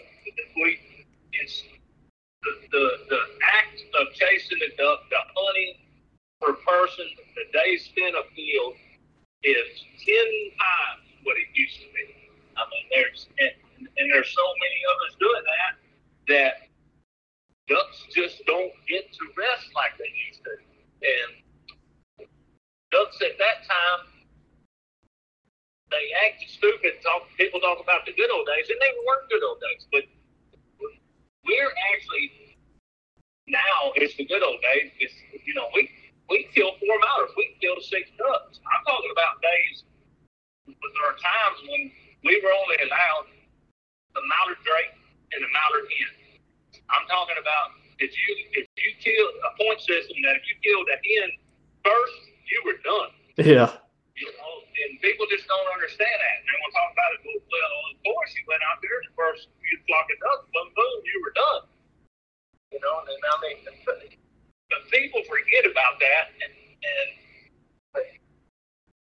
we, 0.56 0.78
it's 1.32 1.62
the, 2.42 2.52
the, 2.72 2.84
the 3.08 3.20
act 3.42 3.80
of 4.00 4.12
chasing 4.14 4.58
the 4.58 4.70
duck, 4.76 5.00
the 5.10 5.20
hunting 5.36 5.74
per 6.40 6.52
person, 6.52 7.06
the 7.34 7.44
day 7.52 7.76
spent 7.78 8.14
afield 8.14 8.74
is 9.42 9.84
10 10.04 10.16
times 10.58 11.04
what 11.24 11.36
it 11.36 11.48
used 11.54 11.80
to 11.80 11.88
be. 11.92 12.30
I 12.56 12.62
mean, 12.68 12.86
there's, 12.92 13.28
and, 13.38 13.52
and 13.80 14.06
there's 14.12 14.30
so 14.32 14.46
many 14.60 14.78
others 14.88 15.12
doing 15.20 15.44
that 15.44 15.72
that 16.28 16.54
ducks 17.68 18.04
just 18.14 18.44
don't 18.46 18.72
get 18.88 19.12
to 19.12 19.22
rest 19.36 19.68
like 19.74 19.96
they 19.98 20.12
used 20.28 20.40
to. 20.44 20.54
And 21.04 22.28
ducks 22.90 23.18
at 23.20 23.36
that 23.38 23.66
time 23.68 24.13
they 25.90 26.04
act 26.26 26.42
stupid. 26.48 27.00
Talk, 27.02 27.28
people 27.36 27.60
talk 27.60 27.78
about 27.80 28.06
the 28.06 28.12
good 28.12 28.30
old 28.30 28.46
days, 28.46 28.70
and 28.70 28.78
they 28.80 28.92
weren't 29.04 29.28
good 29.28 29.44
old 29.44 29.60
days. 29.60 29.82
But 29.92 30.04
we're 31.44 31.74
actually 31.92 32.56
now 33.46 33.92
it's 33.94 34.16
the 34.16 34.24
good 34.24 34.42
old 34.42 34.60
days. 34.62 34.90
It's 34.98 35.14
you 35.44 35.54
know 35.54 35.68
we 35.74 35.88
we 36.28 36.48
kill 36.54 36.72
four 36.80 36.96
mallers, 37.04 37.32
we 37.36 37.56
kill 37.60 37.76
six 37.80 38.08
ducks. 38.16 38.60
I'm 38.64 38.82
talking 38.88 39.12
about 39.12 39.40
days. 39.44 39.84
But 40.66 40.90
there 40.96 41.06
are 41.12 41.18
times 41.20 41.58
when 41.68 41.92
we 42.24 42.40
were 42.40 42.54
only 42.56 42.76
allowed 42.88 43.28
the 44.16 44.22
mallard 44.24 44.60
drake 44.64 44.96
and 45.36 45.44
the 45.44 45.50
mallard 45.52 45.84
hen. 45.84 46.40
I'm 46.88 47.04
talking 47.08 47.36
about 47.36 47.76
if 48.00 48.12
you 48.16 48.30
if 48.56 48.66
you 48.80 48.90
kill 49.00 49.28
a 49.44 49.50
point 49.60 49.80
system 49.80 50.16
that 50.24 50.40
if 50.40 50.44
you 50.48 50.56
killed 50.64 50.88
a 50.88 50.96
hen 50.96 51.30
first, 51.84 52.18
you 52.48 52.58
were 52.64 52.80
done. 52.80 53.10
Yeah. 53.36 53.83
You 54.14 54.30
know, 54.30 54.52
and 54.62 55.02
people 55.02 55.26
just 55.26 55.50
don't 55.50 55.68
understand 55.74 56.14
that. 56.14 56.34
And 56.38 56.46
they 56.46 56.56
want 56.62 56.70
to 56.70 56.76
talk 56.78 56.90
about 56.94 57.10
it. 57.18 57.20
Well, 57.26 57.74
of 57.90 57.98
course, 58.06 58.30
you 58.38 58.46
went 58.46 58.62
out 58.62 58.78
there 58.78 58.94
the 59.02 59.12
first 59.18 59.50
you 59.50 59.76
flock 59.90 60.06
of 60.06 60.18
ducks, 60.22 60.46
boom, 60.54 60.70
boom, 60.70 60.98
you 61.02 61.18
were 61.18 61.34
done. 61.34 61.62
You 62.70 62.78
know, 62.78 63.02
and 63.02 63.10
I 63.10 63.34
mean, 63.42 63.58
but 63.86 64.82
people 64.90 65.22
forget 65.26 65.66
about 65.66 65.98
that, 65.98 66.30
and 66.42 66.54
and 66.54 67.10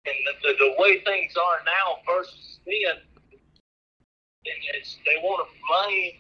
and 0.08 0.18
the, 0.26 0.34
the, 0.42 0.52
the 0.58 0.72
way 0.82 1.02
things 1.04 1.36
are 1.36 1.60
now 1.66 2.02
versus 2.08 2.60
then, 2.66 2.98
and 2.98 4.60
it's 4.76 4.98
they 5.06 5.18
want 5.22 5.46
to 5.46 5.50
blame, 5.68 6.16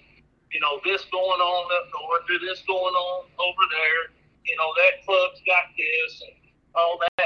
you 0.51 0.59
know, 0.59 0.79
this 0.83 1.05
going 1.09 1.41
on 1.41 1.63
up 1.81 1.87
north 1.93 2.29
or 2.29 2.39
this 2.45 2.61
going 2.67 2.93
on 2.93 3.25
over 3.39 3.65
there. 3.71 4.13
You 4.45 4.55
know, 4.55 4.69
that 4.79 5.05
club's 5.05 5.41
got 5.45 5.71
this 5.75 6.23
and 6.23 6.37
all 6.75 6.99
that. 6.99 7.16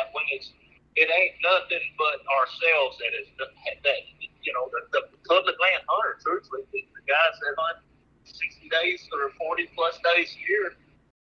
It 0.95 1.07
ain't 1.07 1.35
nothing 1.39 1.83
but 1.95 2.19
ourselves 2.27 2.99
that 2.99 3.13
is 3.15 3.27
that 3.39 4.01
you 4.43 4.51
know 4.51 4.67
the, 4.75 4.81
the 4.91 5.01
public 5.23 5.55
land 5.55 5.83
hunter. 5.87 6.19
Truthfully, 6.19 6.67
the, 6.73 6.83
the 6.83 7.03
guys 7.07 7.35
that 7.39 7.55
hunt 7.55 7.79
sixty 8.27 8.67
days 8.67 9.07
or 9.15 9.31
forty 9.39 9.71
plus 9.71 9.95
days 10.03 10.35
a 10.35 10.41
year 10.43 10.75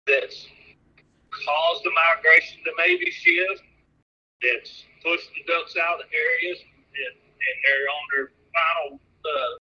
that's 0.10 0.49
caused 1.30 1.82
the 1.86 1.93
migration 1.93 2.66
to 2.66 2.72
maybe 2.78 3.10
shift. 3.12 3.62
That's 4.41 4.84
pushed 5.06 5.32
the 5.36 5.43
ducks 5.47 5.76
out 5.80 6.04
of 6.04 6.08
areas 6.12 6.60
and, 6.64 7.14
and 7.16 7.56
they're 7.64 7.88
on 7.88 8.04
their 8.12 8.28
final 8.51 8.99
uh, 8.99 9.54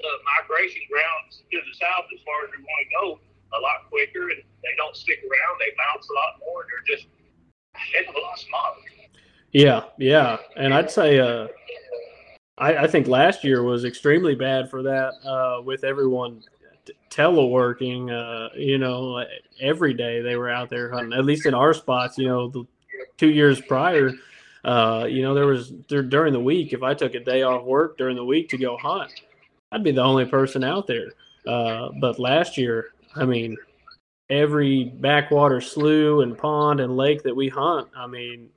uh, 0.00 0.18
migration 0.38 0.80
grounds 0.88 1.44
to 1.44 1.56
the 1.60 1.74
south 1.76 2.08
as 2.08 2.20
far 2.24 2.48
as 2.48 2.52
they 2.52 2.60
want 2.60 2.80
to 2.80 2.90
go 3.00 3.06
a 3.52 3.60
lot 3.60 3.88
quicker 3.92 4.32
and 4.32 4.40
they 4.64 4.74
don't 4.80 4.96
stick 4.96 5.20
around. 5.24 5.54
They 5.60 5.72
bounce 5.76 6.08
a 6.08 6.14
lot 6.16 6.40
more. 6.40 6.64
and 6.64 6.68
They're 6.72 6.88
just 6.88 7.04
a 7.76 7.80
heck 7.80 8.08
of 8.08 8.16
a 8.16 8.22
lot 8.22 8.38
smaller. 8.40 8.80
Yeah, 9.52 9.84
yeah, 9.98 10.36
and 10.56 10.72
I'd 10.72 10.90
say 10.90 11.18
uh, 11.18 11.48
I, 12.58 12.84
I 12.84 12.86
think 12.86 13.08
last 13.08 13.42
year 13.42 13.62
was 13.62 13.84
extremely 13.84 14.34
bad 14.34 14.70
for 14.70 14.82
that 14.82 15.14
uh, 15.24 15.62
with 15.62 15.82
everyone 15.82 16.42
t- 16.84 16.92
teleworking. 17.10 18.10
Uh, 18.10 18.50
you 18.54 18.78
know, 18.78 19.24
every 19.60 19.94
day 19.94 20.20
they 20.20 20.36
were 20.36 20.50
out 20.50 20.70
there 20.70 20.92
hunting. 20.92 21.18
At 21.18 21.24
least 21.24 21.46
in 21.46 21.54
our 21.54 21.74
spots, 21.74 22.16
you 22.16 22.28
know, 22.28 22.48
the 22.48 22.64
two 23.16 23.30
years 23.30 23.60
prior, 23.60 24.12
uh, 24.64 25.06
you 25.08 25.22
know, 25.22 25.34
there 25.34 25.46
was 25.46 25.72
there, 25.88 26.02
during 26.02 26.32
the 26.32 26.40
week. 26.40 26.72
If 26.72 26.82
I 26.82 26.94
took 26.94 27.14
a 27.14 27.20
day 27.20 27.42
off 27.42 27.64
work 27.64 27.98
during 27.98 28.16
the 28.16 28.24
week 28.24 28.48
to 28.50 28.58
go 28.58 28.76
hunt, 28.76 29.10
I'd 29.72 29.82
be 29.82 29.92
the 29.92 30.02
only 30.02 30.26
person 30.26 30.62
out 30.62 30.86
there. 30.86 31.12
Uh, 31.46 31.88
but 32.00 32.18
last 32.18 32.56
year, 32.56 32.90
I 33.16 33.24
mean, 33.24 33.56
every 34.28 34.84
backwater 34.84 35.60
slough 35.60 36.22
and 36.22 36.36
pond 36.36 36.78
and 36.78 36.96
lake 36.96 37.22
that 37.22 37.34
we 37.34 37.48
hunt, 37.48 37.88
I 37.96 38.06
mean, 38.06 38.50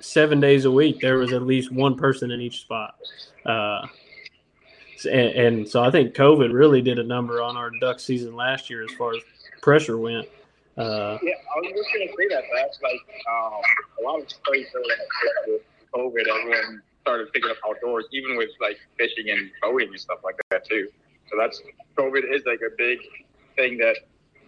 seven 0.00 0.40
days 0.40 0.64
a 0.64 0.70
week, 0.70 1.00
there 1.00 1.18
was 1.18 1.32
at 1.32 1.42
least 1.42 1.72
one 1.72 1.96
person 1.96 2.30
in 2.30 2.40
each 2.40 2.60
spot. 2.60 2.96
Uh, 3.44 3.86
and, 5.04 5.30
and, 5.30 5.68
so 5.68 5.82
I 5.82 5.90
think 5.90 6.14
COVID 6.14 6.52
really 6.52 6.82
did 6.82 6.98
a 6.98 7.04
number 7.04 7.40
on 7.40 7.56
our 7.56 7.70
duck 7.80 8.00
season 8.00 8.34
last 8.34 8.68
year 8.68 8.82
as 8.82 8.90
far 8.92 9.14
as 9.14 9.22
pressure 9.62 9.96
went. 9.96 10.26
Uh, 10.76 11.18
yeah, 11.22 11.34
I 11.56 11.60
was 11.60 11.72
just 11.74 11.92
going 11.92 12.08
to 12.08 12.14
say 12.16 12.28
that. 12.28 12.44
but 12.50 12.60
That's 12.60 12.78
like 12.82 13.24
um, 13.30 13.60
a 14.00 14.02
lot 14.04 14.20
of 14.20 14.30
states 14.30 14.70
with 14.74 15.60
COVID, 15.94 16.28
everyone 16.28 16.82
started 17.02 17.32
picking 17.32 17.50
up 17.50 17.56
outdoors, 17.66 18.06
even 18.12 18.36
with 18.36 18.50
like 18.60 18.78
fishing 18.98 19.30
and 19.30 19.50
boating 19.62 19.88
and 19.88 20.00
stuff 20.00 20.18
like 20.22 20.36
that 20.50 20.68
too. 20.68 20.88
So 21.30 21.36
that's 21.38 21.62
COVID 21.96 22.22
is 22.32 22.42
like 22.46 22.60
a 22.60 22.74
big 22.76 22.98
thing 23.56 23.78
that 23.78 23.96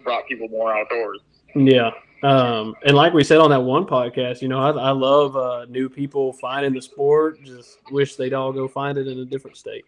brought 0.04 0.26
people 0.26 0.48
more 0.48 0.76
outdoors. 0.76 1.20
Yeah, 1.54 1.90
um, 2.22 2.74
and 2.84 2.96
like 2.96 3.12
we 3.12 3.24
said 3.24 3.38
on 3.38 3.50
that 3.50 3.62
one 3.62 3.86
podcast, 3.86 4.42
you 4.42 4.48
know, 4.48 4.60
I, 4.60 4.70
I 4.70 4.90
love 4.90 5.36
uh, 5.36 5.66
new 5.68 5.88
people 5.88 6.32
finding 6.34 6.74
the 6.74 6.82
sport. 6.82 7.42
Just 7.42 7.78
wish 7.90 8.16
they'd 8.16 8.34
all 8.34 8.52
go 8.52 8.68
find 8.68 8.98
it 8.98 9.08
in 9.08 9.18
a 9.20 9.24
different 9.24 9.56
state. 9.56 9.84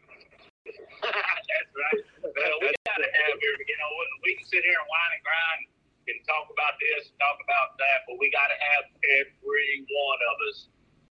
That's 0.65 1.73
right. 1.77 2.01
Well, 2.23 2.57
we 2.61 2.73
got 2.89 2.99
to 2.99 3.11
have 3.11 3.35
here, 3.41 3.57
you 3.59 3.79
know, 3.79 3.91
we 4.25 4.35
can 4.39 4.47
sit 4.47 4.63
here 4.63 4.79
and 4.79 4.89
whine 4.89 5.13
and 5.13 5.23
grind 5.27 5.63
and 6.09 6.19
talk 6.27 6.51
about 6.51 6.75
this, 6.83 7.11
and 7.11 7.19
talk 7.23 7.39
about 7.47 7.79
that, 7.79 8.03
but 8.11 8.19
we 8.19 8.27
got 8.35 8.51
to 8.51 8.59
have 8.59 8.85
every 9.23 9.87
one 9.87 10.21
of 10.35 10.37
us, 10.51 10.67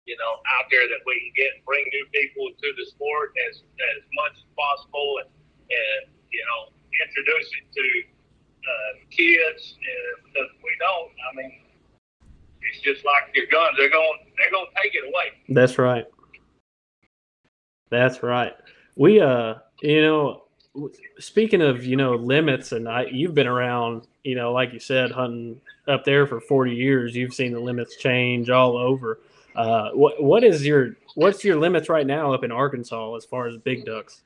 you 0.06 0.14
know, 0.18 0.42
out 0.54 0.70
there 0.70 0.86
that 0.86 1.02
we 1.10 1.18
can 1.18 1.34
get 1.34 1.58
bring 1.66 1.82
new 1.90 2.06
people 2.14 2.54
to 2.54 2.68
the 2.78 2.86
sport 2.86 3.34
as 3.50 3.66
as 3.66 4.06
much 4.14 4.38
as 4.38 4.46
possible, 4.54 5.26
and, 5.26 5.30
and 5.74 6.14
you 6.30 6.44
know, 6.46 6.70
introduce 7.02 7.50
it 7.58 7.66
to 7.74 7.86
uh, 8.68 8.98
kids. 9.10 9.76
Because 10.26 10.50
we 10.64 10.72
don't, 10.80 11.12
I 11.32 11.36
mean, 11.36 11.62
it's 12.62 12.82
just 12.82 13.06
like 13.06 13.36
your 13.36 13.46
guns. 13.48 13.76
They're 13.78 13.90
going, 13.90 14.20
they're 14.38 14.52
going 14.52 14.66
to 14.66 14.82
take 14.82 14.96
it 14.96 15.04
away. 15.04 15.32
That's 15.50 15.78
right. 15.78 16.06
That's 17.90 18.24
right. 18.24 18.54
We, 18.96 19.22
uh, 19.22 19.56
you 19.82 20.02
know, 20.02 20.44
speaking 21.20 21.62
of 21.62 21.86
you 21.86 21.96
know 21.96 22.16
limits, 22.16 22.72
and 22.72 22.88
I, 22.88 23.06
you've 23.06 23.34
been 23.34 23.48
around, 23.48 24.08
you 24.24 24.36
know, 24.36 24.52
like 24.52 24.74
you 24.74 24.80
said, 24.80 25.12
hunting 25.12 25.62
up 25.88 26.04
there 26.04 26.26
for 26.28 26.42
forty 26.42 26.76
years. 26.76 27.16
You've 27.16 27.34
seen 27.34 27.54
the 27.54 27.60
limits 27.60 27.96
change 27.98 28.50
all 28.50 28.78
over. 28.78 29.20
Uh, 29.56 29.92
what 29.92 30.22
what 30.22 30.44
is 30.44 30.66
your 30.66 30.96
what's 31.16 31.44
your 31.44 31.58
limits 31.58 31.88
right 31.90 32.06
now 32.06 32.34
up 32.34 32.44
in 32.44 32.52
Arkansas 32.52 33.16
as 33.16 33.26
far 33.26 33.48
as 33.48 33.58
big 33.58 33.86
ducks? 33.86 34.22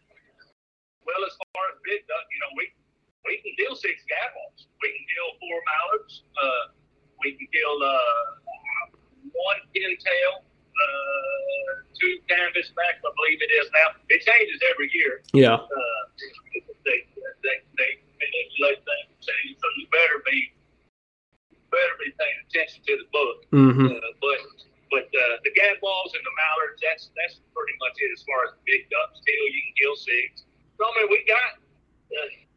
Well, 1.05 1.25
as 1.25 1.33
far 1.53 1.63
as 1.73 1.79
big 1.85 2.07
duck, 2.07 2.25
you 2.31 2.39
know, 2.39 2.53
we 2.57 2.71
we 3.29 3.37
can 3.45 3.53
kill 3.61 3.77
six 3.77 4.01
gadwalls. 4.09 4.65
We 4.81 4.89
can 4.89 5.05
kill 5.13 5.29
four 5.37 5.57
mallards. 5.69 6.25
Uh, 6.33 6.73
we 7.21 7.37
can 7.37 7.45
kill 7.53 7.77
uh, 7.85 8.25
one 9.29 9.61
pintail, 9.69 10.41
uh, 10.41 11.71
two 11.93 12.17
canvasbacks, 12.25 13.05
I 13.05 13.11
believe 13.13 13.39
it 13.45 13.53
is 13.53 13.69
now. 13.69 13.93
It 14.09 14.25
changes 14.25 14.57
every 14.73 14.89
year. 14.97 15.21
Yeah. 15.37 15.61
Uh, 15.61 16.01
they, 16.89 17.05
they, 17.45 17.57
they 17.77 17.91
manipulate 18.17 18.81
things, 18.81 19.13
so 19.21 19.31
you 19.77 19.85
better 19.93 20.25
be 20.25 20.57
better 21.69 21.95
be 22.01 22.09
paying 22.17 22.39
attention 22.49 22.81
to 22.81 22.93
the 22.97 23.07
book. 23.13 23.37
Mm-hmm. 23.53 23.93
Uh, 23.93 24.09
but 24.17 24.41
but 24.89 25.05
uh, 25.05 25.35
the 25.45 25.53
gadwalls 25.53 26.17
and 26.17 26.23
the 26.25 26.33
mallards, 26.33 26.81
that's 26.81 27.13
that's 27.13 27.45
pretty 27.53 27.77
much 27.77 27.93
it 28.01 28.09
as 28.09 28.25
far 28.25 28.49
as 28.49 28.57
big 28.65 28.89
ducks. 28.89 29.21
Still, 29.21 29.45
you 29.53 29.61
can 29.69 29.75
kill 29.77 29.95
six. 30.01 30.49
So 30.81 30.81
I 30.81 30.89
mean, 30.97 31.07
we 31.13 31.21
got. 31.29 31.61
Uh, 32.09 32.48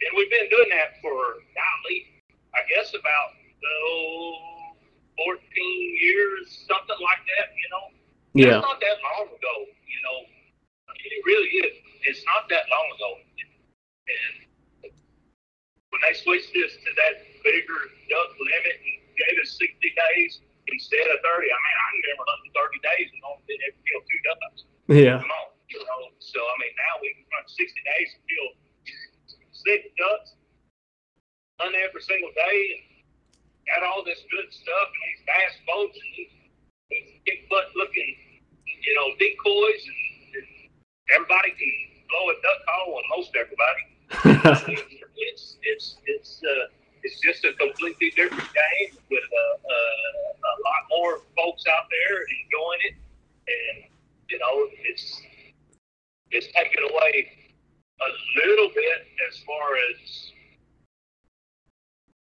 and 0.00 0.10
we've 0.16 0.30
been 0.30 0.50
doing 0.50 0.70
that 0.74 0.98
for 1.00 1.38
golly, 1.54 1.98
I 2.54 2.62
guess 2.66 2.90
about 2.94 3.28
oh, 3.62 4.76
14 5.16 5.38
years, 6.00 6.66
something 6.66 7.00
like 7.00 7.22
that. 7.38 7.54
You 7.54 7.68
know, 7.70 7.84
yeah, 8.34 8.58
it's 8.58 8.66
not 8.66 8.78
that 8.80 8.98
long 9.02 9.30
ago. 9.30 9.54
You 9.86 10.00
know, 10.02 10.18
it 10.94 11.20
really 11.24 11.50
is. 11.66 11.74
It's 12.04 12.22
not 12.26 12.50
that 12.50 12.66
long 12.68 12.86
ago, 12.98 13.10
and 14.10 14.34
when 15.94 16.00
they 16.02 16.14
switched 16.18 16.50
this 16.50 16.74
to 16.74 16.90
that 16.98 17.22
bigger 17.46 17.80
duck 18.10 18.30
limit 18.34 18.76
and 18.82 18.98
gave 19.14 19.36
us 19.38 19.54
60 19.54 19.78
days 19.78 20.42
instead 20.66 21.06
of 21.06 21.22
30, 21.22 21.30
I 21.30 21.38
mean, 21.38 21.76
I 21.78 21.86
remember 22.02 22.24
hunting 22.26 22.50
30 22.50 22.82
days 22.82 23.08
and 23.14 23.20
only 23.22 23.46
did 23.46 23.62
ever 23.62 23.78
kill 23.86 24.02
two 24.02 24.20
ducks. 24.26 24.60
Yeah. 24.90 25.16
Come 25.22 25.30
on, 25.30 25.46
you 25.70 25.80
know. 25.86 26.00
So 26.18 26.42
I 26.42 26.54
mean, 26.58 26.74
now 26.74 26.94
we 26.98 27.14
can 27.14 27.24
hunt 27.30 27.46
60 27.46 27.62
days 27.62 28.08
and 28.18 28.22
kill 28.26 28.48
six 29.64 29.88
ducks, 29.96 30.36
hunt 31.58 31.74
every 31.74 32.02
single 32.02 32.30
day, 32.36 32.60
and 32.76 32.82
got 33.66 33.82
all 33.88 34.04
this 34.04 34.20
good 34.30 34.48
stuff 34.52 34.88
and 34.92 35.02
these 35.08 35.22
bass 35.24 35.54
boats 35.66 35.96
and 35.96 36.10
these, 36.16 36.34
these 36.90 37.08
big 37.24 37.48
butt 37.48 37.72
looking, 37.74 38.12
you 38.68 38.94
know, 38.94 39.08
decoys, 39.16 39.82
and, 39.88 40.00
and 40.36 40.48
everybody 41.16 41.50
can 41.56 41.72
blow 42.08 42.24
a 42.30 42.36
duck 42.44 42.60
call, 42.68 43.00
and 43.00 43.06
most 43.16 43.32
everybody. 43.34 43.84
it's 45.16 45.56
it's 45.62 45.96
it's 46.06 46.40
uh, 46.44 46.68
it's 47.02 47.20
just 47.20 47.44
a 47.44 47.52
completely 47.54 48.12
different 48.14 48.48
game 48.52 48.92
with 49.10 49.24
a, 49.24 49.46
a, 49.64 49.78
a 50.36 50.54
lot 50.60 50.82
more 50.90 51.20
folks 51.36 51.64
out 51.72 51.88
there 51.88 52.20
enjoying 52.20 52.82
it, 52.84 52.96
and 53.48 53.76
you 54.28 54.38
know, 54.38 54.68
it's 54.84 55.22
it's 56.30 56.46
taken 56.52 56.84
away 56.90 57.43
a 58.08 58.12
little 58.46 58.70
bit 58.74 59.06
as 59.28 59.38
far 59.44 59.76
as 59.90 60.32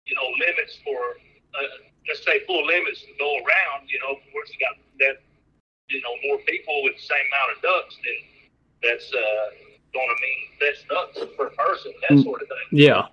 you 0.06 0.14
know 0.14 0.28
limits 0.38 0.78
for 0.84 0.98
uh, 1.54 1.76
let's 2.08 2.24
say 2.24 2.44
full 2.46 2.64
limits 2.66 3.02
to 3.02 3.12
go 3.18 3.30
around. 3.42 3.90
You 3.90 3.98
know, 4.00 4.16
of 4.16 4.22
course 4.32 4.48
you 4.52 4.58
got 4.62 4.76
that 5.00 5.22
you 5.88 6.00
know 6.02 6.14
more 6.26 6.38
people 6.46 6.82
with 6.84 6.94
the 6.96 7.06
same 7.06 7.26
amount 7.32 7.56
of 7.56 7.62
ducks, 7.62 7.94
then 8.04 8.20
that's 8.82 9.08
uh, 9.12 9.46
going 9.92 10.10
to 10.10 10.18
mean 10.20 10.40
less 10.60 10.78
ducks 10.88 11.18
per 11.36 11.50
person, 11.50 11.92
that 12.08 12.18
sort 12.22 12.42
of 12.42 12.48
thing. 12.48 12.68
Yeah. 12.72 13.08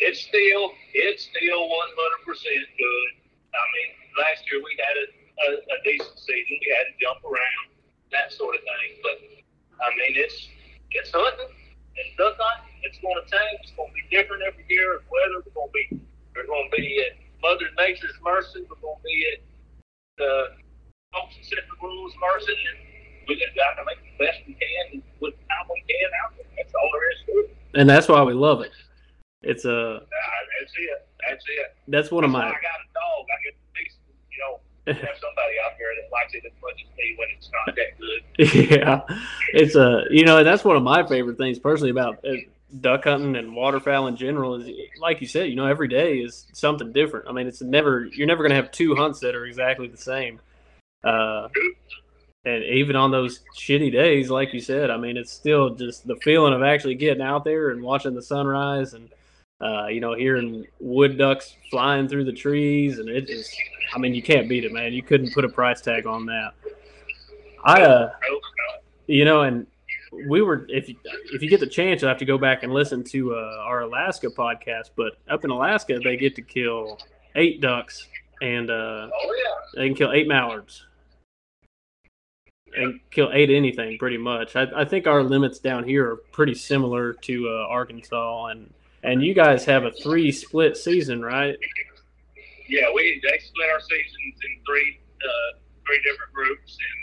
It's 0.00 0.20
still 0.20 0.72
it's 0.92 1.24
still 1.32 1.62
one 1.68 1.88
hundred 1.96 2.22
percent 2.26 2.66
good. 2.76 3.10
I 3.56 3.64
mean, 3.72 3.90
last 4.20 4.44
year 4.50 4.60
we 4.60 4.76
had 4.76 4.96
a, 5.00 5.06
a, 5.08 5.48
a 5.72 5.76
decent 5.82 6.18
season. 6.18 6.60
We 6.60 6.68
had 6.76 6.92
to 6.92 6.94
jump 7.00 7.24
around, 7.24 7.72
that 8.12 8.32
sort 8.32 8.54
of 8.54 8.60
thing. 8.60 9.00
But 9.00 9.16
I 9.80 9.88
mean, 9.96 10.12
it's 10.20 10.48
it's 10.96 11.12
hunting. 11.12 11.52
It's 11.96 12.12
duck 12.16 12.36
hunting. 12.40 12.72
It's 12.82 12.98
going 12.98 13.16
to 13.16 13.26
change. 13.28 13.58
It's 13.62 13.76
going 13.76 13.92
to 13.92 13.96
be 13.96 14.04
different 14.08 14.42
every 14.42 14.64
year. 14.68 15.00
Weather. 15.08 15.44
We're 15.44 15.52
going 15.52 15.68
to 15.68 15.76
be. 15.76 15.84
We're 16.34 16.46
going 16.48 16.68
to 16.68 16.76
be 16.76 17.00
at 17.04 17.16
Mother 17.40 17.68
Nature's 17.76 18.16
mercy. 18.24 18.64
We're 18.68 18.80
going 18.80 19.00
to 19.00 19.04
be 19.04 19.16
at 19.32 19.40
the 20.18 20.32
folks 21.12 21.36
that 21.36 21.44
set 21.44 21.64
the 21.64 21.76
rules 21.80 22.12
mercy, 22.20 22.52
and 22.52 22.78
we 23.28 23.36
just 23.36 23.56
got 23.56 23.76
to 23.80 23.84
make 23.84 24.00
the 24.04 24.24
best 24.24 24.40
we 24.46 24.56
can 24.56 25.02
with 25.20 25.34
how 25.48 25.64
we 25.68 25.80
can 25.88 26.10
out 26.24 26.36
there. 26.36 26.48
That's 26.56 26.72
all 26.74 26.90
there 26.92 27.08
is 27.12 27.20
to 27.26 27.32
it. 27.44 27.56
And 27.80 27.88
that's 27.88 28.08
why 28.08 28.22
we 28.22 28.32
love 28.32 28.60
it. 28.60 28.72
It's 29.42 29.64
a. 29.64 29.72
Uh, 29.72 29.98
that's 30.60 30.72
it. 30.76 31.08
That's 31.28 31.44
it. 31.44 31.68
That's 31.88 32.10
one 32.10 32.24
of 32.24 32.32
That's 32.32 32.44
my. 32.44 32.48
I 32.48 32.60
got 32.60 32.80
a 32.80 32.88
dog. 32.96 33.22
I 33.28 33.36
get 33.44 33.54
decent, 33.54 33.56
you 33.56 33.60
know, 33.60 33.65
have 34.94 34.96
somebody 34.96 35.56
out 35.64 35.72
there 35.78 35.88
that 36.00 36.12
likes 36.12 36.34
it 36.34 36.44
as 36.46 36.52
much 36.62 36.84
as 36.84 36.96
me 36.96 37.16
when 37.18 37.28
it's 37.36 37.50
not 37.52 37.74
that 37.74 37.98
good. 37.98 38.70
yeah, 38.70 39.18
it's 39.52 39.74
a 39.74 40.04
you 40.10 40.24
know 40.24 40.44
that's 40.44 40.64
one 40.64 40.76
of 40.76 40.82
my 40.82 41.06
favorite 41.06 41.38
things 41.38 41.58
personally 41.58 41.90
about 41.90 42.24
uh, 42.24 42.34
duck 42.80 43.04
hunting 43.04 43.36
and 43.36 43.54
waterfowl 43.54 44.06
in 44.06 44.16
general 44.16 44.54
is 44.54 44.70
like 45.00 45.20
you 45.20 45.26
said, 45.26 45.48
you 45.48 45.56
know, 45.56 45.66
every 45.66 45.88
day 45.88 46.18
is 46.18 46.46
something 46.52 46.92
different. 46.92 47.28
I 47.28 47.32
mean, 47.32 47.46
it's 47.46 47.62
never 47.62 48.06
you're 48.06 48.26
never 48.26 48.42
going 48.42 48.50
to 48.50 48.56
have 48.56 48.70
two 48.70 48.94
hunts 48.94 49.20
that 49.20 49.34
are 49.34 49.46
exactly 49.46 49.88
the 49.88 49.96
same. 49.96 50.40
Uh, 51.02 51.48
and 52.44 52.62
even 52.62 52.94
on 52.94 53.10
those 53.10 53.40
shitty 53.56 53.90
days, 53.90 54.30
like 54.30 54.54
you 54.54 54.60
said, 54.60 54.90
I 54.90 54.96
mean, 54.96 55.16
it's 55.16 55.32
still 55.32 55.70
just 55.70 56.06
the 56.06 56.16
feeling 56.16 56.54
of 56.54 56.62
actually 56.62 56.94
getting 56.94 57.22
out 57.22 57.44
there 57.44 57.70
and 57.70 57.82
watching 57.82 58.14
the 58.14 58.22
sunrise 58.22 58.94
and 58.94 59.08
uh, 59.60 59.86
you 59.86 60.00
know, 60.00 60.14
hearing 60.14 60.66
wood 60.80 61.16
ducks 61.16 61.56
flying 61.70 62.08
through 62.08 62.24
the 62.24 62.32
trees, 62.32 62.98
and 62.98 63.08
it 63.08 63.30
is. 63.30 63.50
I 63.94 63.98
mean, 63.98 64.14
you 64.14 64.22
can't 64.22 64.48
beat 64.48 64.64
it, 64.64 64.72
man. 64.72 64.92
You 64.92 65.02
couldn't 65.02 65.32
put 65.32 65.44
a 65.44 65.48
price 65.48 65.80
tag 65.80 66.06
on 66.06 66.26
that. 66.26 66.52
I, 67.64 67.82
uh, 67.82 68.10
you 69.06 69.24
know, 69.24 69.42
and 69.42 69.66
we 70.28 70.42
were 70.42 70.66
if 70.68 70.88
you, 70.88 70.96
if 71.32 71.42
you 71.42 71.48
get 71.48 71.60
the 71.60 71.66
chance, 71.66 72.02
you'll 72.02 72.08
have 72.08 72.18
to 72.18 72.24
go 72.24 72.38
back 72.38 72.62
and 72.62 72.72
listen 72.72 73.02
to 73.04 73.34
uh, 73.34 73.56
our 73.60 73.82
Alaska 73.82 74.28
podcast. 74.28 74.90
But 74.96 75.18
up 75.28 75.44
in 75.44 75.50
Alaska, 75.50 75.98
they 76.02 76.16
get 76.16 76.34
to 76.36 76.42
kill 76.42 76.98
eight 77.34 77.60
ducks, 77.60 78.06
and 78.42 78.70
uh, 78.70 79.08
they 79.74 79.86
can 79.86 79.96
kill 79.96 80.12
eight 80.12 80.28
mallards 80.28 80.84
and 82.76 83.00
kill 83.10 83.30
eight 83.32 83.50
anything 83.50 83.96
pretty 83.98 84.18
much. 84.18 84.54
I, 84.54 84.66
I 84.76 84.84
think 84.84 85.06
our 85.06 85.22
limits 85.22 85.58
down 85.58 85.84
here 85.84 86.10
are 86.10 86.16
pretty 86.16 86.54
similar 86.54 87.14
to 87.14 87.48
uh, 87.48 87.66
Arkansas, 87.68 88.46
and 88.46 88.72
and 89.02 89.22
you 89.22 89.34
guys 89.34 89.64
have 89.64 89.84
a 89.84 89.92
three 89.92 90.32
split 90.32 90.76
season, 90.76 91.22
right? 91.22 91.56
Yeah, 92.68 92.90
we 92.94 93.20
they 93.22 93.38
split 93.38 93.70
our 93.70 93.80
seasons 93.80 94.34
in 94.42 94.52
three 94.66 95.00
uh, 95.22 95.58
three 95.86 96.00
different 96.02 96.32
groups, 96.32 96.76
and 96.76 97.00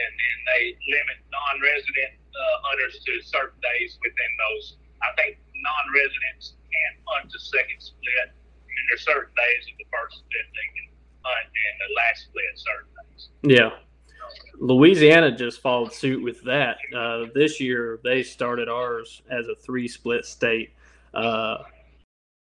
and 0.00 0.12
then 0.12 0.36
they 0.54 0.62
limit 0.90 1.18
non-resident 1.30 2.12
uh, 2.16 2.56
hunters 2.64 2.98
to 3.04 3.12
certain 3.22 3.58
days 3.60 3.98
within 4.02 4.32
those. 4.48 4.76
I 5.02 5.12
think 5.16 5.38
non-residents 5.54 6.56
can 6.68 6.92
hunt 7.06 7.32
the 7.32 7.38
second 7.38 7.78
split, 7.78 8.28
and 8.32 8.82
there's 8.88 9.04
certain 9.04 9.32
days 9.34 9.62
of 9.70 9.76
the 9.78 9.88
first 9.92 10.24
split 10.24 10.46
they 10.52 10.68
can 10.74 10.88
hunt, 11.22 11.46
and 11.46 11.74
the 11.84 11.90
last 11.94 12.18
split 12.28 12.52
certain 12.56 12.90
days. 12.96 13.22
Yeah. 13.44 13.70
Louisiana 14.60 15.34
just 15.34 15.60
followed 15.62 15.92
suit 15.92 16.22
with 16.22 16.42
that. 16.44 16.76
Uh, 16.94 17.26
this 17.34 17.60
year, 17.60 17.98
they 18.04 18.22
started 18.22 18.68
ours 18.68 19.22
as 19.30 19.48
a 19.48 19.54
three 19.54 19.88
split 19.88 20.24
state. 20.24 20.74
Uh, 21.14 21.58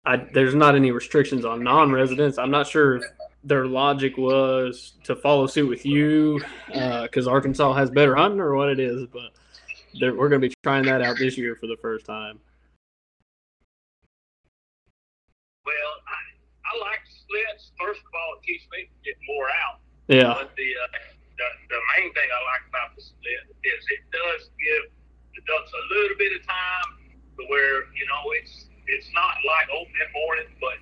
I, 0.05 0.17
there's 0.33 0.55
not 0.55 0.75
any 0.75 0.91
restrictions 0.91 1.45
on 1.45 1.63
non 1.63 1.93
residents. 1.93 2.39
I'm 2.39 2.51
not 2.51 2.67
sure 2.67 2.97
if 2.97 3.05
their 3.45 3.67
logic 3.67 4.17
was 4.17 4.95
to 5.05 5.15
follow 5.17 5.47
suit 5.47 5.69
with 5.69 5.85
you 5.85 6.41
uh, 6.75 7.03
because 7.03 7.29
Arkansas 7.29 7.73
has 7.75 7.91
better 7.91 8.17
hunting 8.17 8.41
or 8.41 8.55
what 8.55 8.69
it 8.69 8.81
is, 8.81 9.07
but 9.07 9.33
we're 10.01 10.29
going 10.29 10.41
to 10.41 10.49
be 10.49 10.55
trying 10.63 10.85
that 10.85 11.03
out 11.03 11.17
this 11.19 11.37
year 11.37 11.57
for 11.57 11.67
the 11.67 11.77
first 11.81 12.07
time. 12.07 12.41
Well, 15.65 15.93
I, 16.09 16.21
I 16.65 16.89
like 16.89 17.01
splits. 17.05 17.73
First 17.79 18.01
of 18.01 18.13
all, 18.15 18.41
it 18.41 18.47
keeps 18.47 18.65
me 18.73 18.89
from 18.89 19.01
getting 19.05 19.27
more 19.29 19.49
out. 19.69 19.81
Yeah. 20.09 20.35
But 20.41 20.57
the, 20.57 20.73
uh, 20.73 20.99
the 21.37 21.49
the 21.69 21.81
main 21.97 22.09
thing 22.15 22.29
I 22.33 22.41
like 22.49 22.65
about 22.69 22.97
the 22.97 23.03
split 23.03 23.45
is 23.63 23.81
it 23.93 24.03
does 24.09 24.49
give 24.57 24.89
the 25.37 25.43
ducks 25.45 25.69
a 25.69 25.83
little 25.93 26.17
bit 26.17 26.33
of 26.33 26.43
time 26.49 27.08
to 27.39 27.43
where 27.47 27.87
you 27.95 28.07
know 28.11 28.23
it's 28.43 28.67
it's 28.91 29.09
not 29.15 29.39
like 29.47 29.67
opening 29.71 30.11
morning, 30.15 30.51
but 30.59 30.79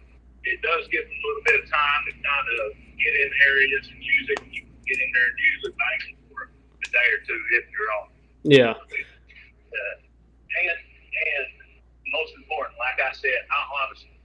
it 0.47 0.63
does 0.63 0.89
give 0.89 1.05
them 1.05 1.13
a 1.13 1.23
little 1.27 1.45
bit 1.45 1.57
of 1.61 1.67
time 1.69 2.01
to 2.09 2.13
kind 2.23 2.47
of 2.49 2.65
get 2.97 3.13
in 3.13 3.31
areas 3.51 3.85
and 3.93 3.99
use 4.01 4.27
it. 4.33 4.41
You 4.49 4.63
can 4.65 4.81
get 4.89 4.99
in 4.99 5.11
there 5.13 5.29
and 5.29 5.39
use 5.39 5.63
it 5.69 5.75
maybe 5.77 6.09
for 6.31 6.49
a 6.49 6.89
day 6.89 7.09
or 7.13 7.21
two 7.27 7.41
if 7.61 7.65
you're 7.71 7.91
on. 8.01 8.07
Yeah. 8.47 8.73
Uh, 8.73 9.97
and 10.01 10.79
and 10.81 11.47
most 12.09 12.33
important, 12.39 12.79
like 12.79 12.97
I 13.03 13.13
said, 13.13 13.37
I 13.51 13.59
honestly 13.85 14.17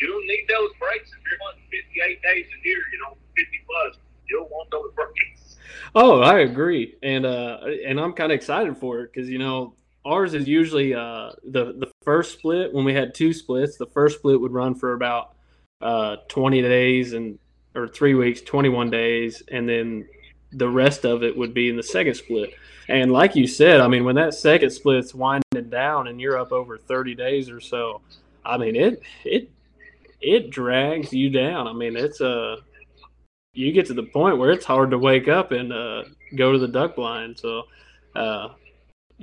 you 0.00 0.06
don't 0.08 0.26
need 0.26 0.46
those 0.48 0.70
breaks 0.78 1.10
if 1.10 1.20
you're 1.30 1.38
hunting 1.44 1.64
58 1.70 2.22
days 2.22 2.46
a 2.46 2.68
year. 2.68 2.78
You 2.92 2.98
know, 3.04 3.16
50 3.36 3.60
plus. 3.66 3.96
You'll 4.28 4.48
want 4.48 4.70
those 4.70 4.90
breaks. 4.94 5.56
Oh, 5.94 6.20
I 6.20 6.40
agree, 6.40 6.96
and 7.02 7.26
uh, 7.26 7.58
and 7.86 8.00
I'm 8.00 8.14
kind 8.14 8.32
of 8.32 8.36
excited 8.36 8.76
for 8.78 9.00
it 9.00 9.12
because 9.12 9.28
you 9.28 9.38
know 9.38 9.74
ours 10.04 10.34
is 10.34 10.46
usually 10.46 10.94
uh 10.94 11.30
the 11.44 11.72
the 11.78 11.90
first 12.02 12.32
split 12.38 12.72
when 12.72 12.84
we 12.84 12.94
had 12.94 13.14
two 13.14 13.32
splits. 13.32 13.76
The 13.76 13.86
first 13.86 14.18
split 14.18 14.40
would 14.40 14.52
run 14.52 14.74
for 14.74 14.92
about 14.94 15.34
uh 15.80 16.16
20 16.28 16.62
days 16.62 17.12
and 17.12 17.38
or 17.74 17.88
three 17.88 18.14
weeks, 18.14 18.40
21 18.40 18.90
days, 18.90 19.42
and 19.50 19.68
then 19.68 20.06
the 20.52 20.68
rest 20.68 21.04
of 21.04 21.24
it 21.24 21.36
would 21.36 21.52
be 21.52 21.68
in 21.68 21.76
the 21.76 21.82
second 21.82 22.14
split. 22.14 22.54
And 22.88 23.10
like 23.10 23.34
you 23.34 23.48
said, 23.48 23.80
I 23.80 23.88
mean, 23.88 24.04
when 24.04 24.14
that 24.14 24.34
second 24.34 24.70
split's 24.70 25.14
winding 25.14 25.70
down 25.70 26.06
and 26.06 26.20
you're 26.20 26.38
up 26.38 26.52
over 26.52 26.78
30 26.78 27.14
days 27.14 27.50
or 27.50 27.60
so, 27.60 28.00
I 28.44 28.58
mean 28.58 28.76
it 28.76 29.02
it 29.24 29.50
it 30.20 30.50
drags 30.50 31.12
you 31.12 31.30
down. 31.30 31.66
I 31.66 31.72
mean, 31.72 31.96
it's 31.96 32.20
a 32.20 32.58
you 33.52 33.72
get 33.72 33.86
to 33.86 33.94
the 33.94 34.02
point 34.02 34.38
where 34.38 34.50
it's 34.50 34.64
hard 34.64 34.90
to 34.90 34.98
wake 34.98 35.28
up 35.28 35.52
and 35.52 35.72
uh, 35.72 36.04
go 36.36 36.52
to 36.52 36.58
the 36.58 36.68
duck 36.68 36.96
blind. 36.96 37.38
So, 37.38 37.62
uh, 38.16 38.48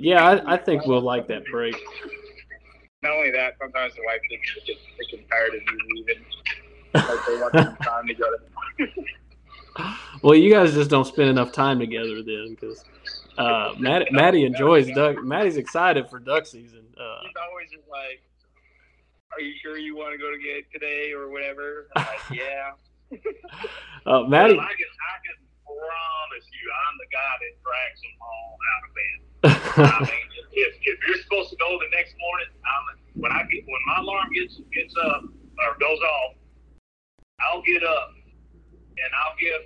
yeah, 0.02 0.26
I, 0.26 0.54
I 0.54 0.56
think 0.56 0.84
we'll 0.86 1.00
like 1.00 1.28
that 1.28 1.44
break. 1.46 1.76
Not 3.02 3.12
only 3.12 3.30
that, 3.30 3.54
sometimes 3.60 3.94
the 3.94 4.02
wife 4.04 4.20
thinks 4.28 4.52
gets 4.66 4.80
sick 4.80 5.18
and 5.18 5.28
tired 5.30 5.54
of 5.54 5.60
you 5.60 5.78
leaving. 5.94 6.24
Like 6.94 7.26
they 7.26 7.40
want 7.40 7.54
some 7.54 7.76
time 7.76 8.06
together. 8.06 8.38
Well, 10.22 10.34
you 10.34 10.52
guys 10.52 10.74
just 10.74 10.90
don't 10.90 11.06
spend 11.06 11.30
enough 11.30 11.50
time 11.50 11.78
together 11.78 12.22
then, 12.22 12.50
because 12.50 12.84
uh, 13.38 13.72
Matt, 13.78 14.12
Maddie 14.12 14.44
enjoys 14.44 14.86
duck. 14.92 15.24
Maddie's 15.24 15.56
excited 15.56 16.10
for 16.10 16.18
duck 16.18 16.44
season. 16.44 16.84
Uh, 16.92 17.24
He's 17.24 17.32
always 17.48 17.70
just 17.72 17.88
like, 17.88 18.20
"Are 19.32 19.40
you 19.40 19.54
sure 19.62 19.78
you 19.78 19.96
want 19.96 20.12
to 20.12 20.18
go 20.18 20.30
to 20.30 20.36
get 20.36 20.70
today 20.70 21.12
or 21.12 21.30
whatever?" 21.30 21.88
I'm 21.96 22.04
like, 22.04 22.38
yeah. 22.38 22.70
uh, 24.06 24.28
Maddie, 24.28 24.60
I 24.60 24.76
can, 24.76 24.92
I 24.92 25.16
can 25.24 25.40
promise 25.64 26.46
you, 26.52 26.64
I'm 26.68 26.94
the 27.00 27.08
guy 27.10 27.32
that 27.40 27.52
drags 27.64 28.00
them 28.02 28.12
all 28.20 28.58
out 28.76 28.88
of 28.88 28.94
bed. 28.94 29.31
I 29.44 29.98
mean, 30.06 30.28
if, 30.52 30.72
if 30.82 30.98
you're 31.06 31.22
supposed 31.22 31.50
to 31.50 31.56
go 31.56 31.78
the 31.78 31.90
next 31.96 32.14
morning, 32.18 32.50
I'm, 32.62 32.84
when 33.20 33.32
I 33.32 33.42
get 33.50 33.66
when 33.66 33.82
my 33.86 33.98
alarm 33.98 34.30
gets 34.34 34.60
gets 34.72 34.94
up 34.96 35.24
or 35.26 35.78
goes 35.80 35.98
off, 35.98 36.34
I'll 37.42 37.62
get 37.62 37.82
up 37.82 38.14
and 38.14 39.10
I'll 39.18 39.36
give. 39.38 39.62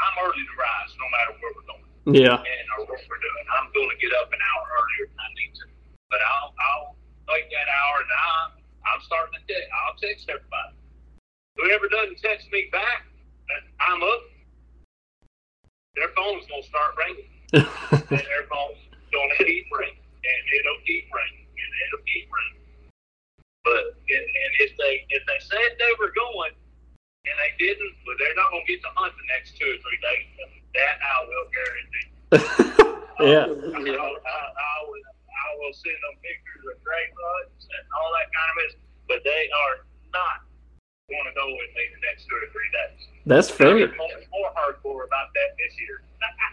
I'm 0.00 0.16
early 0.24 0.40
to 0.40 0.54
rise, 0.56 0.92
no 0.96 1.06
matter 1.12 1.32
where 1.40 1.52
we're 1.56 1.68
going 1.68 1.80
yeah, 2.08 2.40
and 2.40 2.66
or 2.76 2.88
what 2.88 3.00
we're 3.04 3.22
doing. 3.22 3.46
I'm 3.56 3.68
going 3.76 3.90
to 3.92 3.98
get 4.00 4.12
up 4.16 4.32
an 4.32 4.40
hour 4.40 4.62
earlier 4.68 5.04
than 5.12 5.20
I 5.20 5.28
need 5.36 5.52
to, 5.60 5.66
but 6.08 6.20
I'll 6.24 6.50
I'll 6.58 6.88
take 7.30 7.48
that 7.52 7.68
hour 7.68 7.94
and 8.02 8.12
I'm 8.12 8.48
I'm 8.84 9.00
starting 9.06 9.38
to 9.38 9.42
text. 9.46 9.68
I'll 9.70 9.96
text 10.00 10.24
everybody. 10.28 10.74
Whoever 11.56 11.86
doesn't 11.88 12.18
text 12.20 12.48
me 12.50 12.68
back, 12.72 13.06
I'm 13.80 14.02
up. 14.02 14.22
Their 15.94 16.10
phone's 16.16 16.46
gonna 16.48 16.64
start 16.64 16.96
ringing, 16.96 17.29
and 17.52 17.66
their 18.08 18.46
phone's 18.46 18.78
gonna 19.14 19.38
keep 19.38 19.66
ringing, 19.70 20.02
and 20.22 20.40
it'll 20.54 20.82
keep 20.86 21.06
ringing, 21.10 21.46
and 21.46 21.70
it'll 21.86 22.06
keep 22.06 22.26
ringing. 22.30 22.64
But 23.64 23.98
and, 24.08 24.24
and 24.24 24.52
if 24.62 24.72
they 24.78 25.06
if 25.10 25.22
they 25.26 25.40
said 25.42 25.76
they 25.78 25.92
were 25.98 26.12
going 26.14 26.54
and 27.26 27.36
they 27.36 27.52
didn't, 27.60 27.94
but 28.08 28.16
they're 28.16 28.36
not 28.36 28.48
gonna 28.48 28.64
get 28.64 28.80
to 28.80 28.90
hunt 28.96 29.12
the 29.12 29.26
next 29.28 29.58
two 29.60 29.68
or 29.68 29.78
three 29.84 30.00
days. 30.00 30.26
That 30.72 30.96
I 31.02 31.16
will 31.26 31.46
guarantee. 31.50 32.06
yeah, 33.26 33.44
I, 33.50 33.80
I, 33.82 34.38
I, 34.54 34.76
will, 34.86 35.02
I 35.26 35.48
will 35.58 35.74
send 35.74 35.98
them 35.98 36.14
pictures 36.22 36.62
of 36.62 36.78
great 36.86 37.10
buds 37.10 37.66
and 37.66 37.84
all 37.98 38.10
that 38.14 38.30
kind 38.30 38.48
of 38.48 38.56
mess, 38.62 38.74
but 39.10 39.20
they 39.26 39.50
are 39.50 39.82
not 40.14 40.46
going 41.10 41.26
to 41.26 41.34
go 41.34 41.50
with 41.50 41.70
me 41.74 41.90
the 41.90 42.00
next 42.06 42.30
two 42.30 42.38
or 42.38 42.46
three 42.54 42.70
days. 42.70 43.02
that's 43.26 43.50
fair. 43.50 43.74
more 43.74 44.50
hardcore 44.54 45.04
about 45.04 45.34
that 45.34 45.58
this 45.58 45.74
year. 45.82 46.06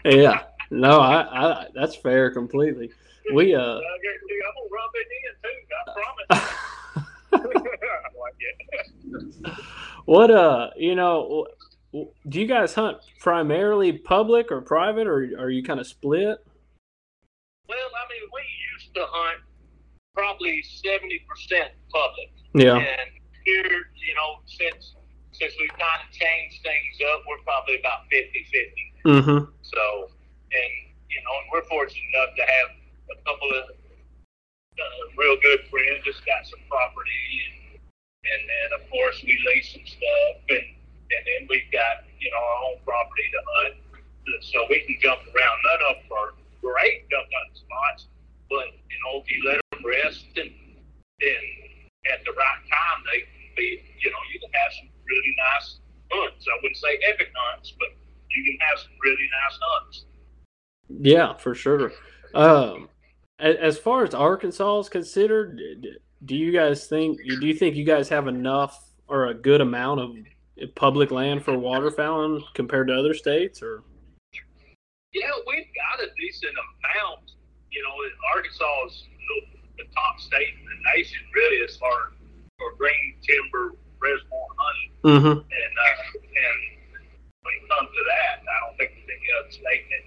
Yeah, 0.04 0.42
no, 0.70 1.00
I, 1.00 1.20
I 1.20 1.66
that's 1.74 1.96
fair 1.96 2.30
completely. 2.30 2.90
We 3.32 3.54
uh, 3.54 3.60
I 3.60 3.64
guarantee 3.64 4.30
you, 4.30 4.44
I'm 4.46 4.54
gonna 4.54 4.70
rub 4.72 4.90
it 4.94 5.08
in 5.16 5.32
too. 5.42 5.58
I 5.74 5.92
promise. 5.94 6.26
Like 8.18 9.56
what 10.04 10.30
uh, 10.30 10.70
you 10.76 10.94
know, 10.94 11.46
do 11.92 12.40
you 12.40 12.46
guys 12.46 12.74
hunt 12.74 12.98
primarily 13.20 13.92
public 13.92 14.50
or 14.50 14.60
private, 14.60 15.06
or 15.06 15.18
are 15.38 15.50
you 15.50 15.62
kind 15.62 15.80
of 15.80 15.86
split? 15.86 16.38
Well, 17.68 17.78
I 17.78 18.04
mean, 18.08 18.28
we 18.32 18.40
used 18.74 18.94
to 18.94 19.04
hunt 19.06 19.42
probably 20.14 20.62
seventy 20.62 21.24
percent 21.28 21.70
public. 21.92 22.30
Yeah, 22.54 22.76
And 22.76 23.10
here, 23.44 23.64
you 23.94 24.14
know, 24.14 24.40
since 24.46 24.94
since 25.38 25.54
we've 25.60 25.70
kind 25.70 26.00
of 26.02 26.10
changed 26.12 26.62
things 26.62 26.98
up, 27.12 27.22
we're 27.28 27.38
probably 27.44 27.78
about 27.78 28.10
50-50. 28.10 29.22
mm-hmm. 29.22 29.44
So, 29.62 30.10
and 30.52 30.72
you 31.08 31.20
know, 31.24 31.34
and 31.40 31.48
we're 31.52 31.66
fortunate 31.68 32.04
enough 32.14 32.32
to 32.36 32.44
have 32.44 32.68
a 33.12 33.16
couple 33.24 33.48
of 33.48 33.64
uh, 34.78 35.02
real 35.16 35.36
good 35.40 35.64
friends 35.72 36.04
that's 36.04 36.20
got 36.22 36.44
some 36.46 36.60
property, 36.68 37.24
and, 37.48 37.80
and 37.80 38.40
then 38.44 38.68
of 38.76 38.82
course 38.92 39.16
we 39.24 39.34
lease 39.48 39.72
some 39.72 39.86
stuff, 39.88 40.34
and 40.52 40.68
and 41.08 41.22
then 41.24 41.40
we've 41.48 41.68
got 41.72 42.04
you 42.20 42.30
know 42.30 42.40
our 42.40 42.58
own 42.72 42.78
property 42.84 43.26
to 43.32 43.40
hunt, 43.56 43.76
so 44.44 44.68
we 44.68 44.84
can 44.84 44.96
jump 45.00 45.20
around. 45.32 45.56
None 45.64 45.82
of 45.90 45.96
them 46.04 46.10
are 46.12 46.30
great 46.60 47.08
duck 47.08 47.26
hunting 47.28 47.56
spots, 47.56 48.06
but 48.52 48.68
you 48.88 48.98
know 49.04 49.24
if 49.24 49.26
you 49.32 49.40
let 49.48 49.60
them 49.72 49.82
rest 49.84 50.28
and 50.36 50.52
and 51.18 51.46
at 52.14 52.22
the 52.24 52.32
right 52.32 52.62
time, 52.68 52.98
they 53.10 53.24
can 53.26 53.48
be 53.56 53.80
you 54.00 54.10
know 54.12 54.22
you 54.32 54.38
can 54.40 54.52
have 54.52 54.72
some 54.76 54.88
really 55.08 55.34
nice 55.34 55.80
hunts. 56.12 56.44
I 56.46 56.54
wouldn't 56.60 56.78
say 56.78 57.00
epic 57.08 57.32
hunts, 57.34 57.72
but 57.80 57.90
you 58.30 58.40
can 58.44 58.56
have 58.68 58.78
some 58.78 58.94
really 59.02 59.28
nice 59.32 59.56
hunts. 59.58 60.04
Yeah, 60.88 61.34
for 61.34 61.54
sure. 61.54 61.92
Um, 62.34 62.88
as 63.38 63.78
far 63.78 64.04
as 64.04 64.14
Arkansas 64.14 64.80
is 64.80 64.88
considered, 64.88 65.60
do 66.24 66.36
you 66.36 66.52
guys 66.52 66.86
think 66.86 67.18
do 67.18 67.46
you 67.46 67.54
think 67.54 67.76
you 67.76 67.84
guys 67.84 68.08
have 68.08 68.26
enough 68.26 68.88
or 69.08 69.26
a 69.26 69.34
good 69.34 69.60
amount 69.60 70.00
of 70.00 70.16
public 70.74 71.10
land 71.10 71.44
for 71.44 71.52
waterfowling 71.52 72.42
compared 72.54 72.88
to 72.88 72.94
other 72.94 73.14
states, 73.14 73.62
or 73.62 73.82
Yeah, 75.12 75.30
we've 75.46 75.70
got 75.74 76.04
a 76.04 76.10
decent 76.18 76.52
amount. 76.52 77.32
You 77.70 77.82
know, 77.82 77.94
Arkansas 78.34 78.86
is 78.86 79.04
the, 79.28 79.84
the 79.84 79.90
top 79.94 80.20
state 80.20 80.54
in 80.58 80.64
the 80.64 80.96
nation, 80.96 81.18
really, 81.34 81.64
as 81.64 81.76
far 81.76 82.12
for 82.58 82.74
green 82.76 83.14
timber 83.22 83.76
reservoir 84.00 84.48
hunting. 84.58 84.90
mm-hmm. 85.04 85.38
And 85.38 85.72
uh, 85.78 86.18
and 86.18 86.58
when 87.42 87.54
it 87.54 87.64
comes 87.68 87.90
to 87.90 88.02
that, 88.02 88.42
I 88.42 88.56
don't 88.66 88.76
think 88.78 88.90
there's 88.94 89.14
any 89.14 89.30
other 89.38 89.52
state 89.52 89.84
that 89.90 90.02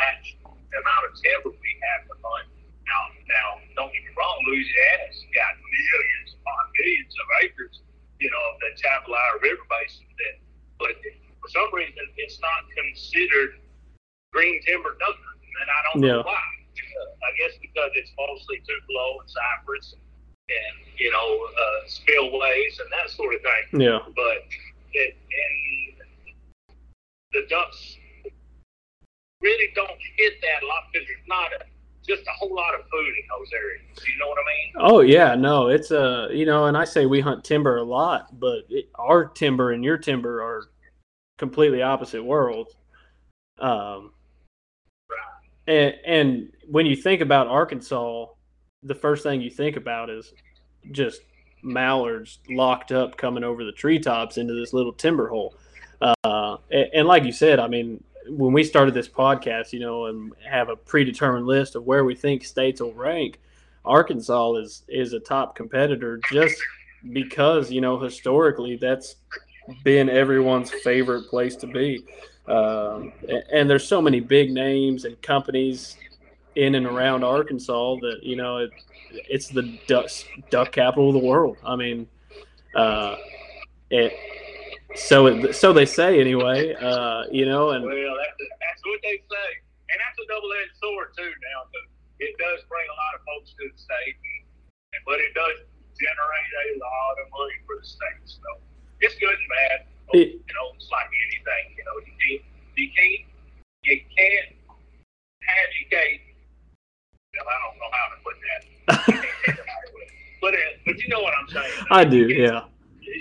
match 0.00 0.36
the 0.44 0.76
amount 0.80 1.02
of 1.08 1.12
timber 1.20 1.52
we 1.52 1.72
have 1.92 2.08
to 2.08 2.14
hunt. 2.24 2.48
Now, 2.88 3.00
now, 3.28 3.48
don't 3.76 3.92
get 3.92 4.02
me 4.02 4.12
wrong, 4.16 4.36
Louisiana's 4.48 5.20
got 5.36 5.52
millions 5.60 6.34
upon 6.40 6.62
millions 6.74 7.14
of 7.14 7.26
acres, 7.44 7.76
you 8.18 8.30
know, 8.32 8.42
of 8.50 8.56
the 8.64 8.68
Atchafalaya 8.74 9.38
River 9.44 9.66
Basin. 9.68 10.08
That, 10.18 10.34
but 10.80 10.94
for 11.38 11.48
some 11.52 11.70
reason, 11.70 12.02
it's 12.16 12.40
not 12.42 12.66
considered 12.72 13.60
green 14.32 14.58
timber 14.66 14.96
duck 14.98 15.18
and 15.60 15.68
I 15.68 15.80
don't 15.92 16.00
know 16.00 16.22
why. 16.22 16.32
Uh, 16.34 17.26
I 17.26 17.30
guess 17.36 17.58
because 17.60 17.90
it's 17.94 18.10
mostly 18.16 18.62
tupelo 18.66 19.20
and 19.20 19.28
cypress 19.28 19.94
and 20.48 20.74
you 20.96 21.10
know 21.10 21.28
uh, 21.46 21.80
spillways 21.86 22.78
and 22.80 22.88
that 22.92 23.10
sort 23.10 23.34
of 23.34 23.40
thing 23.42 23.80
yeah, 23.80 23.98
but 24.16 24.46
it, 24.94 25.16
and 25.18 26.06
the 27.32 27.46
ducks 27.48 27.96
really 29.40 29.72
don't 29.74 29.90
hit 30.16 30.34
that 30.42 30.62
a 30.62 30.66
lot 30.66 30.84
because 30.92 31.06
there's 31.06 31.26
not 31.26 31.48
a, 31.60 31.64
just 32.06 32.26
a 32.26 32.30
whole 32.32 32.54
lot 32.54 32.74
of 32.74 32.80
food 32.90 33.06
in 33.06 33.24
those 33.38 33.50
areas. 33.54 33.82
You 34.06 34.18
know 34.18 34.28
what 34.28 34.38
I 34.38 34.44
mean? 34.46 34.90
Oh 34.92 35.00
yeah, 35.00 35.34
no, 35.34 35.68
it's 35.68 35.90
a 35.90 36.28
you 36.32 36.46
know, 36.46 36.66
and 36.66 36.76
I 36.76 36.84
say 36.84 37.06
we 37.06 37.20
hunt 37.20 37.44
timber 37.44 37.78
a 37.78 37.82
lot, 37.82 38.38
but 38.38 38.64
it, 38.68 38.88
our 38.94 39.26
timber 39.26 39.72
and 39.72 39.84
your 39.84 39.98
timber 39.98 40.42
are 40.42 40.64
completely 41.38 41.82
opposite 41.82 42.22
worlds. 42.22 42.74
Um, 43.58 44.12
and 45.66 45.94
and 46.06 46.52
when 46.68 46.86
you 46.86 46.96
think 46.96 47.20
about 47.20 47.46
Arkansas, 47.46 48.26
the 48.82 48.94
first 48.94 49.22
thing 49.22 49.40
you 49.40 49.50
think 49.50 49.76
about 49.76 50.10
is 50.10 50.32
just 50.92 51.20
mallards 51.62 52.38
locked 52.48 52.90
up 52.90 53.16
coming 53.16 53.44
over 53.44 53.64
the 53.64 53.72
treetops 53.72 54.38
into 54.38 54.54
this 54.54 54.72
little 54.72 54.92
timber 54.92 55.28
hole. 55.28 55.54
Uh, 56.00 56.56
and, 56.70 56.88
and 56.94 57.08
like 57.08 57.24
you 57.24 57.32
said, 57.32 57.58
I 57.58 57.68
mean, 57.68 58.02
when 58.30 58.52
we 58.52 58.64
started 58.64 58.94
this 58.94 59.08
podcast, 59.08 59.72
you 59.72 59.80
know, 59.80 60.06
and 60.06 60.32
have 60.48 60.68
a 60.68 60.76
predetermined 60.76 61.46
list 61.46 61.74
of 61.74 61.84
where 61.84 62.04
we 62.04 62.14
think 62.14 62.44
states 62.44 62.80
will 62.80 62.92
rank, 62.94 63.40
Arkansas 63.84 64.54
is 64.54 64.82
is 64.88 65.12
a 65.12 65.20
top 65.20 65.56
competitor 65.56 66.20
just 66.30 66.56
because 67.12 67.70
you 67.72 67.80
know 67.80 67.98
historically 67.98 68.76
that's 68.76 69.16
been 69.84 70.08
everyone's 70.08 70.70
favorite 70.70 71.28
place 71.28 71.56
to 71.56 71.66
be. 71.66 72.04
Um, 72.46 73.12
and, 73.28 73.44
and 73.52 73.70
there's 73.70 73.86
so 73.86 74.02
many 74.02 74.20
big 74.20 74.52
names 74.52 75.04
and 75.04 75.20
companies 75.22 75.96
in 76.56 76.74
and 76.74 76.86
around 76.86 77.24
Arkansas 77.24 77.96
that 77.96 78.20
you 78.22 78.36
know 78.36 78.58
it, 78.58 78.70
it's 79.10 79.48
the 79.48 79.78
duck, 79.86 80.08
duck 80.50 80.72
capital 80.72 81.08
of 81.08 81.14
the 81.14 81.26
world. 81.26 81.56
I 81.64 81.76
mean, 81.76 82.06
uh, 82.74 83.16
it, 83.90 84.12
so 84.96 85.26
it, 85.26 85.54
so 85.54 85.72
they 85.72 85.86
say 85.86 86.20
anyway. 86.20 86.74
Uh, 86.74 87.24
you 87.30 87.46
know, 87.46 87.70
and 87.70 87.84
Well, 87.84 87.94
that's, 87.94 88.38
that's 88.60 88.82
what 88.84 89.00
they 89.02 89.18
say, 89.18 89.48
and 89.90 89.96
that's 90.00 90.18
a 90.18 90.26
double-edged 90.28 90.76
sword 90.80 91.12
too. 91.16 91.30
Now, 91.30 91.68
it 92.18 92.36
does 92.38 92.60
bring 92.68 92.84
a 92.88 92.96
lot 92.96 93.12
of 93.16 93.20
folks 93.24 93.50
to 93.58 93.64
the 93.70 93.76
state, 93.78 94.16
and, 94.94 95.02
but 95.06 95.20
it 95.20 95.32
does 95.34 95.62
generate 95.96 96.52
a 96.74 96.78
lot 96.80 97.14
of 97.22 97.26
money 97.32 97.58
for 97.66 97.76
the 97.80 97.86
state. 97.86 98.20
So 98.24 98.48
it's 99.00 99.16
good 99.18 99.36
and 99.36 99.48
bad. 99.48 99.78
It- 100.12 100.42
you 100.42 100.54
know, 100.54 100.74
it's 100.74 100.90
like 100.90 101.08
anything. 101.08 101.64
You 101.78 101.84
know, 101.86 101.96
you 102.02 102.14
can't, 102.18 102.42
you 102.76 102.88
can't, 102.96 103.20
you 103.84 103.96
can't 104.16 104.50
have 105.46 105.70
you. 105.78 105.86
Well, 107.36 107.46
I 107.46 107.56
don't 107.62 107.76
know 107.78 107.90
how 107.94 108.06
to 108.10 108.18
put 108.26 108.36
that. 108.42 108.60
but 110.42 110.54
uh, 110.54 110.58
but 110.84 110.98
you 110.98 111.08
know 111.08 111.20
what 111.22 111.34
I'm 111.38 111.48
saying. 111.48 111.72
I 111.90 112.04
do. 112.04 112.26
Yeah. 112.28 112.66
You, 113.00 113.14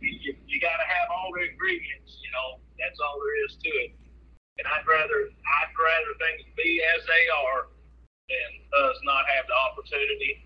you, 0.00 0.32
you 0.46 0.60
got 0.60 0.76
to 0.78 0.86
have 0.86 1.10
all 1.10 1.30
the 1.34 1.50
ingredients. 1.50 2.18
You 2.22 2.30
know, 2.30 2.62
that's 2.78 2.98
all 3.00 3.18
there 3.18 3.44
is 3.46 3.56
to 3.58 3.70
it. 3.90 3.92
And 4.58 4.66
I'd 4.70 4.86
rather 4.86 5.28
I'd 5.28 5.72
rather 5.74 6.12
things 6.22 6.46
be 6.56 6.80
as 6.96 7.02
they 7.04 7.24
are 7.44 7.66
than 8.30 8.50
us 8.88 8.96
not 9.04 9.26
have 9.34 9.46
the 9.46 9.54
opportunity 9.70 10.42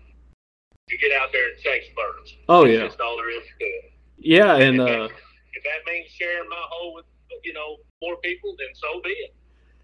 to 0.89 0.97
get 0.97 1.11
out 1.15 1.29
there 1.31 1.53
and 1.53 1.57
chase 1.61 1.87
birds. 1.95 2.30
Oh 2.49 2.65
That's 2.65 2.73
yeah. 2.73 2.87
just 2.87 2.99
all 2.99 3.17
there 3.17 3.29
is 3.29 3.45
to 3.45 3.65
it. 3.65 3.93
Yeah, 4.17 4.57
and 4.57 4.77
if, 4.77 4.81
uh, 4.81 4.85
that, 4.85 5.11
if 5.53 5.61
that 5.65 5.81
means 5.89 6.09
sharing 6.13 6.49
my 6.49 6.63
hole 6.69 6.93
with 6.93 7.05
you 7.43 7.53
know 7.53 7.77
more 8.01 8.17
people, 8.21 8.55
then 8.57 8.69
so 8.73 9.01
be 9.01 9.09
it. 9.09 9.33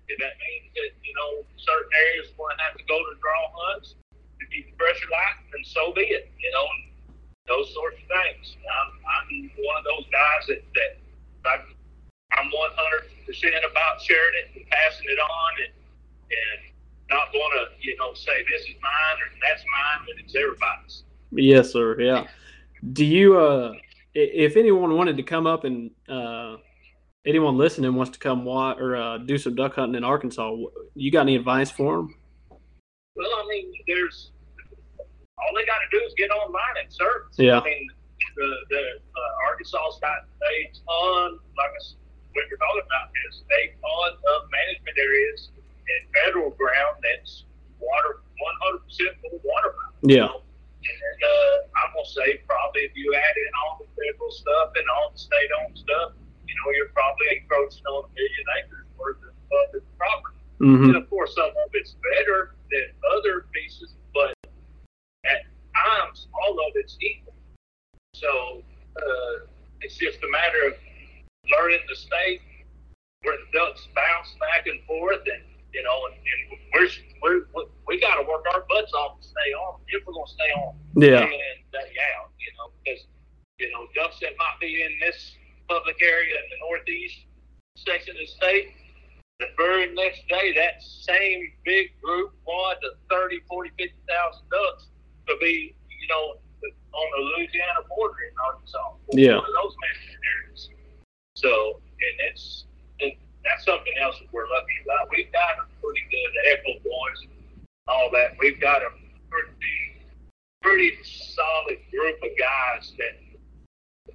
If 0.08 0.20
that 0.20 0.36
means 0.39 0.72
that 0.78 0.91
you 1.03 1.14
know 1.18 1.43
certain 1.58 1.91
areas 2.10 2.32
want 2.38 2.58
to 2.58 2.64
have 2.64 2.78
to 2.78 2.86
go 2.86 2.97
to 2.97 3.14
draw 3.20 3.41
hunts 3.53 3.95
to 4.39 4.43
keep 4.53 4.70
the 4.70 4.76
pressure 4.78 5.10
light, 5.12 5.41
then 5.51 5.64
so 5.66 5.91
be 5.93 6.05
it. 6.14 6.32
You 6.38 6.51
know, 6.53 6.66
and 6.66 6.88
those 7.47 7.74
sorts 7.74 7.97
of 7.97 8.08
things. 8.08 8.55
I'm, 8.68 8.91
I'm 9.08 9.28
one 9.64 9.78
of 9.80 9.86
those 9.88 10.05
guys 10.12 10.43
that 10.51 10.62
that 10.76 10.91
I, 11.47 11.55
I'm 12.38 12.51
100 12.51 13.26
percent 13.26 13.55
about 13.64 14.01
sharing 14.01 14.36
it 14.43 14.47
and 14.55 14.64
passing 14.70 15.08
it 15.10 15.20
on, 15.20 15.51
and 15.66 15.74
and 16.30 16.60
not 17.10 17.32
going 17.32 17.51
to 17.58 17.64
you 17.80 17.95
know 17.97 18.14
say 18.14 18.43
this 18.51 18.68
is 18.68 18.76
mine 18.84 19.18
or 19.24 19.28
that's 19.41 19.64
mine, 19.66 20.05
but 20.05 20.16
it's 20.22 20.36
everybody's. 20.36 21.03
yes, 21.32 21.72
sir. 21.72 21.99
Yeah. 21.99 22.28
Do 22.93 23.05
you 23.05 23.38
uh, 23.38 23.73
if 24.13 24.57
anyone 24.57 24.95
wanted 24.95 25.17
to 25.17 25.23
come 25.23 25.45
up 25.45 25.63
and 25.63 25.91
uh, 26.09 26.57
anyone 27.25 27.57
listening 27.57 27.93
wants 27.95 28.11
to 28.13 28.19
come 28.19 28.45
watch 28.45 28.77
or 28.79 28.95
uh, 28.95 29.17
do 29.19 29.38
some 29.38 29.55
duck 29.55 29.75
hunting 29.75 29.95
in 29.95 30.03
Arkansas, 30.03 30.55
you 30.95 31.11
got 31.11 31.21
any 31.21 31.35
advice 31.35 31.69
for 31.69 31.97
them? 31.97 32.15
Well, 33.15 33.27
I 33.27 33.47
mean, 33.49 33.71
there's 33.88 34.31
all 35.38 35.53
they 35.55 35.65
got 35.65 35.79
to 35.79 35.99
do 35.99 36.03
is 36.05 36.13
get 36.17 36.29
online 36.31 36.77
and 36.81 36.91
search. 36.91 37.33
Yeah. 37.38 37.59
I 37.59 37.63
mean, 37.63 37.88
the 38.35 38.55
the 38.69 38.81
uh, 39.15 39.47
Arkansas's 39.49 39.99
got 40.01 40.25
a 40.25 40.55
ton, 40.73 41.39
like 41.57 41.69
I 41.69 41.81
what 42.33 42.45
you're 42.49 42.57
talking 42.57 42.85
about, 42.85 43.09
is 43.29 43.43
a 43.49 43.73
ton 43.81 44.11
of 44.13 44.49
management 44.49 44.97
areas 44.97 45.49
and 45.57 46.23
federal 46.23 46.51
ground 46.51 46.97
that's 47.01 47.45
water 47.79 48.21
100 48.38 48.83
percent 48.85 49.09
full 49.21 49.41
water. 49.43 49.73
Yeah. 50.01 50.29
And 50.88 51.19
uh, 51.19 51.55
I'm 51.83 51.91
gonna 51.93 52.07
say 52.07 52.39
probably 52.47 52.88
if 52.88 52.93
you 52.95 53.13
add 53.13 53.35
in 53.35 53.51
all 53.63 53.83
the 53.83 53.88
federal 53.95 54.31
stuff 54.31 54.71
and 54.75 54.85
all 54.95 55.11
the 55.11 55.19
state-owned 55.19 55.77
stuff, 55.77 56.15
you 56.47 56.55
know, 56.55 56.67
you're 56.75 56.93
probably 56.95 57.27
encroaching 57.38 57.83
on 57.85 58.07
a 58.07 58.09
million 58.15 58.45
acres 58.59 58.88
worth 58.95 59.19
of 59.23 59.35
public 59.51 59.83
property. 59.97 60.39
Mm-hmm. 60.59 60.83
And 60.89 60.95
of 60.95 61.09
course, 61.09 61.35
some 61.35 61.51
of 61.51 61.69
it's 61.73 61.95
better 62.15 62.55
than 62.71 62.88
other 63.17 63.45
pieces, 63.51 63.93
but 64.13 64.33
at 65.25 65.45
times, 65.75 66.27
all 66.33 66.55
of 66.55 66.73
it's 66.75 66.97
equal. 67.01 67.35
So 68.13 68.63
uh, 68.97 69.45
it's 69.81 69.97
just 69.97 70.17
a 70.23 70.29
matter 70.31 70.67
of 70.67 70.73
learning 71.51 71.83
the 71.88 71.95
state 71.95 72.41
where 73.21 73.38
the 73.38 73.57
ducks 73.57 73.88
bounce 73.93 74.35
back 74.39 74.67
and 74.67 74.81
forth, 74.85 75.21
and 75.25 75.43
you 75.78 75.84
know, 75.86 75.97
and, 76.09 76.17
and 76.17 76.39
we're, 76.73 76.89
we're, 77.21 77.39
we 77.53 77.61
we 77.86 78.01
got 78.01 78.17
to 78.17 78.25
work 78.25 78.41
our 78.53 78.65
butts 78.65 78.91
off 78.97 79.21
to 79.21 79.28
stay 79.28 79.49
on 79.53 79.78
if 79.93 80.01
we're 80.09 80.17
gonna 80.17 80.34
stay 80.34 80.49
on 80.57 80.73
Yeah. 80.97 81.21
day 81.21 81.38
in 81.38 81.55
day 81.69 81.93
out. 82.17 82.34
You 82.41 82.51
know, 82.57 82.73
because 82.82 83.05
you 83.61 83.69
know 83.69 83.86
ducks 83.93 84.17
that 84.25 84.34
might 84.41 84.57
be 84.59 84.82
in 84.82 84.97
this 84.97 85.38
public 85.69 86.01
area 86.01 86.34
in 86.34 86.45
the 86.49 86.59
northeast 86.65 87.30
section 87.78 88.17
of 88.17 88.25
the 88.25 88.25
state 88.25 88.73
the 89.39 89.45
very 89.55 89.93
next 89.93 90.28
day, 90.28 90.53
that 90.55 90.82
same 90.82 91.51
big 91.63 91.89
group, 92.01 92.34
what, 92.45 92.80
the 92.82 92.93
30, 93.09 93.41
40, 93.47 93.69
50,000 93.78 94.41
ducks 94.49 94.88
could 95.28 95.39
be, 95.39 95.75
you 96.01 96.07
know, 96.09 96.38
on 96.93 97.07
the 97.15 97.23
Louisiana 97.38 97.86
border 97.88 98.15
in 98.25 98.34
Arkansas. 98.47 98.93
Yeah. 99.11 99.36
One 99.36 99.45
of 99.45 99.53
those 99.61 99.75
areas. 100.41 100.69
So, 101.36 101.80
and 101.86 102.32
it's, 102.32 102.65
that's 103.48 103.66
something 103.66 103.93
else 104.02 104.20
that 104.20 104.28
we're 104.32 104.48
lucky 104.50 104.78
about. 104.84 105.10
We've 105.10 105.32
got 105.32 105.64
a 105.64 105.66
pretty 105.82 106.04
good 106.12 106.32
Echo 106.52 106.80
boys, 106.84 107.28
all 107.88 108.10
that. 108.14 108.36
We've 108.39 108.60
got 108.60 108.82
a 108.82 108.89
pretty, 109.30 110.04
pretty 110.62 110.98
solid 111.04 111.80
group 111.91 112.18
of 112.24 112.30
guys 112.38 112.91
that 112.98 113.16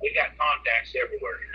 we 0.00 0.12
got 0.14 0.36
contacts 0.36 0.94
everywhere. 1.00 1.38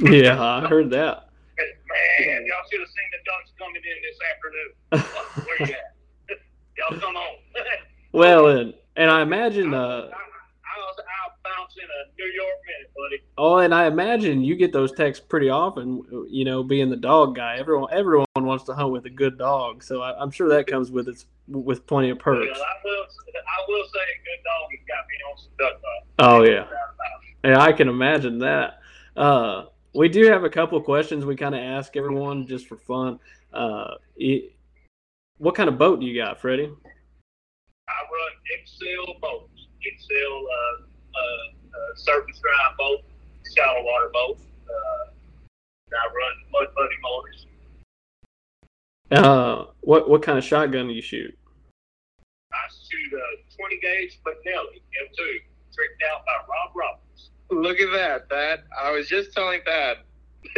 Yeah, 0.00 0.42
I 0.42 0.66
heard 0.66 0.88
that. 0.90 1.28
Man, 1.58 2.46
y'all 2.46 2.64
should 2.70 2.80
have 2.80 2.88
seen 2.88 3.10
the 3.12 3.20
ducks 3.28 3.52
coming 3.58 3.82
in 3.84 3.98
this 4.08 4.18
afternoon. 4.32 5.46
Where 5.46 5.68
you 5.68 5.74
at? 5.74 6.38
y'all 6.90 6.98
come 6.98 7.16
on. 7.16 7.36
Well, 8.14 8.48
and 8.48 8.74
and 8.96 9.10
I 9.10 9.22
imagine, 9.22 9.72
uh, 9.72 10.10
I, 11.52 11.56
I, 11.56 11.58
I'll, 11.58 11.62
I'll 11.62 11.64
bounce 11.64 11.74
in 11.76 11.84
a 11.84 12.02
New 12.18 12.32
York 12.32 12.54
minute, 12.66 12.92
buddy. 12.96 13.22
oh, 13.38 13.58
and 13.58 13.74
I 13.74 13.86
imagine 13.86 14.42
you 14.42 14.56
get 14.56 14.72
those 14.72 14.92
texts 14.92 15.24
pretty 15.26 15.48
often. 15.48 16.02
You 16.28 16.44
know, 16.44 16.62
being 16.62 16.90
the 16.90 16.96
dog 16.96 17.34
guy, 17.36 17.56
everyone 17.58 17.88
everyone 17.92 18.26
wants 18.36 18.64
to 18.64 18.74
hunt 18.74 18.92
with 18.92 19.06
a 19.06 19.10
good 19.10 19.38
dog, 19.38 19.82
so 19.82 20.02
I, 20.02 20.18
I'm 20.20 20.30
sure 20.30 20.48
that 20.48 20.66
comes 20.66 20.90
with 20.90 21.08
its 21.08 21.26
with 21.48 21.86
plenty 21.86 22.10
of 22.10 22.18
Well, 22.24 22.36
perks. 22.36 22.58
I 22.58 22.74
will, 22.84 23.04
I 23.04 23.64
will 23.68 23.84
say 23.84 24.00
a 24.00 24.18
good 24.24 24.42
dog 24.44 24.70
has 24.70 24.80
got 24.88 25.04
me 25.08 25.16
on 25.30 25.38
some 25.38 25.52
duck 25.58 25.80
hunt. 25.84 26.06
Oh 26.18 26.42
yeah. 26.44 26.60
No 26.60 26.64
doubt 26.64 26.94
about 26.94 27.20
it. 27.44 27.48
Yeah, 27.50 27.60
I 27.60 27.72
can 27.72 27.88
imagine 27.88 28.38
that. 28.40 28.78
Uh, 29.16 29.64
we 29.94 30.08
do 30.08 30.26
have 30.26 30.44
a 30.44 30.50
couple 30.50 30.78
of 30.78 30.84
questions 30.84 31.24
we 31.24 31.36
kind 31.36 31.54
of 31.54 31.60
ask 31.60 31.96
everyone 31.96 32.46
just 32.46 32.66
for 32.66 32.78
fun. 32.78 33.18
Uh, 33.52 33.94
it, 34.16 34.52
what 35.38 35.54
kind 35.54 35.68
of 35.68 35.76
boat 35.76 36.00
do 36.00 36.06
you 36.06 36.18
got, 36.22 36.40
Freddie? 36.40 36.70
I 37.88 37.92
run 37.92 38.32
Excel 38.58 39.14
boats. 39.20 39.66
Excel 39.84 40.46
uh, 40.46 40.86
uh, 41.14 41.76
uh, 41.76 41.94
surface 41.96 42.40
drive 42.40 42.76
boat, 42.78 43.00
shallow 43.54 43.84
water 43.84 44.10
boat. 44.12 44.38
Uh, 44.66 45.10
I 45.92 46.06
run 46.06 46.34
Mud 46.52 46.74
Buddy 46.74 46.96
motors. 47.02 47.46
Uh, 49.10 49.66
what 49.80 50.08
what 50.08 50.22
kind 50.22 50.38
of 50.38 50.44
shotgun 50.44 50.88
do 50.88 50.94
you 50.94 51.02
shoot? 51.02 51.36
I 52.52 52.68
shoot 52.68 53.12
a 53.12 53.56
20 53.56 53.80
gauge 53.80 54.20
Benelli 54.24 54.80
M2, 54.80 55.18
tricked 55.74 56.02
out 56.10 56.24
by 56.24 56.32
Rob 56.48 56.74
Roberts. 56.74 57.30
Look 57.50 57.80
at 57.80 57.92
that. 57.92 58.28
That 58.30 58.64
I 58.80 58.90
was 58.92 59.08
just 59.08 59.32
telling 59.32 59.60
Thad. 59.66 59.98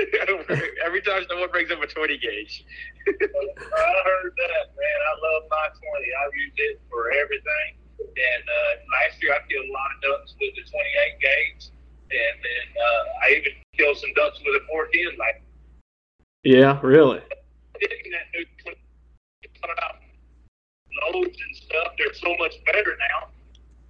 Every 0.85 1.03
time 1.03 1.25
someone 1.29 1.51
brings 1.51 1.71
up 1.71 1.83
a 1.83 1.87
20 1.87 2.19
gauge. 2.19 2.65
I 3.07 3.13
heard 3.13 4.33
that, 4.33 4.67
man. 4.73 4.99
I 5.03 5.15
love 5.21 5.43
my 5.51 5.69
20. 5.69 5.83
I 5.85 6.25
use 6.37 6.53
it 6.57 6.81
for 6.89 7.11
everything. 7.13 7.77
And 8.05 8.43
uh, 8.45 8.73
last 9.01 9.23
year 9.23 9.33
I 9.35 9.41
killed 9.49 9.69
a 9.69 9.73
lot 9.73 9.89
of 9.97 9.99
ducks 10.03 10.35
with 10.39 10.55
the 10.55 10.65
28 10.65 11.21
gauge. 11.21 11.73
And 12.13 12.37
then 12.45 12.67
uh, 12.77 13.03
I 13.25 13.27
even 13.41 13.53
killed 13.75 13.99
some 13.99 14.13
ducks 14.15 14.39
with 14.45 14.61
a 14.61 14.65
410. 14.69 15.19
Like, 15.19 15.43
Yeah, 16.45 16.79
really. 16.83 17.21
taking 17.81 18.13
that 18.13 18.29
new 18.37 18.45
20 18.63 18.79
out 19.83 19.97
loads 21.11 21.35
and 21.35 21.55
stuff, 21.57 21.97
they're 21.99 22.15
so 22.15 22.37
much 22.39 22.55
better 22.69 22.95
now. 23.11 23.33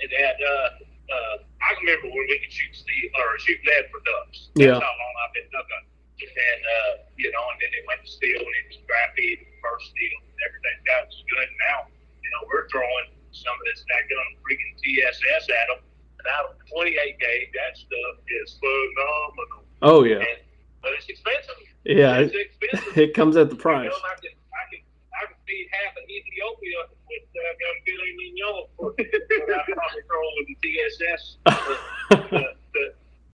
And 0.01 0.09
that, 0.09 0.37
uh, 0.41 0.69
uh, 1.11 1.35
I 1.61 1.69
remember 1.85 2.09
when 2.09 2.25
we 2.31 2.39
could 2.41 2.53
shoot 2.53 2.73
steel 2.73 3.11
or 3.19 3.39
shoot 3.43 3.61
lead 3.67 3.91
for 3.93 4.01
ducks. 4.07 4.49
Yeah. 4.55 4.79
That's 4.79 4.87
how 4.87 4.95
long 4.95 5.15
I've 5.27 5.35
been 5.35 5.49
duck 5.53 5.69
hunting. 5.69 5.91
And, 6.25 6.63
uh, 6.63 6.93
you 7.19 7.29
know, 7.35 7.45
and 7.53 7.59
then 7.61 7.71
it 7.75 7.85
went 7.85 8.01
to 8.07 8.11
steel 8.11 8.41
and 8.41 8.55
it 8.63 8.65
was 8.71 8.79
scrappy, 8.87 9.45
first 9.61 9.93
steel, 9.93 10.17
and 10.25 10.39
everything 10.47 10.77
got 10.87 11.11
was 11.11 11.21
good. 11.27 11.47
And 11.51 11.61
now, 11.69 11.79
you 12.23 12.31
know, 12.33 12.43
we're 12.49 12.71
throwing 12.71 13.13
some 13.35 13.53
of 13.53 13.65
this 13.67 13.83
daggone 13.91 14.33
TSS 14.95 15.49
at 15.51 15.67
them. 15.69 15.83
And 16.19 16.27
out 16.39 16.51
of 16.51 16.71
28 16.71 16.95
gauge, 17.21 17.49
that 17.55 17.77
stuff 17.77 18.17
is 18.43 18.59
phenomenal. 18.59 19.65
Oh 19.83 20.05
yeah, 20.05 20.17
And, 20.25 20.41
but 20.83 20.93
it's 20.97 21.09
expensive. 21.09 21.57
yeah. 21.85 22.19
It's 22.19 22.35
It, 22.35 22.51
expensive. 22.63 22.99
it 22.99 23.15
comes 23.15 23.37
at 23.37 23.51
the 23.51 23.57
price. 23.57 23.91
I 23.93 24.15
can, 24.21 24.33
I 24.33 24.65
can, 24.71 24.81
I 25.13 25.27
can 25.27 25.37
feed 25.47 25.69
half 25.73 25.93
of 25.97 26.05
Ethiopia 26.09 26.81
with 27.09 27.27
uh, 27.37 27.75
filet 27.85 28.13
mignon 28.17 28.65
for 28.77 28.87
what 28.95 29.01
I 29.01 29.73
probably 29.73 30.03
throw 30.09 30.25
with 30.39 30.47
the 30.49 30.57
TSS. 30.63 31.37
the, 31.45 31.77
the, 32.11 32.45
the, 32.73 32.85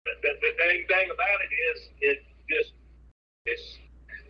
the, 0.05 0.31
the 0.43 0.51
dang 0.59 0.85
thing 0.87 1.09
about 1.11 1.39
it 1.41 1.53
is, 1.73 1.89
it 2.01 2.19
just, 2.51 2.73
it's, 3.47 3.79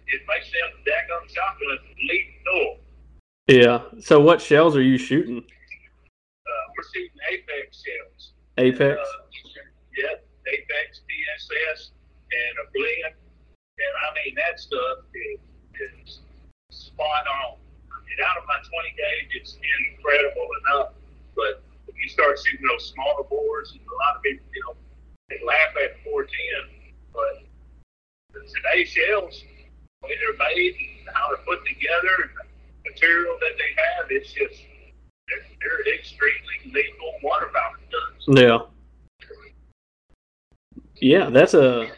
it 0.07 0.23
makes 0.29 0.47
them 0.53 0.71
daggone 0.87 1.27
shotguns 1.35 1.81
leap 2.09 2.27
door. 2.45 2.77
yeah. 3.49 3.83
So 4.01 4.21
what 4.21 4.41
shells 4.41 4.77
are 4.77 4.83
you 4.83 4.99
shooting? 4.99 5.39
Uh, 5.39 6.51
we're 6.77 6.85
shooting 6.95 7.19
Apex 7.33 7.83
shells. 7.83 8.33
Apex. 8.65 8.97
Uh, 8.97 9.05
yeah, 9.93 10.17
Apex, 10.49 11.05
TSS, 11.05 11.93
and 12.33 12.55
a 12.63 12.67
blend. 12.73 13.13
And 13.13 13.95
I 14.01 14.09
mean, 14.17 14.35
that 14.41 14.59
stuff 14.59 15.05
is, 15.13 15.39
is 15.77 16.21
spot 16.71 17.29
on. 17.29 17.61
And 17.93 18.19
out 18.25 18.39
of 18.39 18.45
my 18.47 18.57
20 18.63 18.95
gauge, 18.97 19.33
it's 19.37 19.59
incredible 19.61 20.49
enough. 20.65 20.97
But 21.37 21.61
when 21.85 21.97
you 21.99 22.09
start 22.09 22.39
shooting 22.39 22.65
those 22.65 22.89
smaller 22.95 23.25
bores, 23.29 23.75
a 23.75 23.97
lot 24.07 24.17
of 24.17 24.23
people, 24.23 24.47
you 24.55 24.63
know, 24.65 24.75
they 25.29 25.45
laugh 25.45 25.75
at 25.83 26.01
410. 26.07 26.89
But 27.13 27.45
today's 28.49 28.89
shells, 28.89 29.45
the 30.01 30.09
way 30.09 30.17
they're 30.17 30.41
made 30.41 30.73
and 31.05 31.13
how 31.13 31.35
they're 31.35 31.45
put 31.45 31.67
together 31.67 32.15
and 32.23 32.33
the 32.33 32.45
material 32.89 33.37
that 33.41 33.59
they 33.59 33.71
have, 33.77 34.07
it's 34.09 34.33
just, 34.33 34.63
they're, 35.29 35.45
they're 35.61 35.95
extremely 35.95 36.71
lethal 36.71 37.19
water 37.23 37.51
fountain 37.51 37.83
guns. 37.91 38.24
Yeah. 38.35 38.59
Yeah, 41.01 41.31
that's 41.31 41.55
a 41.55 41.89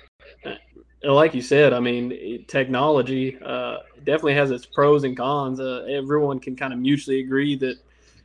like 1.03 1.35
you 1.35 1.43
said. 1.43 1.73
I 1.73 1.81
mean, 1.81 2.45
technology 2.47 3.39
uh, 3.45 3.79
definitely 3.99 4.35
has 4.35 4.51
its 4.51 4.67
pros 4.67 5.05
and 5.05 5.17
cons. 5.17 5.61
Uh, 5.61 5.87
everyone 5.89 6.41
can 6.41 6.57
kind 6.57 6.73
of 6.73 6.79
mutually 6.79 7.21
agree 7.21 7.57
that 7.57 7.77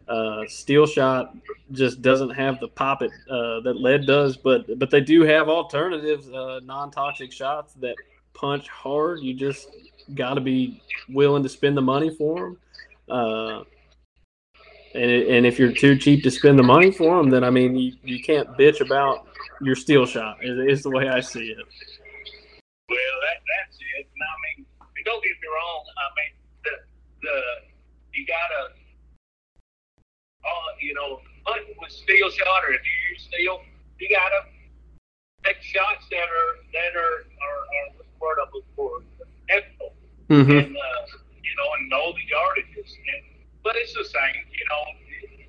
uh, 0.09 0.43
steel 0.47 0.85
shot 0.85 1.35
just 1.71 2.01
doesn't 2.01 2.31
have 2.31 2.59
the 2.59 2.67
pop 2.67 3.01
it 3.01 3.11
uh, 3.29 3.61
that 3.61 3.75
lead 3.77 4.05
does, 4.05 4.35
but 4.35 4.77
but 4.79 4.89
they 4.89 5.01
do 5.01 5.21
have 5.21 5.47
alternatives, 5.47 6.29
uh, 6.29 6.59
non-toxic 6.63 7.31
shots 7.31 7.73
that 7.75 7.95
punch 8.33 8.67
hard. 8.67 9.21
You 9.21 9.33
just 9.33 9.67
got 10.15 10.33
to 10.33 10.41
be 10.41 10.81
willing 11.09 11.43
to 11.43 11.49
spend 11.49 11.77
the 11.77 11.81
money 11.81 12.09
for 12.09 12.55
them. 13.07 13.65
And, 14.93 15.11
and 15.11 15.45
if 15.45 15.57
you're 15.57 15.71
too 15.71 15.97
cheap 15.97 16.23
to 16.23 16.31
spend 16.31 16.59
the 16.59 16.63
money 16.63 16.91
for 16.91 17.17
them, 17.17 17.29
then 17.29 17.43
I 17.43 17.49
mean, 17.49 17.75
you, 17.75 17.93
you 18.03 18.21
can't 18.21 18.49
bitch 18.57 18.81
about 18.81 19.27
your 19.61 19.75
steel 19.75 20.05
shot. 20.05 20.37
Is, 20.43 20.79
is 20.79 20.83
the 20.83 20.89
way 20.89 21.07
I 21.07 21.21
see 21.21 21.47
it. 21.47 21.65
Well, 22.89 23.15
that 23.23 23.39
that's 23.39 23.77
it. 23.79 24.05
And 24.05 24.23
I 24.23 24.35
mean, 24.57 24.65
don't 25.05 25.23
get 25.23 25.31
me 25.31 25.47
wrong. 25.47 25.83
I 25.97 26.07
mean, 26.17 26.31
the 26.65 26.71
the 27.21 27.35
you 28.13 28.25
gotta, 28.27 28.73
uh, 30.43 30.71
you 30.81 30.93
know, 30.93 31.21
hunt 31.45 31.67
with 31.79 31.91
steel 31.91 32.29
shot, 32.29 32.63
or 32.67 32.73
if 32.73 32.81
you 32.83 33.11
use 33.11 33.23
steel, 33.23 33.61
you 33.99 34.09
gotta 34.09 34.45
take 35.45 35.61
shots 35.61 36.05
that 36.11 36.27
are 36.27 36.51
that 36.73 36.95
are 36.99 37.23
are, 37.39 37.59
are 37.63 37.87
what's 37.95 38.09
the 38.11 38.19
word 38.19 38.37
I'm 38.43 38.49
looking 38.53 38.75
for? 38.75 39.01
Ethical, 39.49 39.93
Mm-hmm. 40.29 40.51
and 40.51 40.75
uh, 40.77 41.01
you 41.43 41.53
know, 41.59 41.69
and 41.77 41.89
know 41.89 42.13
the 42.13 42.23
yardages. 42.31 42.91
And, 42.95 43.23
but 43.63 43.75
it's 43.75 43.93
the 43.93 44.05
same, 44.05 44.43
you 44.51 44.65
know. 44.69 44.83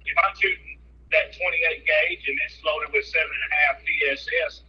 If 0.05 0.19
I'm 0.19 0.35
shooting 0.35 0.79
that 1.13 1.32
28 1.43 1.83
gauge 1.83 2.23
and 2.29 2.39
it's 2.47 2.63
loaded 2.63 2.95
with 2.95 3.05
seven 3.07 3.27
and 3.27 3.45
a 3.51 3.59
half 3.67 3.77
TSS, 3.83 4.63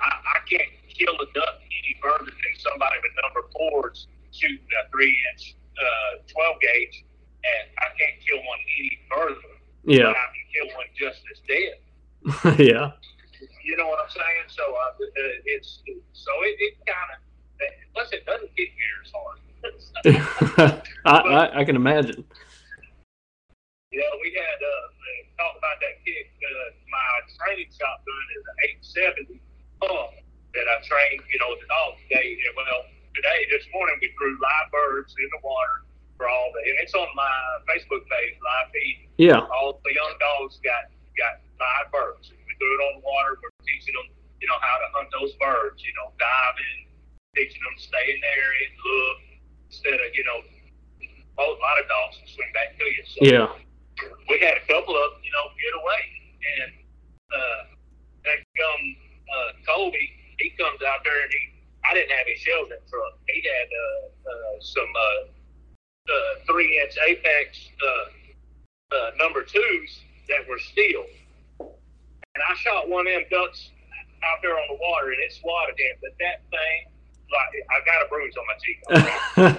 I, 0.00 0.08
I 0.08 0.38
can't 0.46 0.70
kill 0.86 1.14
a 1.18 1.28
duck 1.34 1.58
any 1.66 1.98
further 1.98 2.30
than 2.30 2.54
somebody 2.58 2.96
with 3.02 3.12
number 3.22 3.48
fours 3.52 4.06
shooting 4.30 4.70
a 4.78 4.90
three 4.90 5.16
inch 5.32 5.56
uh, 5.76 6.22
12 6.28 6.60
gauge, 6.60 7.04
and 7.44 7.64
I 7.78 7.88
can't 7.98 8.16
kill 8.22 8.38
one 8.38 8.60
any 8.78 8.98
further. 9.10 9.48
Yeah, 9.84 10.10
I 10.10 10.26
can 10.30 10.46
kill 10.52 10.68
one 10.76 10.86
just 10.94 11.20
as 11.32 11.38
dead. 11.46 11.76
yeah, 12.58 12.92
You 13.62 13.76
know 13.76 13.88
what 13.88 14.00
I'm 14.02 14.10
saying? 14.10 14.46
So 14.48 14.62
uh, 14.62 15.02
uh, 15.02 15.50
it's 15.50 15.82
so 16.12 16.32
it, 16.42 16.56
it 16.58 16.74
kind 16.86 17.10
of 17.14 17.18
plus 17.94 18.12
it 18.12 18.26
doesn't 18.26 18.54
get 18.56 18.68
near 18.78 18.96
as 19.02 19.10
hard. 19.14 19.38
I, 21.06 21.18
I 21.18 21.60
I 21.60 21.64
can 21.64 21.76
imagine. 21.76 22.24
You 23.92 24.00
know, 24.00 24.18
we 24.20 24.34
had 24.34 24.58
uh, 24.60 24.86
talk 25.40 25.54
about 25.56 25.78
that 25.80 26.02
kick. 26.04 26.32
Uh, 26.42 26.68
my 26.90 27.08
training 27.38 27.70
shotgun 27.72 28.26
is 28.36 28.44
an 28.44 28.56
870 29.30 29.40
pump 29.80 30.12
that 30.56 30.66
I 30.66 30.76
trained, 30.84 31.22
you 31.28 31.38
know, 31.38 31.52
the 31.56 31.68
dog 31.68 32.00
today. 32.08 32.36
And 32.36 32.52
well, 32.56 32.88
today, 33.14 33.46
this 33.52 33.64
morning, 33.72 33.96
we 34.00 34.12
threw 34.16 34.36
live 34.40 34.68
birds 34.72 35.14
in 35.16 35.28
the 35.32 35.40
water 35.44 35.84
for 36.16 36.28
all 36.28 36.52
the, 36.52 36.60
and 36.64 36.76
it's 36.80 36.96
on 36.96 37.08
my 37.14 37.36
Facebook 37.68 38.04
page, 38.08 38.36
live 38.40 38.68
feed. 38.72 39.05
Yeah, 39.16 39.40
All 39.48 39.80
the 39.84 39.92
young 39.94 40.14
dogs 40.20 40.60
got 40.60 40.92
got 41.16 41.40
live 41.56 41.88
birds. 41.92 42.28
We 42.28 42.52
threw 42.60 42.68
it 42.76 42.82
on 42.92 43.00
the 43.00 43.04
water. 43.04 43.40
We're 43.40 43.52
teaching 43.64 43.96
them, 43.96 44.12
you 44.40 44.48
know, 44.48 44.60
how 44.60 44.76
to 44.76 44.86
hunt 44.92 45.08
those 45.16 45.32
birds. 45.40 45.80
You 45.80 45.92
know, 45.96 46.12
diving, 46.20 46.92
teaching 47.32 47.62
them 47.64 47.74
to 47.76 47.82
stay 47.82 48.04
in 48.12 48.20
there 48.20 48.50
and 48.60 48.70
look 48.76 49.18
instead 49.72 49.96
of, 49.96 50.08
you 50.12 50.24
know, 50.28 50.38
a 51.40 51.44
lot 51.48 51.76
of 51.80 51.86
dogs 51.88 52.20
will 52.20 52.28
swing 52.28 52.52
back 52.52 52.76
to 52.76 52.84
you. 52.84 53.02
So 53.08 53.18
yeah, 53.24 53.48
we 54.28 54.36
had 54.40 54.60
a 54.60 54.64
couple 54.68 54.92
of 54.92 55.16
them, 55.16 55.24
you 55.24 55.32
know, 55.32 55.44
get 55.56 55.72
away. 55.80 56.02
And 56.46 56.70
uh, 57.32 57.60
that 58.28 58.38
come 58.52 58.84
uh, 59.32 59.50
Colby, 59.64 60.12
he 60.38 60.52
comes 60.60 60.80
out 60.84 61.00
there 61.08 61.16
and 61.24 61.32
he, 61.32 61.42
I 61.88 61.94
didn't 61.96 62.12
have 62.12 62.28
any 62.28 62.36
shells 62.36 62.68
in 62.68 62.76
the 62.76 62.88
truck. 62.88 63.16
He 63.32 63.40
had 63.40 63.68
uh, 63.72 64.00
uh, 64.28 64.54
some 64.60 64.92
uh, 64.92 65.20
uh, 66.12 66.32
three 66.46 66.76
inch 66.84 66.94
Apex 67.08 67.68
uh, 67.80 68.06
uh, 68.96 69.10
number 69.18 69.42
twos 69.42 70.00
that 70.28 70.46
were 70.48 70.58
steel. 70.58 71.04
And 71.60 72.40
I 72.48 72.54
shot 72.56 72.88
one 72.88 73.06
of 73.06 73.12
them 73.12 73.24
ducks 73.30 73.70
out 74.22 74.38
there 74.42 74.54
on 74.54 74.66
the 74.70 74.78
water 74.80 75.10
and 75.12 75.20
it 75.24 75.32
swatted 75.34 75.74
him. 75.78 75.96
But 76.00 76.14
that 76.20 76.44
thing, 76.50 76.78
like, 77.32 77.50
I 77.72 77.76
got 77.84 78.06
a 78.06 78.08
bruise 78.08 78.34
on 78.38 78.44
my 78.46 78.56
cheek. 78.62 78.78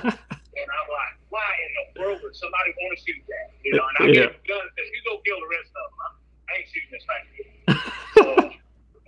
and 0.08 0.68
I'm 0.72 0.88
like, 0.90 1.14
why 1.30 1.44
in 1.44 1.72
the 1.76 1.86
world 2.02 2.20
would 2.24 2.36
somebody 2.36 2.72
want 2.82 2.98
to 2.98 3.00
shoot 3.04 3.22
that? 3.28 3.48
You 3.64 3.76
know, 3.76 3.84
and 3.84 3.96
I 4.00 4.04
Yeah. 4.08 4.32
get 4.32 4.40
a 4.40 4.48
gun 4.48 4.62
and 4.64 4.72
says, 4.78 4.88
you 4.94 5.02
go 5.04 5.20
kill 5.26 5.40
the 5.42 5.50
rest 5.52 5.72
of 5.76 5.86
them. 5.92 6.00
I 6.48 6.52
ain't 6.60 6.68
shooting 6.72 6.94
this 6.96 7.06
thing. 7.08 7.26
so, 8.16 8.30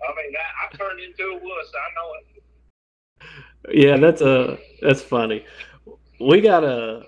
I 0.03 0.09
mean, 0.19 0.31
that, 0.35 0.51
I 0.59 0.65
turned 0.75 0.99
into 0.99 1.23
a 1.23 1.37
wuss. 1.39 1.69
I 1.71 1.87
know 1.95 2.09
it. 2.19 2.25
Yeah, 3.89 3.97
that's 3.97 4.21
a 4.21 4.59
that's 4.83 5.01
funny. 5.01 5.43
We 6.19 6.41
got 6.41 6.63
a 6.63 7.01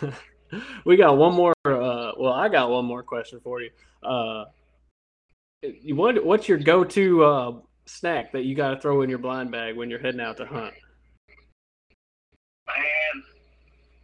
we 0.84 0.96
got 0.96 1.18
one 1.18 1.34
more. 1.34 1.52
Uh, 1.64 2.12
well, 2.16 2.32
I 2.32 2.48
got 2.48 2.70
one 2.70 2.84
more 2.84 3.02
question 3.02 3.40
for 3.42 3.60
you. 3.60 3.70
Uh, 4.00 4.44
you 5.62 5.96
what 5.96 6.24
what's 6.24 6.48
your 6.48 6.58
go 6.58 6.84
to 6.84 7.24
uh, 7.24 7.52
snack 7.86 8.30
that 8.30 8.44
you 8.44 8.54
got 8.54 8.70
to 8.70 8.80
throw 8.80 9.02
in 9.02 9.10
your 9.10 9.18
blind 9.18 9.50
bag 9.50 9.76
when 9.76 9.90
you're 9.90 9.98
heading 9.98 10.20
out 10.20 10.36
to 10.36 10.46
hunt? 10.46 10.74
Man, 12.68 13.24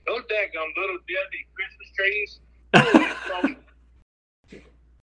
those 0.05 0.23
daggum 0.23 0.67
little 0.77 0.99
Debbie 1.07 1.47
Christmas 1.55 1.91
trees. 1.97 2.41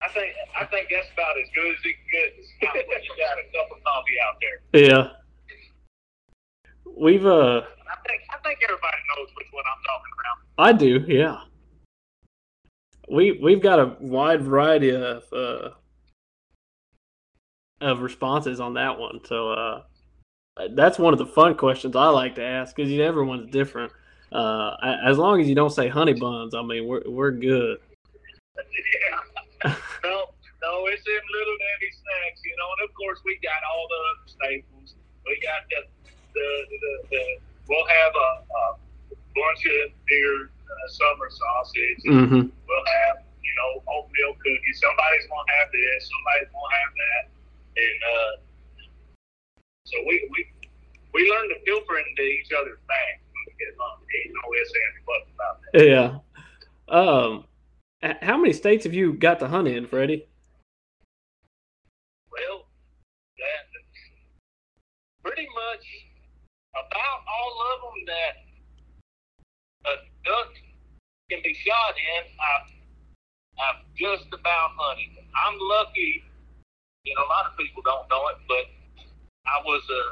I 0.02 0.10
think 0.10 0.34
I 0.60 0.66
think 0.66 0.88
that's 0.89 1.10
about 1.14 1.38
as 1.38 1.48
good 1.54 1.70
as 1.70 1.78
it 1.86 1.95
gets 2.12 2.48
you 3.06 3.14
got 3.20 3.38
a 3.38 3.43
cup 3.56 3.70
of 3.78 3.84
coffee 3.84 4.18
out 4.28 4.41
there. 4.41 4.82
Yeah, 4.82 5.10
we've 7.00 7.26
uh, 7.26 7.62
I 7.62 8.08
think 8.08 8.22
I 8.34 8.38
think 8.43 8.60
everybody 8.64 8.98
knows 9.16 9.30
which 9.36 9.48
one 9.52 9.64
I'm 9.66 9.84
talking 9.86 10.14
about. 10.20 10.66
I 10.66 10.74
do, 10.74 11.06
yeah. 11.08 11.41
We 13.10 13.39
we've 13.41 13.62
got 13.62 13.80
a 13.80 13.95
wide 14.00 14.41
variety 14.41 14.91
of 14.91 15.24
uh, 15.32 15.70
of 17.82 18.02
responses 18.02 18.60
on 18.60 18.74
that 18.76 18.98
one. 18.98 19.22
So 19.26 19.52
uh, 19.52 19.82
that's 20.72 21.00
one 21.00 21.14
of 21.14 21.20
the 21.20 21.26
fun 21.26 21.56
questions 21.56 21.95
I 21.95 22.10
like 22.10 22.36
to 22.36 22.43
ask 22.43 22.76
because 22.76 22.91
everyone's 22.91 23.50
different. 23.52 23.91
Uh, 24.32 24.76
as 25.06 25.18
long 25.18 25.39
as 25.39 25.48
you 25.48 25.56
don't 25.56 25.70
say 25.70 25.88
honey 25.88 26.14
buns, 26.14 26.54
I 26.54 26.62
mean 26.62 26.88
we're 26.88 27.04
we're 27.06 27.32
good. 27.32 27.78
yeah. 28.58 29.74
no, 30.04 30.26
no, 30.62 30.86
it's 30.88 31.04
them 31.06 31.24
little 31.32 31.58
Debbie 31.58 31.93
snacks, 31.93 32.41
you 32.43 32.56
know. 32.58 32.68
And 32.80 32.89
of 32.89 32.95
course, 32.95 33.20
we 33.24 33.39
got 33.41 33.62
all 33.72 33.88
the 33.88 33.95
other 33.95 34.28
staples. 34.28 34.95
We 35.26 35.39
got 35.41 35.64
the 35.70 35.97
the 36.38 36.49
the, 36.77 36.93
the 37.11 37.23
we'll 37.67 37.89
have 37.89 38.13
a, 38.13 38.29
a 38.45 38.63
bunch 39.33 39.61
of 39.65 39.91
deer 40.07 40.49
uh, 40.49 40.88
summer 40.88 41.29
sausage. 41.29 42.01
Mm-hmm. 42.05 42.43
We'll 42.53 42.89
have 43.03 43.25
you 43.41 43.53
know 43.57 43.71
oatmeal 43.89 44.33
cookies. 44.38 44.77
Somebody's 44.77 45.25
gonna 45.25 45.51
have 45.57 45.69
this. 45.73 45.99
Somebody's 46.05 46.49
gonna 46.53 46.75
have 46.77 46.93
that. 47.01 47.23
And 47.77 47.99
uh, 48.05 48.33
so 49.85 49.95
we 50.05 50.15
we 50.31 50.39
we 51.13 51.21
learn 51.29 51.49
to 51.49 51.57
filter 51.65 51.97
into 51.97 52.23
each 52.23 52.51
other's 52.53 52.81
bags 52.88 53.21
when 53.33 53.41
we 53.47 53.53
get 53.57 53.73
along. 53.77 54.05
Ain't 54.05 54.33
no 54.33 54.45
ifs 54.53 54.73
ands 54.75 55.01
buts 55.05 55.29
about 55.33 55.55
that. 55.61 55.85
Yeah. 55.85 56.21
Um, 56.89 57.45
how 58.21 58.38
many 58.38 58.53
states 58.53 58.85
have 58.85 58.93
you 58.93 59.13
got 59.13 59.39
to 59.39 59.47
hunt 59.47 59.67
in, 59.67 59.88
Freddie? 59.88 60.27
Well, 62.31 62.67
that 63.38 63.67
pretty 65.23 65.47
much 65.53 66.07
about 66.78 67.19
all 67.25 67.53
of 67.73 67.78
them 67.82 67.97
that 68.07 68.34
a 69.88 69.93
duck 70.25 70.51
can 71.30 71.39
be 71.43 71.53
shot 71.53 71.93
in, 71.97 72.23
I've, 72.38 72.67
I've 73.57 73.82
just 73.95 74.28
about 74.32 74.71
hunted. 74.78 75.23
I'm 75.36 75.57
lucky, 75.59 76.23
you 77.03 77.13
know, 77.15 77.23
a 77.25 77.30
lot 77.30 77.49
of 77.49 77.57
people 77.57 77.82
don't 77.84 78.07
know 78.09 78.23
it, 78.32 78.38
but 78.47 78.65
I 79.47 79.57
was 79.65 79.84
a 79.89 80.03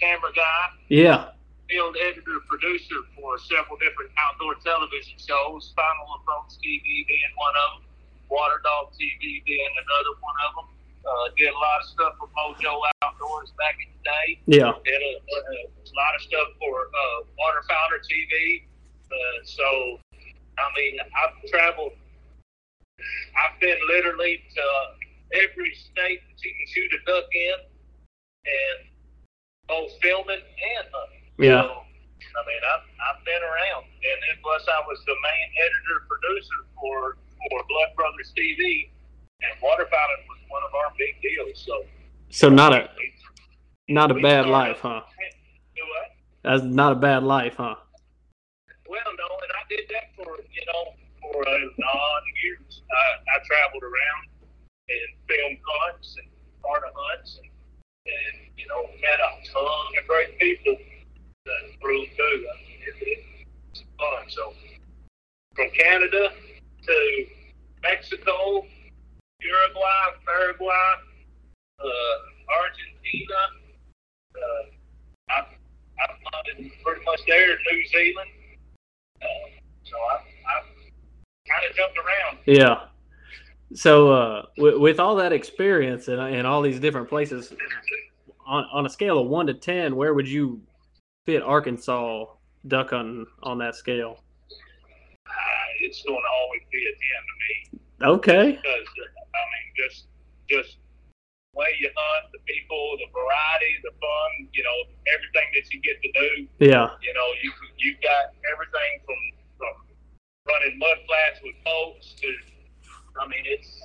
camera 0.00 0.32
guy, 0.34 0.62
Yeah. 0.88 1.30
field 1.68 1.96
editor, 2.00 2.40
producer 2.48 2.96
for 3.16 3.38
several 3.38 3.76
different 3.78 4.10
outdoor 4.18 4.56
television 4.64 5.16
shows, 5.18 5.72
Final 5.76 6.08
Approach 6.20 6.58
TV 6.60 7.06
being 7.06 7.32
one 7.36 7.54
of 7.68 7.68
them, 7.82 7.90
Water 8.28 8.60
Dog 8.64 8.92
TV 8.98 9.44
being 9.44 9.72
another 9.78 10.14
one 10.20 10.36
of 10.48 10.50
them. 10.56 10.68
Uh, 11.04 11.28
did 11.36 11.52
a 11.52 11.58
lot 11.60 11.84
of 11.84 11.86
stuff 11.86 12.12
for 12.18 12.28
Mojo 12.32 12.80
Outdoors 13.04 13.52
back 13.60 13.76
in 13.76 13.92
the 13.92 14.02
day. 14.08 14.28
Yeah. 14.46 14.72
Did 14.84 15.02
a, 15.04 15.12
a, 15.20 15.92
lot 15.92 16.16
of 16.16 16.22
stuff 16.24 16.48
for 16.58 16.88
uh, 16.88 17.18
Waterfowler 17.36 18.00
TV. 18.08 18.64
Uh, 19.12 19.38
so, 19.44 20.00
I 20.56 20.66
mean, 20.76 20.96
I've 21.00 21.36
traveled. 21.50 21.92
I've 23.36 23.60
been 23.60 23.76
literally 23.86 24.40
to 24.56 24.64
every 25.44 25.74
state 25.74 26.24
that 26.24 26.38
you 26.40 26.52
can 26.56 26.66
shoot 26.72 26.90
a 26.96 27.00
duck 27.04 27.28
in, 27.32 27.58
and 28.48 28.78
both 29.68 29.92
filming 30.00 30.40
and 30.40 30.86
hunting. 30.88 31.24
Yeah. 31.36 31.68
So, 31.68 31.84
I 32.32 32.40
mean, 32.48 32.62
I've, 32.64 32.86
I've 33.04 33.22
been 33.28 33.44
around, 33.44 33.84
and 33.84 34.18
then 34.24 34.36
plus 34.40 34.64
I 34.72 34.80
was 34.88 34.98
the 35.04 35.16
main 35.20 35.48
editor 35.60 36.08
producer 36.08 36.58
for 36.80 37.20
for 37.50 37.60
Blood 37.68 37.92
Brothers 37.92 38.32
TV, 38.32 38.88
and 39.44 39.60
waterfowling 39.60 40.22
was 40.28 40.40
one 40.48 40.62
of 40.62 40.74
our 40.74 40.92
big 40.98 41.20
deals. 41.22 41.64
So, 41.64 41.84
So 42.30 42.48
not 42.48 42.72
a 42.72 42.88
not 43.88 44.10
a 44.10 44.14
bad 44.14 44.46
life, 44.46 44.78
huh? 44.80 45.02
That's 46.42 46.62
not 46.62 46.92
a 46.92 46.96
bad 46.96 47.22
life, 47.22 47.54
huh? 47.56 47.76
Well, 48.88 49.10
no, 49.16 49.28
and 49.42 49.52
I 49.56 49.64
did 49.68 49.88
that 49.88 50.12
for 50.16 50.36
you 50.36 50.64
know 50.72 50.94
for 51.20 51.42
a 51.42 51.58
non 51.58 52.20
years. 52.42 52.82
I, 52.92 53.36
I 53.36 53.44
traveled 53.44 53.82
around 53.82 54.22
and 54.88 55.10
filmed 55.26 55.58
hunts 55.66 56.16
and 56.18 56.28
part 56.62 56.84
of 56.84 56.92
hunts, 56.94 57.40
and, 57.42 57.50
and 58.06 58.50
you 58.56 58.66
know 58.68 58.82
met 59.00 59.20
a 59.20 59.52
ton 59.52 59.86
of 60.00 60.06
great 60.06 60.38
people 60.38 60.76
that 61.46 61.80
through 61.80 62.06
too. 62.16 62.46
I 62.48 62.56
mean, 62.60 62.80
it, 63.00 63.24
it's 63.72 63.84
fun. 63.98 64.24
So 64.28 64.52
from 65.54 65.70
Canada 65.70 66.30
to 66.86 67.26
Mexico, 67.82 68.66
Uruguay, 69.44 70.04
Paraguay, 70.26 70.92
uh, 71.80 72.16
Argentina. 72.60 73.40
Uh, 74.34 74.64
I've, 75.30 75.44
I've 76.02 76.16
hunted 76.32 76.70
pretty 76.82 77.04
much 77.04 77.20
there 77.26 77.52
in 77.52 77.58
New 77.70 77.86
Zealand. 77.88 78.30
Uh, 79.22 79.26
so 79.84 79.96
I, 79.96 80.14
I've 80.16 80.66
kind 81.48 81.70
of 81.70 81.76
jumped 81.76 81.98
around. 81.98 82.38
Yeah. 82.46 82.86
So 83.74 84.12
uh, 84.12 84.46
with, 84.56 84.76
with 84.78 85.00
all 85.00 85.16
that 85.16 85.32
experience 85.32 86.08
and 86.08 86.20
in 86.34 86.46
all 86.46 86.62
these 86.62 86.80
different 86.80 87.08
places, 87.08 87.52
on, 88.46 88.66
on 88.72 88.86
a 88.86 88.90
scale 88.90 89.18
of 89.18 89.26
one 89.28 89.46
to 89.46 89.54
ten, 89.54 89.96
where 89.96 90.14
would 90.14 90.28
you 90.28 90.60
fit 91.26 91.42
Arkansas 91.42 92.26
duck 92.66 92.90
hunting 92.90 93.26
on 93.42 93.58
that 93.58 93.74
scale? 93.74 94.18
Uh, 95.26 95.32
it's 95.80 96.02
going 96.02 96.16
to 96.20 96.28
always 96.42 96.60
be 96.70 96.78
a 96.78 96.92
10 96.92 96.98
to 97.72 97.78
me 97.80 98.10
Okay. 98.14 98.52
because, 98.52 98.64
uh, 98.64 99.23
I 99.34 99.44
mean, 99.52 99.66
just, 99.76 100.06
just 100.48 100.78
way 101.54 101.70
you 101.78 101.90
hunt, 101.94 102.32
the 102.32 102.38
people, 102.46 102.98
the 102.98 103.06
variety, 103.14 103.72
the 103.82 103.94
fun, 104.02 104.48
you 104.52 104.62
know, 104.62 104.78
everything 105.14 105.48
that 105.54 105.66
you 105.72 105.80
get 105.82 106.02
to 106.02 106.10
do. 106.12 106.30
Yeah. 106.58 106.90
You 107.02 107.14
know, 107.14 107.28
you 107.42 107.52
you've 107.78 108.00
got 108.02 108.34
everything 108.50 108.90
from 109.06 109.20
from 109.58 109.74
running 110.48 110.78
mud 110.78 110.98
flats 111.06 111.40
with 111.42 111.54
boats 111.64 112.14
to, 112.20 112.28
I 113.20 113.28
mean, 113.28 113.44
it's 113.44 113.80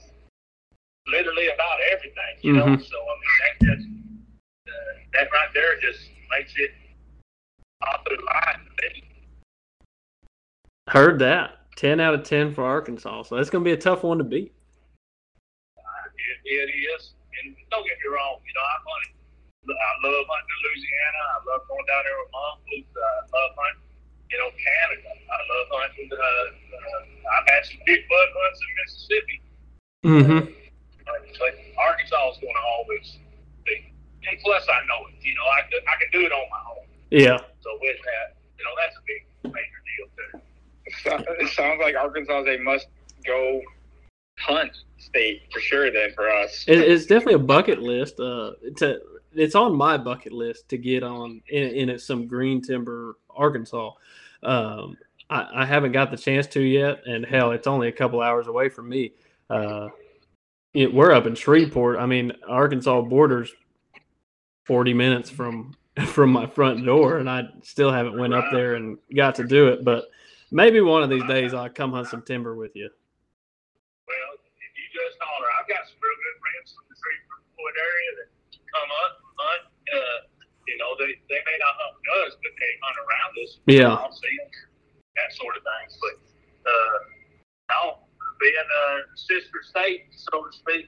literally 1.08 1.50
about 1.50 1.78
everything. 1.93 2.36
You 2.41 2.54
know, 2.54 2.66
Mhm. 2.66 2.82
so 2.84 2.97
I 2.97 3.14
mean, 3.22 3.36
that 3.41 3.54
just 3.66 3.88
uh, 4.68 4.93
that 5.14 5.32
right 5.32 5.54
there 5.54 5.80
just 5.80 6.10
makes 6.32 6.54
it 6.58 6.72
top 7.84 8.06
of 8.06 8.18
the 8.18 8.24
line 8.24 8.66
to 8.66 8.89
me. 8.93 9.04
Heard 10.88 11.20
that. 11.20 11.58
Ten 11.76 12.00
out 12.00 12.14
of 12.14 12.24
ten 12.24 12.54
for 12.54 12.64
Arkansas. 12.66 13.24
So 13.24 13.36
that's 13.36 13.50
gonna 13.50 13.64
be 13.64 13.72
a 13.72 13.78
tough 13.78 14.04
one 14.04 14.18
to 14.18 14.24
beat. 14.24 14.54
It, 16.30 16.38
it 16.46 16.70
is, 16.70 17.18
and 17.42 17.58
don't 17.74 17.82
get 17.84 17.98
me 17.98 18.08
wrong. 18.14 18.38
You 18.46 18.54
know, 18.54 18.62
I 18.62 18.78
hunted. 18.86 19.18
I 19.70 19.92
love 20.06 20.26
hunting 20.30 20.54
in 20.54 20.60
Louisiana. 20.66 21.22
I 21.30 21.38
love 21.50 21.62
going 21.66 21.86
down 21.90 22.02
there 22.06 22.18
with 22.22 22.32
my 22.32 22.42
uncles. 22.54 22.88
Uh, 22.94 23.02
I 23.02 23.24
love 23.34 23.52
hunting. 23.58 23.86
You 24.30 24.38
know, 24.38 24.50
Canada. 24.54 25.10
I 25.10 25.40
love 25.50 25.68
hunting. 25.74 26.10
Uh, 26.10 26.22
uh, 26.22 27.34
I've 27.34 27.48
had 27.50 27.62
some 27.66 27.82
big 27.86 28.02
bud 28.06 28.30
hunts 28.30 28.60
in 28.62 28.72
Mississippi. 28.78 29.38
Mm-hmm. 30.06 30.42
But 31.06 31.54
Arkansas 31.78 32.32
is 32.34 32.38
going 32.38 32.54
to 32.54 32.66
always 32.78 33.18
be. 33.66 33.90
And 34.30 34.38
plus, 34.46 34.64
I 34.70 34.86
know 34.86 35.10
it. 35.10 35.18
You 35.22 35.34
know, 35.34 35.48
I 35.50 35.66
could, 35.66 35.82
I 35.86 35.96
can 35.98 36.10
do 36.14 36.22
it 36.26 36.34
on 36.34 36.46
my 36.50 36.62
own. 36.70 36.86
Yeah. 37.10 37.42
So 37.62 37.70
with 37.82 37.98
that, 38.06 38.38
you 38.58 38.64
know, 38.64 38.74
that's 38.78 38.96
a 38.98 39.04
big 39.06 39.22
major 39.54 39.82
deal 39.86 40.08
too. 40.14 40.40
It 40.86 41.50
sounds 41.54 41.80
like 41.82 41.96
Arkansas 41.96 42.42
is 42.42 42.48
a 42.48 42.64
must 42.64 42.88
hunt 44.40 44.72
state 44.98 45.44
for 45.52 45.60
sure. 45.60 45.92
Then 45.92 46.12
for 46.14 46.30
us, 46.30 46.66
It, 46.68 46.80
it's 46.80 47.06
definitely 47.06 47.36
a 47.36 47.40
bucket 47.40 47.82
list. 47.82 48.20
Uh, 48.20 48.52
to 48.78 49.00
it's 49.34 49.56
on 49.56 49.76
my 49.76 49.98
bucket 49.98 50.32
list 50.32 50.70
to 50.70 50.78
get 50.78 51.04
on 51.04 51.42
in, 51.50 51.90
in 51.90 52.00
some 52.00 52.28
green 52.28 52.62
timber, 52.62 53.18
Arkansas. 53.30 53.92
Um, 54.44 54.98
I, 55.30 55.62
I 55.62 55.66
haven't 55.66 55.92
got 55.92 56.12
the 56.12 56.18
chance 56.18 56.48
to 56.48 56.62
yet, 56.62 57.06
and 57.06 57.26
hell, 57.26 57.52
it's 57.52 57.68
only 57.68 57.88
a 57.88 57.92
couple 57.92 58.22
hours 58.22 58.48
away 58.48 58.70
from 58.70 58.90
me. 58.90 59.14
Uh, 59.50 59.90
it, 60.74 60.94
we're 60.94 61.12
up 61.12 61.28
in 61.28 61.36
Shreveport. 61.36 62.00
I 62.00 62.06
mean, 62.06 62.32
Arkansas 62.48 63.02
borders 63.02 63.52
40 64.66 64.94
minutes 64.94 65.30
from 65.30 65.74
from 66.08 66.32
my 66.32 66.48
front 66.48 66.86
door, 66.86 67.18
and 67.18 67.30
I 67.30 67.50
still 67.64 67.92
haven't 67.92 68.18
went 68.18 68.34
up 68.34 68.46
there 68.52 68.76
and 68.76 68.98
got 69.16 69.36
to 69.36 69.44
do 69.44 69.68
it. 69.68 69.84
But 69.84 70.06
maybe 70.52 70.82
one 70.82 71.04
of 71.04 71.10
these 71.10 71.26
days 71.26 71.54
I'll 71.54 71.70
come 71.70 71.92
hunt 71.92 72.08
some 72.08 72.22
timber 72.22 72.56
with 72.56 72.76
you. 72.76 72.90
Well, 74.08 74.32
if 74.38 74.72
you 74.78 74.86
just 74.94 75.18
holler, 75.20 75.48
I've 75.60 75.68
got 75.68 75.86
some 75.88 75.98
real 76.02 76.16
good 76.16 76.38
friends 76.40 76.74
from 76.74 76.86
the 76.90 76.96
Shreveport 77.60 77.76
area 77.76 78.12
that 78.24 78.30
come 78.72 78.89
up 79.03 79.14
and 79.20 79.36
hunt. 79.36 79.64
Uh, 79.91 80.18
you 80.68 80.78
know, 80.78 80.91
they, 80.99 81.12
they 81.28 81.41
may 81.43 81.57
not 81.60 81.74
hunt 81.76 81.93
with 81.99 82.10
us, 82.24 82.32
but 82.39 82.53
they 82.55 82.72
hunt 82.80 82.97
around 83.03 83.32
us. 83.43 83.51
Yeah. 83.68 83.95
I'll 83.99 84.14
see 84.14 84.38
that 85.16 85.30
sort 85.36 85.57
of 85.57 85.64
thing. 85.64 85.88
But 85.99 86.16
uh, 86.70 86.97
no, 87.74 87.82
being 88.39 88.53
a 88.55 88.84
sister 89.18 89.60
state, 89.68 90.07
so 90.16 90.45
to 90.45 90.51
speak, 90.53 90.88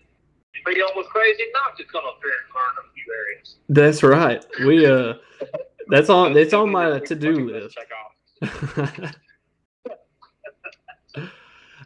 it'd 0.53 0.65
be 0.65 0.82
almost 0.82 1.09
crazy 1.09 1.43
not 1.53 1.78
to 1.78 1.84
come 1.86 2.03
up 2.05 2.19
here 2.24 2.32
and 2.32 2.49
learn 2.55 2.76
a 2.80 2.86
few 2.93 3.07
areas. 3.11 3.57
That's 3.69 4.03
right. 4.03 4.45
We 4.65 4.86
uh, 4.86 5.13
that's 5.89 6.09
on 6.09 6.38
it's 6.38 6.53
on 6.53 6.72
my 6.72 6.99
to 6.99 7.15
do 7.15 7.49
list. 7.49 7.78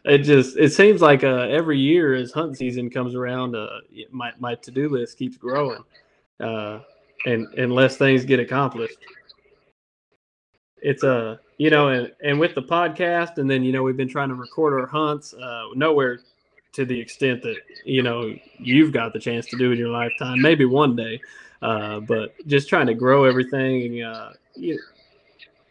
It 0.06 0.18
just 0.18 0.56
it 0.56 0.72
seems 0.72 1.02
like 1.02 1.24
uh, 1.24 1.48
every 1.50 1.78
year 1.78 2.14
as 2.14 2.30
hunt 2.30 2.56
season 2.56 2.90
comes 2.90 3.16
around, 3.16 3.56
uh, 3.56 3.66
my 4.12 4.30
my 4.38 4.54
to 4.54 4.70
do 4.70 4.88
list 4.88 5.18
keeps 5.18 5.36
growing, 5.36 5.82
uh, 6.38 6.78
and 7.24 7.46
unless 7.58 7.96
things 7.96 8.24
get 8.24 8.38
accomplished, 8.38 8.98
it's 10.80 11.02
a 11.02 11.12
uh, 11.12 11.36
you 11.58 11.70
know, 11.70 11.88
and 11.88 12.12
and 12.22 12.38
with 12.38 12.54
the 12.54 12.62
podcast, 12.62 13.38
and 13.38 13.50
then 13.50 13.64
you 13.64 13.72
know 13.72 13.82
we've 13.82 13.96
been 13.96 14.08
trying 14.08 14.28
to 14.28 14.36
record 14.36 14.80
our 14.80 14.86
hunts, 14.86 15.34
uh, 15.34 15.64
nowhere 15.74 16.20
to 16.74 16.84
the 16.84 17.00
extent 17.00 17.42
that 17.42 17.56
you 17.84 18.04
know 18.04 18.32
you've 18.60 18.92
got 18.92 19.12
the 19.12 19.18
chance 19.18 19.46
to 19.46 19.56
do 19.56 19.72
in 19.72 19.78
your 19.78 19.88
lifetime, 19.88 20.40
maybe 20.40 20.64
one 20.64 20.94
day, 20.94 21.20
uh, 21.62 21.98
but 21.98 22.32
just 22.46 22.68
trying 22.68 22.86
to 22.86 22.94
grow 22.94 23.24
everything. 23.24 24.02
Uh, 24.02 24.34
you, 24.54 24.78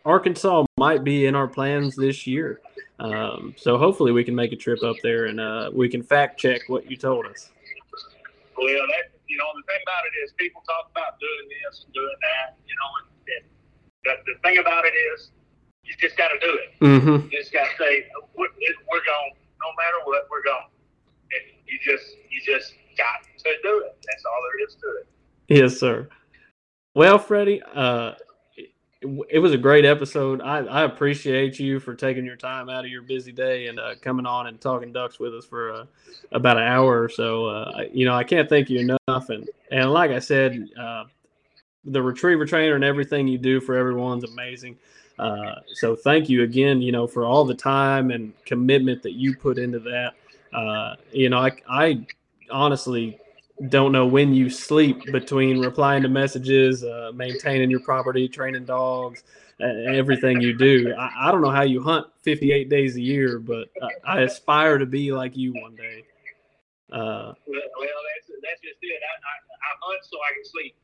Arkansas 0.03 0.65
might 0.77 1.05
be 1.05 1.25
in 1.25 1.35
our 1.35 1.47
plans 1.47 1.95
this 1.95 2.27
year. 2.27 2.59
Um, 2.99 3.53
so 3.57 3.77
hopefully 3.77 4.11
we 4.11 4.23
can 4.23 4.35
make 4.35 4.51
a 4.53 4.55
trip 4.55 4.81
up 4.83 4.95
there 5.03 5.25
and 5.25 5.39
uh, 5.39 5.69
we 5.73 5.89
can 5.89 6.01
fact 6.01 6.39
check 6.39 6.61
what 6.67 6.89
you 6.89 6.95
told 6.95 7.25
us. 7.25 7.51
Well, 8.57 8.67
that, 8.67 9.11
you 9.27 9.37
know, 9.37 9.45
the 9.55 9.63
thing 9.67 9.81
about 9.83 10.03
it 10.05 10.15
is 10.23 10.31
people 10.37 10.63
talk 10.65 10.89
about 10.91 11.19
doing 11.19 11.49
this 11.49 11.83
and 11.83 11.93
doing 11.93 12.15
that, 12.21 12.55
you 12.65 12.73
know, 12.79 12.89
and, 12.99 13.07
and 13.35 13.45
the, 14.05 14.33
the 14.33 14.39
thing 14.47 14.59
about 14.59 14.85
it 14.85 14.93
is 15.13 15.31
you 15.83 15.93
just 15.99 16.17
got 16.17 16.29
to 16.29 16.39
do 16.39 16.57
it. 16.57 16.79
Mm-hmm. 16.79 17.27
You 17.27 17.37
just 17.37 17.51
got 17.51 17.65
to 17.65 17.75
say, 17.77 18.07
we're, 18.35 18.47
we're 18.89 19.05
going, 19.05 19.33
no 19.59 19.69
matter 19.77 19.97
what, 20.05 20.27
we're 20.31 20.43
going. 20.43 20.71
And 21.31 21.43
you 21.67 21.77
just, 21.83 22.15
you 22.29 22.39
just 22.45 22.73
got 22.97 23.27
to 23.43 23.51
do 23.61 23.83
it. 23.85 23.97
That's 24.07 24.23
all 24.25 24.39
there 24.41 24.67
is 24.67 24.75
to 24.75 24.87
it. 25.01 25.07
Yes, 25.47 25.79
sir. 25.79 26.07
Well, 26.95 27.19
Freddie, 27.19 27.61
uh, 27.73 28.13
it 29.29 29.39
was 29.39 29.51
a 29.51 29.57
great 29.57 29.85
episode. 29.85 30.41
I, 30.41 30.59
I, 30.59 30.83
appreciate 30.83 31.59
you 31.59 31.79
for 31.79 31.95
taking 31.95 32.25
your 32.25 32.35
time 32.35 32.69
out 32.69 32.85
of 32.85 32.91
your 32.91 33.01
busy 33.01 33.31
day 33.31 33.67
and 33.67 33.79
uh, 33.79 33.95
coming 34.01 34.25
on 34.25 34.47
and 34.47 34.59
talking 34.59 34.91
ducks 34.91 35.19
with 35.19 35.33
us 35.33 35.45
for 35.45 35.71
uh, 35.71 35.85
about 36.31 36.57
an 36.57 36.63
hour 36.63 37.01
or 37.01 37.09
so. 37.09 37.45
Uh, 37.45 37.83
you 37.91 38.05
know, 38.05 38.13
I 38.13 38.23
can't 38.23 38.49
thank 38.49 38.69
you 38.69 38.79
enough. 38.79 39.29
And 39.29 39.49
and 39.71 39.91
like 39.91 40.11
I 40.11 40.19
said, 40.19 40.67
uh, 40.79 41.05
the 41.85 42.01
retriever 42.01 42.45
trainer 42.45 42.75
and 42.75 42.83
everything 42.83 43.27
you 43.27 43.37
do 43.37 43.59
for 43.59 43.75
everyone's 43.75 44.23
amazing. 44.23 44.77
Uh, 45.17 45.55
so 45.73 45.95
thank 45.95 46.29
you 46.29 46.43
again. 46.43 46.81
You 46.81 46.91
know, 46.91 47.07
for 47.07 47.25
all 47.25 47.45
the 47.45 47.55
time 47.55 48.11
and 48.11 48.33
commitment 48.45 49.03
that 49.03 49.13
you 49.13 49.35
put 49.35 49.57
into 49.57 49.79
that. 49.79 50.13
Uh, 50.53 50.95
you 51.11 51.29
know, 51.29 51.39
I 51.39 51.51
I 51.69 52.05
honestly 52.49 53.19
don't 53.69 53.91
know 53.91 54.05
when 54.05 54.33
you 54.33 54.49
sleep 54.49 55.05
between 55.11 55.59
replying 55.59 56.03
to 56.03 56.09
messages, 56.09 56.83
uh, 56.83 57.11
maintaining 57.13 57.71
your 57.71 57.79
property, 57.79 58.27
training 58.27 58.65
dogs, 58.65 59.23
everything 59.61 60.41
you 60.41 60.53
do. 60.57 60.93
I, 60.97 61.27
I, 61.27 61.31
don't 61.31 61.41
know 61.41 61.51
how 61.51 61.61
you 61.61 61.81
hunt 61.81 62.07
58 62.23 62.69
days 62.69 62.97
a 62.97 63.01
year, 63.01 63.39
but 63.39 63.69
I, 63.81 64.17
I 64.17 64.21
aspire 64.21 64.77
to 64.77 64.85
be 64.85 65.13
like 65.13 65.37
you 65.37 65.53
one 65.53 65.75
day. 65.75 66.03
Uh, 66.91 67.33
well, 67.47 67.61
well, 67.79 67.87
that's, 68.13 68.29
that's 68.43 68.61
just 68.61 68.77
it. 68.81 69.01
I, 69.01 69.15
I, 69.23 69.35
I 69.63 69.71
hunt 69.81 70.03
so 70.03 70.17
I 70.19 70.31
can 70.35 70.45
sleep. 70.51 70.75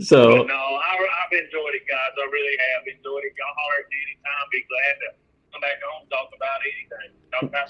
so 0.06 0.38
but 0.38 0.46
no, 0.46 0.54
I, 0.54 0.96
have 1.26 1.32
enjoyed 1.32 1.74
it, 1.74 1.88
guys. 1.88 2.12
I 2.16 2.28
really 2.30 2.56
have 2.56 2.86
enjoyed 2.86 3.24
it. 3.24 3.32
Y'all 3.36 3.56
holler 3.56 3.80
at 3.82 3.88
me 3.90 3.96
anytime. 4.06 4.46
Be 4.52 4.62
glad 4.68 4.94
to 5.00 5.25
come 5.56 5.60
back 5.60 5.80
home 5.82 6.08
talk 6.10 6.30
about 6.36 6.60
anything. 6.64 7.16
Talk 7.32 7.42
about 7.42 7.68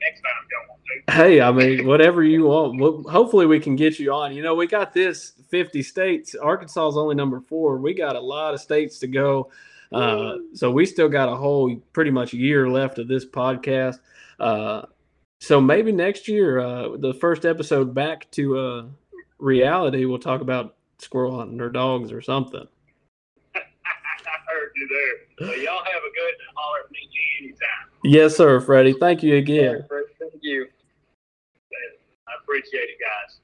next 0.00 0.20
time 0.20 0.32
y'all 0.50 0.68
want 0.68 0.80
to. 1.06 1.12
Hey, 1.12 1.40
I 1.40 1.50
mean, 1.52 1.86
whatever 1.86 2.22
you 2.22 2.44
want. 2.44 2.80
Well, 2.80 3.04
hopefully, 3.08 3.46
we 3.46 3.60
can 3.60 3.76
get 3.76 3.98
you 3.98 4.12
on. 4.12 4.34
You 4.34 4.42
know, 4.42 4.54
we 4.54 4.66
got 4.66 4.92
this 4.92 5.32
50 5.48 5.82
states. 5.82 6.34
Arkansas 6.34 6.88
is 6.88 6.96
only 6.96 7.14
number 7.14 7.40
four. 7.40 7.78
We 7.78 7.94
got 7.94 8.16
a 8.16 8.20
lot 8.20 8.54
of 8.54 8.60
states 8.60 8.98
to 9.00 9.06
go. 9.06 9.50
Uh, 9.90 10.36
so 10.52 10.70
we 10.70 10.84
still 10.84 11.08
got 11.08 11.32
a 11.32 11.36
whole 11.36 11.74
pretty 11.92 12.10
much 12.10 12.32
year 12.32 12.68
left 12.68 12.98
of 12.98 13.08
this 13.08 13.24
podcast. 13.24 13.98
Uh, 14.38 14.82
so 15.40 15.60
maybe 15.60 15.92
next 15.92 16.28
year, 16.28 16.60
uh, 16.60 16.96
the 16.96 17.14
first 17.14 17.44
episode 17.46 17.94
back 17.94 18.30
to 18.32 18.58
uh, 18.58 18.84
reality, 19.38 20.04
we'll 20.04 20.18
talk 20.18 20.40
about 20.40 20.76
squirrel 20.98 21.38
hunting 21.38 21.60
or 21.60 21.70
dogs 21.70 22.12
or 22.12 22.20
something. 22.20 22.66
I 24.78 24.80
you 24.80 24.88
there. 24.88 25.48
Well, 25.48 25.58
y'all 25.58 25.84
have 25.84 26.02
a 26.02 26.12
good 26.14 26.34
holler 26.54 26.80
at 26.84 26.90
me 26.90 26.98
anytime. 27.40 27.88
Yes, 28.04 28.36
sir, 28.36 28.60
Freddie. 28.60 28.94
Thank 28.98 29.22
you 29.22 29.36
again. 29.36 29.86
Thank 29.88 30.42
you. 30.42 30.66
I 32.26 32.32
appreciate 32.42 32.90
it, 32.90 32.98
guys. 33.00 33.38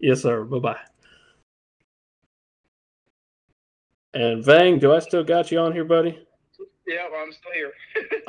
Yes, 0.00 0.22
sir. 0.22 0.44
Bye 0.44 0.58
bye. 0.58 0.78
And 4.14 4.44
Vang, 4.44 4.78
do 4.78 4.92
I 4.92 4.98
still 4.98 5.24
got 5.24 5.50
you 5.50 5.58
on 5.58 5.72
here, 5.72 5.84
buddy? 5.84 6.18
Yeah, 6.86 7.08
well, 7.10 7.24
I'm 7.24 7.32
still 7.32 7.52
here. 7.52 7.72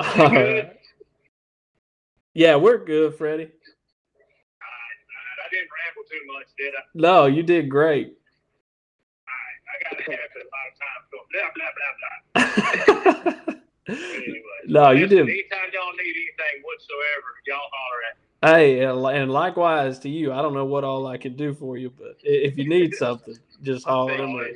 All 0.00 0.30
right. 0.30 0.80
Yeah, 2.32 2.56
we're 2.56 2.78
good, 2.78 3.14
Freddie. 3.16 3.44
I 3.44 3.48
didn't 5.50 5.68
ramble 5.70 6.04
too 6.10 6.22
much, 6.32 6.46
did 6.58 6.74
I? 6.74 6.80
No, 6.94 7.26
you 7.26 7.42
did 7.42 7.68
great. 7.68 8.16
I 9.28 9.32
got 9.90 9.98
to 9.98 10.04
have 10.04 10.10
a 10.10 10.14
lot 10.14 10.18
of 10.18 10.18
time 10.18 10.24
going 10.24 10.24
blah, 11.34 11.50
blah, 11.54 11.72
blah, 11.76 13.24
blah. 13.34 13.54
anyway, 13.88 14.60
no, 14.66 14.90
you 14.90 15.06
did. 15.06 15.20
Anytime 15.20 15.70
y'all 15.72 15.92
need 15.92 16.14
anything 16.14 16.62
whatsoever, 16.62 17.28
y'all 17.46 17.58
holler 17.72 18.00
at 18.10 18.16
me. 18.18 18.24
Hey, 18.44 18.84
and 18.84 19.32
likewise 19.32 19.98
to 20.00 20.08
you. 20.08 20.32
I 20.32 20.42
don't 20.42 20.54
know 20.54 20.66
what 20.66 20.84
all 20.84 21.06
I 21.06 21.16
can 21.16 21.34
do 21.34 21.54
for 21.54 21.76
you, 21.78 21.90
but 21.90 22.16
if 22.22 22.58
you 22.58 22.68
need 22.68 22.94
something, 22.94 23.36
just 23.62 23.84
holler 23.88 24.12
at 24.12 24.20
me. 24.20 24.54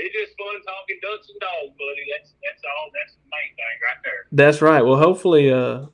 It's 0.00 0.14
just 0.14 0.38
fun 0.38 0.62
talking 0.62 0.98
ducks 1.02 1.28
and 1.28 1.40
dogs, 1.40 1.74
buddy. 1.74 2.04
That's 2.14 2.32
that's 2.44 2.62
all. 2.62 2.90
That's 2.94 3.14
the 3.18 3.26
main 3.34 3.50
thing 3.58 3.76
right 3.82 4.00
there. 4.04 4.22
That's 4.30 4.62
right. 4.62 4.82
Well, 4.82 4.96
hopefully, 4.96 5.50
uh, 5.50 5.86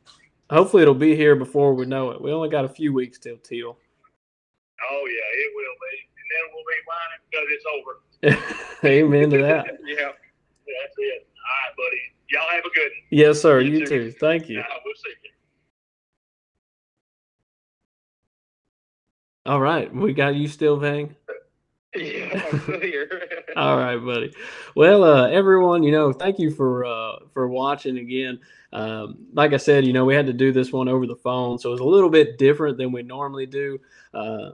hopefully 0.50 0.82
it'll 0.82 0.94
be 0.94 1.16
here 1.16 1.34
before 1.34 1.72
we 1.72 1.86
know 1.86 2.10
it. 2.10 2.20
We 2.20 2.30
only 2.30 2.50
got 2.50 2.66
a 2.66 2.68
few 2.68 2.92
weeks 2.92 3.18
till 3.18 3.38
teal. 3.38 3.78
Oh 4.84 5.04
yeah, 5.08 5.28
it 5.40 5.50
will 5.56 5.76
be, 5.80 5.94
and 6.04 6.28
then 6.28 6.44
we'll 6.52 6.68
be 6.68 6.80
whining 6.84 7.22
because 7.30 7.48
it's 7.48 7.64
over. 7.64 8.04
Amen 8.84 9.30
to 9.30 9.38
that. 9.38 9.66
yeah, 9.84 9.96
that's 9.96 10.94
it. 10.98 11.26
All 11.36 11.60
right, 11.60 11.76
buddy. 11.76 12.00
Y'all 12.30 12.48
have 12.50 12.64
a 12.64 12.74
good 12.74 12.90
one. 12.90 13.08
Yes, 13.10 13.40
sir. 13.40 13.60
You, 13.60 13.86
too. 13.86 14.12
Thank 14.12 14.48
you. 14.48 14.56
We'll 14.56 14.94
see 14.94 15.10
you. 15.22 15.30
All 19.46 19.60
right. 19.60 19.94
We 19.94 20.14
got 20.14 20.34
you 20.34 20.48
still, 20.48 20.76
Vang? 20.78 21.14
Yeah. 21.96 22.42
All 23.56 23.76
right, 23.76 23.96
buddy. 23.96 24.34
Well, 24.74 25.04
uh, 25.04 25.28
everyone, 25.28 25.84
you 25.84 25.92
know, 25.92 26.12
thank 26.12 26.40
you 26.40 26.50
for 26.50 26.84
uh, 26.84 27.18
for 27.32 27.46
watching 27.46 27.98
again. 27.98 28.40
Um, 28.72 29.28
like 29.32 29.52
I 29.52 29.58
said, 29.58 29.84
you 29.84 29.92
know, 29.92 30.04
we 30.04 30.12
had 30.12 30.26
to 30.26 30.32
do 30.32 30.50
this 30.50 30.72
one 30.72 30.88
over 30.88 31.06
the 31.06 31.14
phone, 31.14 31.56
so 31.56 31.68
it 31.68 31.72
was 31.72 31.80
a 31.80 31.84
little 31.84 32.10
bit 32.10 32.36
different 32.36 32.78
than 32.78 32.90
we 32.90 33.04
normally 33.04 33.46
do. 33.46 33.78
Uh, 34.12 34.50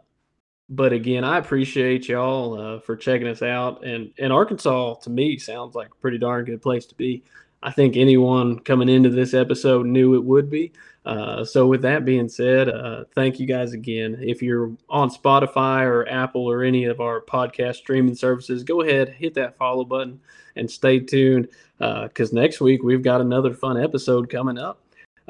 but 0.70 0.92
again, 0.92 1.24
I 1.24 1.38
appreciate 1.38 2.08
y'all 2.08 2.58
uh, 2.58 2.80
for 2.80 2.94
checking 2.94 3.26
us 3.26 3.42
out. 3.42 3.84
And 3.84 4.12
and 4.18 4.32
Arkansas, 4.32 4.94
to 5.02 5.10
me, 5.10 5.36
sounds 5.36 5.74
like 5.74 5.88
a 5.88 6.00
pretty 6.00 6.18
darn 6.18 6.44
good 6.44 6.62
place 6.62 6.86
to 6.86 6.94
be. 6.94 7.24
I 7.62 7.72
think 7.72 7.96
anyone 7.96 8.60
coming 8.60 8.88
into 8.88 9.10
this 9.10 9.34
episode 9.34 9.84
knew 9.84 10.14
it 10.14 10.24
would 10.24 10.48
be. 10.48 10.72
Uh, 11.04 11.44
so, 11.44 11.66
with 11.66 11.82
that 11.82 12.04
being 12.04 12.28
said, 12.28 12.68
uh, 12.68 13.04
thank 13.14 13.40
you 13.40 13.46
guys 13.46 13.72
again. 13.72 14.18
If 14.20 14.42
you're 14.42 14.70
on 14.88 15.10
Spotify 15.10 15.82
or 15.82 16.08
Apple 16.08 16.46
or 16.46 16.62
any 16.62 16.84
of 16.84 17.00
our 17.00 17.20
podcast 17.20 17.76
streaming 17.76 18.14
services, 18.14 18.62
go 18.62 18.82
ahead, 18.82 19.08
hit 19.08 19.34
that 19.34 19.56
follow 19.56 19.84
button, 19.84 20.20
and 20.56 20.70
stay 20.70 21.00
tuned 21.00 21.48
because 21.78 22.32
uh, 22.32 22.36
next 22.36 22.60
week 22.60 22.82
we've 22.82 23.02
got 23.02 23.20
another 23.20 23.54
fun 23.54 23.82
episode 23.82 24.30
coming 24.30 24.58
up. 24.58 24.80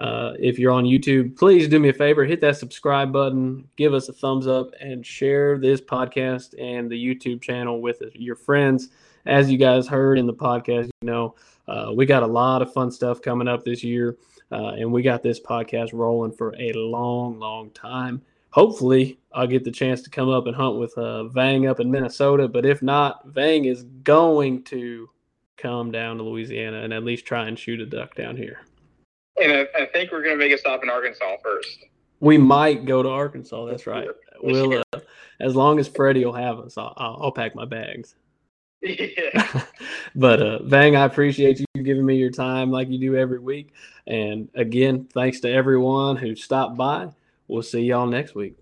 Uh, 0.01 0.33
if 0.39 0.59
you're 0.59 0.73
on 0.73 0.85
YouTube, 0.85 1.37
please 1.37 1.69
do 1.69 1.79
me 1.79 1.91
a 1.91 1.93
favor, 1.93 2.25
hit 2.25 2.41
that 2.41 2.57
subscribe 2.57 3.13
button, 3.13 3.69
give 3.77 3.93
us 3.93 4.09
a 4.09 4.13
thumbs 4.15 4.47
up, 4.47 4.71
and 4.81 5.05
share 5.05 5.59
this 5.59 5.79
podcast 5.79 6.55
and 6.59 6.91
the 6.91 6.97
YouTube 6.97 7.43
channel 7.43 7.83
with 7.83 8.03
your 8.15 8.35
friends. 8.35 8.89
As 9.27 9.51
you 9.51 9.59
guys 9.59 9.87
heard 9.87 10.19
in 10.19 10.27
the 10.27 10.33
podcast, 10.33 10.87
you 11.03 11.07
know, 11.07 11.35
uh, 11.69 11.93
we 11.95 12.07
got 12.07 12.23
a 12.23 12.27
lot 12.27 12.63
of 12.63 12.73
fun 12.73 12.91
stuff 12.91 13.21
coming 13.21 13.47
up 13.47 13.63
this 13.63 13.85
year, 13.85 14.17
uh, 14.51 14.69
and 14.69 14.91
we 14.91 15.03
got 15.03 15.23
this 15.23 15.39
podcast 15.39 15.91
rolling 15.93 16.33
for 16.33 16.55
a 16.59 16.73
long, 16.73 17.39
long 17.39 17.71
time. 17.71 18.23
hopefully 18.53 19.19
I'll 19.33 19.47
get 19.47 19.65
the 19.65 19.71
chance 19.71 20.03
to 20.03 20.11
come 20.11 20.29
up 20.31 20.47
and 20.47 20.57
hunt 20.57 20.79
with 20.79 20.97
uh, 20.97 21.25
Vang 21.25 21.67
up 21.67 21.79
in 21.79 21.91
Minnesota. 21.91 22.49
But 22.49 22.67
if 22.67 22.83
not, 22.83 23.27
Vang 23.27 23.67
is 23.67 23.85
going 24.03 24.65
to 24.65 25.11
come 25.57 25.93
down 25.93 26.17
to 26.17 26.23
Louisiana 26.23 26.83
and 26.83 26.93
at 26.93 27.05
least 27.05 27.27
try 27.27 27.47
and 27.47 27.59
shoot 27.59 27.81
a 27.81 27.87
duck 27.87 28.15
down 28.15 28.37
here. 28.37 28.61
And 29.43 29.53
I, 29.53 29.83
I 29.83 29.87
think 29.87 30.13
we're 30.13 30.23
gonna 30.23 30.37
make 30.37 30.53
a 30.53 30.59
stop 30.59 30.83
in 30.83 30.91
Arkansas 30.91 31.37
first. 31.43 31.87
We 32.21 32.37
might 32.37 32.85
go 32.85 33.03
to 33.03 33.09
Arkansas. 33.09 33.65
That's 33.67 33.87
right. 33.87 34.09
We'll, 34.43 34.83
uh, 34.93 35.01
as 35.41 35.57
long 35.57 35.79
as 35.79 35.89
Freddie 35.89 36.25
will 36.25 36.35
have 36.35 36.59
us, 36.59 36.77
I'll, 36.77 36.93
I'll, 36.97 37.19
I'll 37.23 37.33
pack 37.33 37.55
my 37.55 37.65
bags. 37.65 38.15
Yeah. 38.83 39.65
but 40.15 40.41
uh, 40.41 40.63
Vang, 40.63 40.97
I 40.97 41.05
appreciate 41.05 41.61
you 41.61 41.83
giving 41.83 42.07
me 42.07 42.17
your 42.17 42.31
time 42.31 42.71
like 42.71 42.89
you 42.89 42.99
do 42.99 43.15
every 43.15 43.39
week. 43.39 43.75
And 44.07 44.49
again, 44.55 45.07
thanks 45.13 45.41
to 45.41 45.51
everyone 45.53 46.17
who 46.17 46.35
stopped 46.35 46.79
by. 46.79 47.11
We'll 47.47 47.63
see 47.63 47.83
y'all 47.83 48.07
next 48.07 48.35
week. 48.35 48.57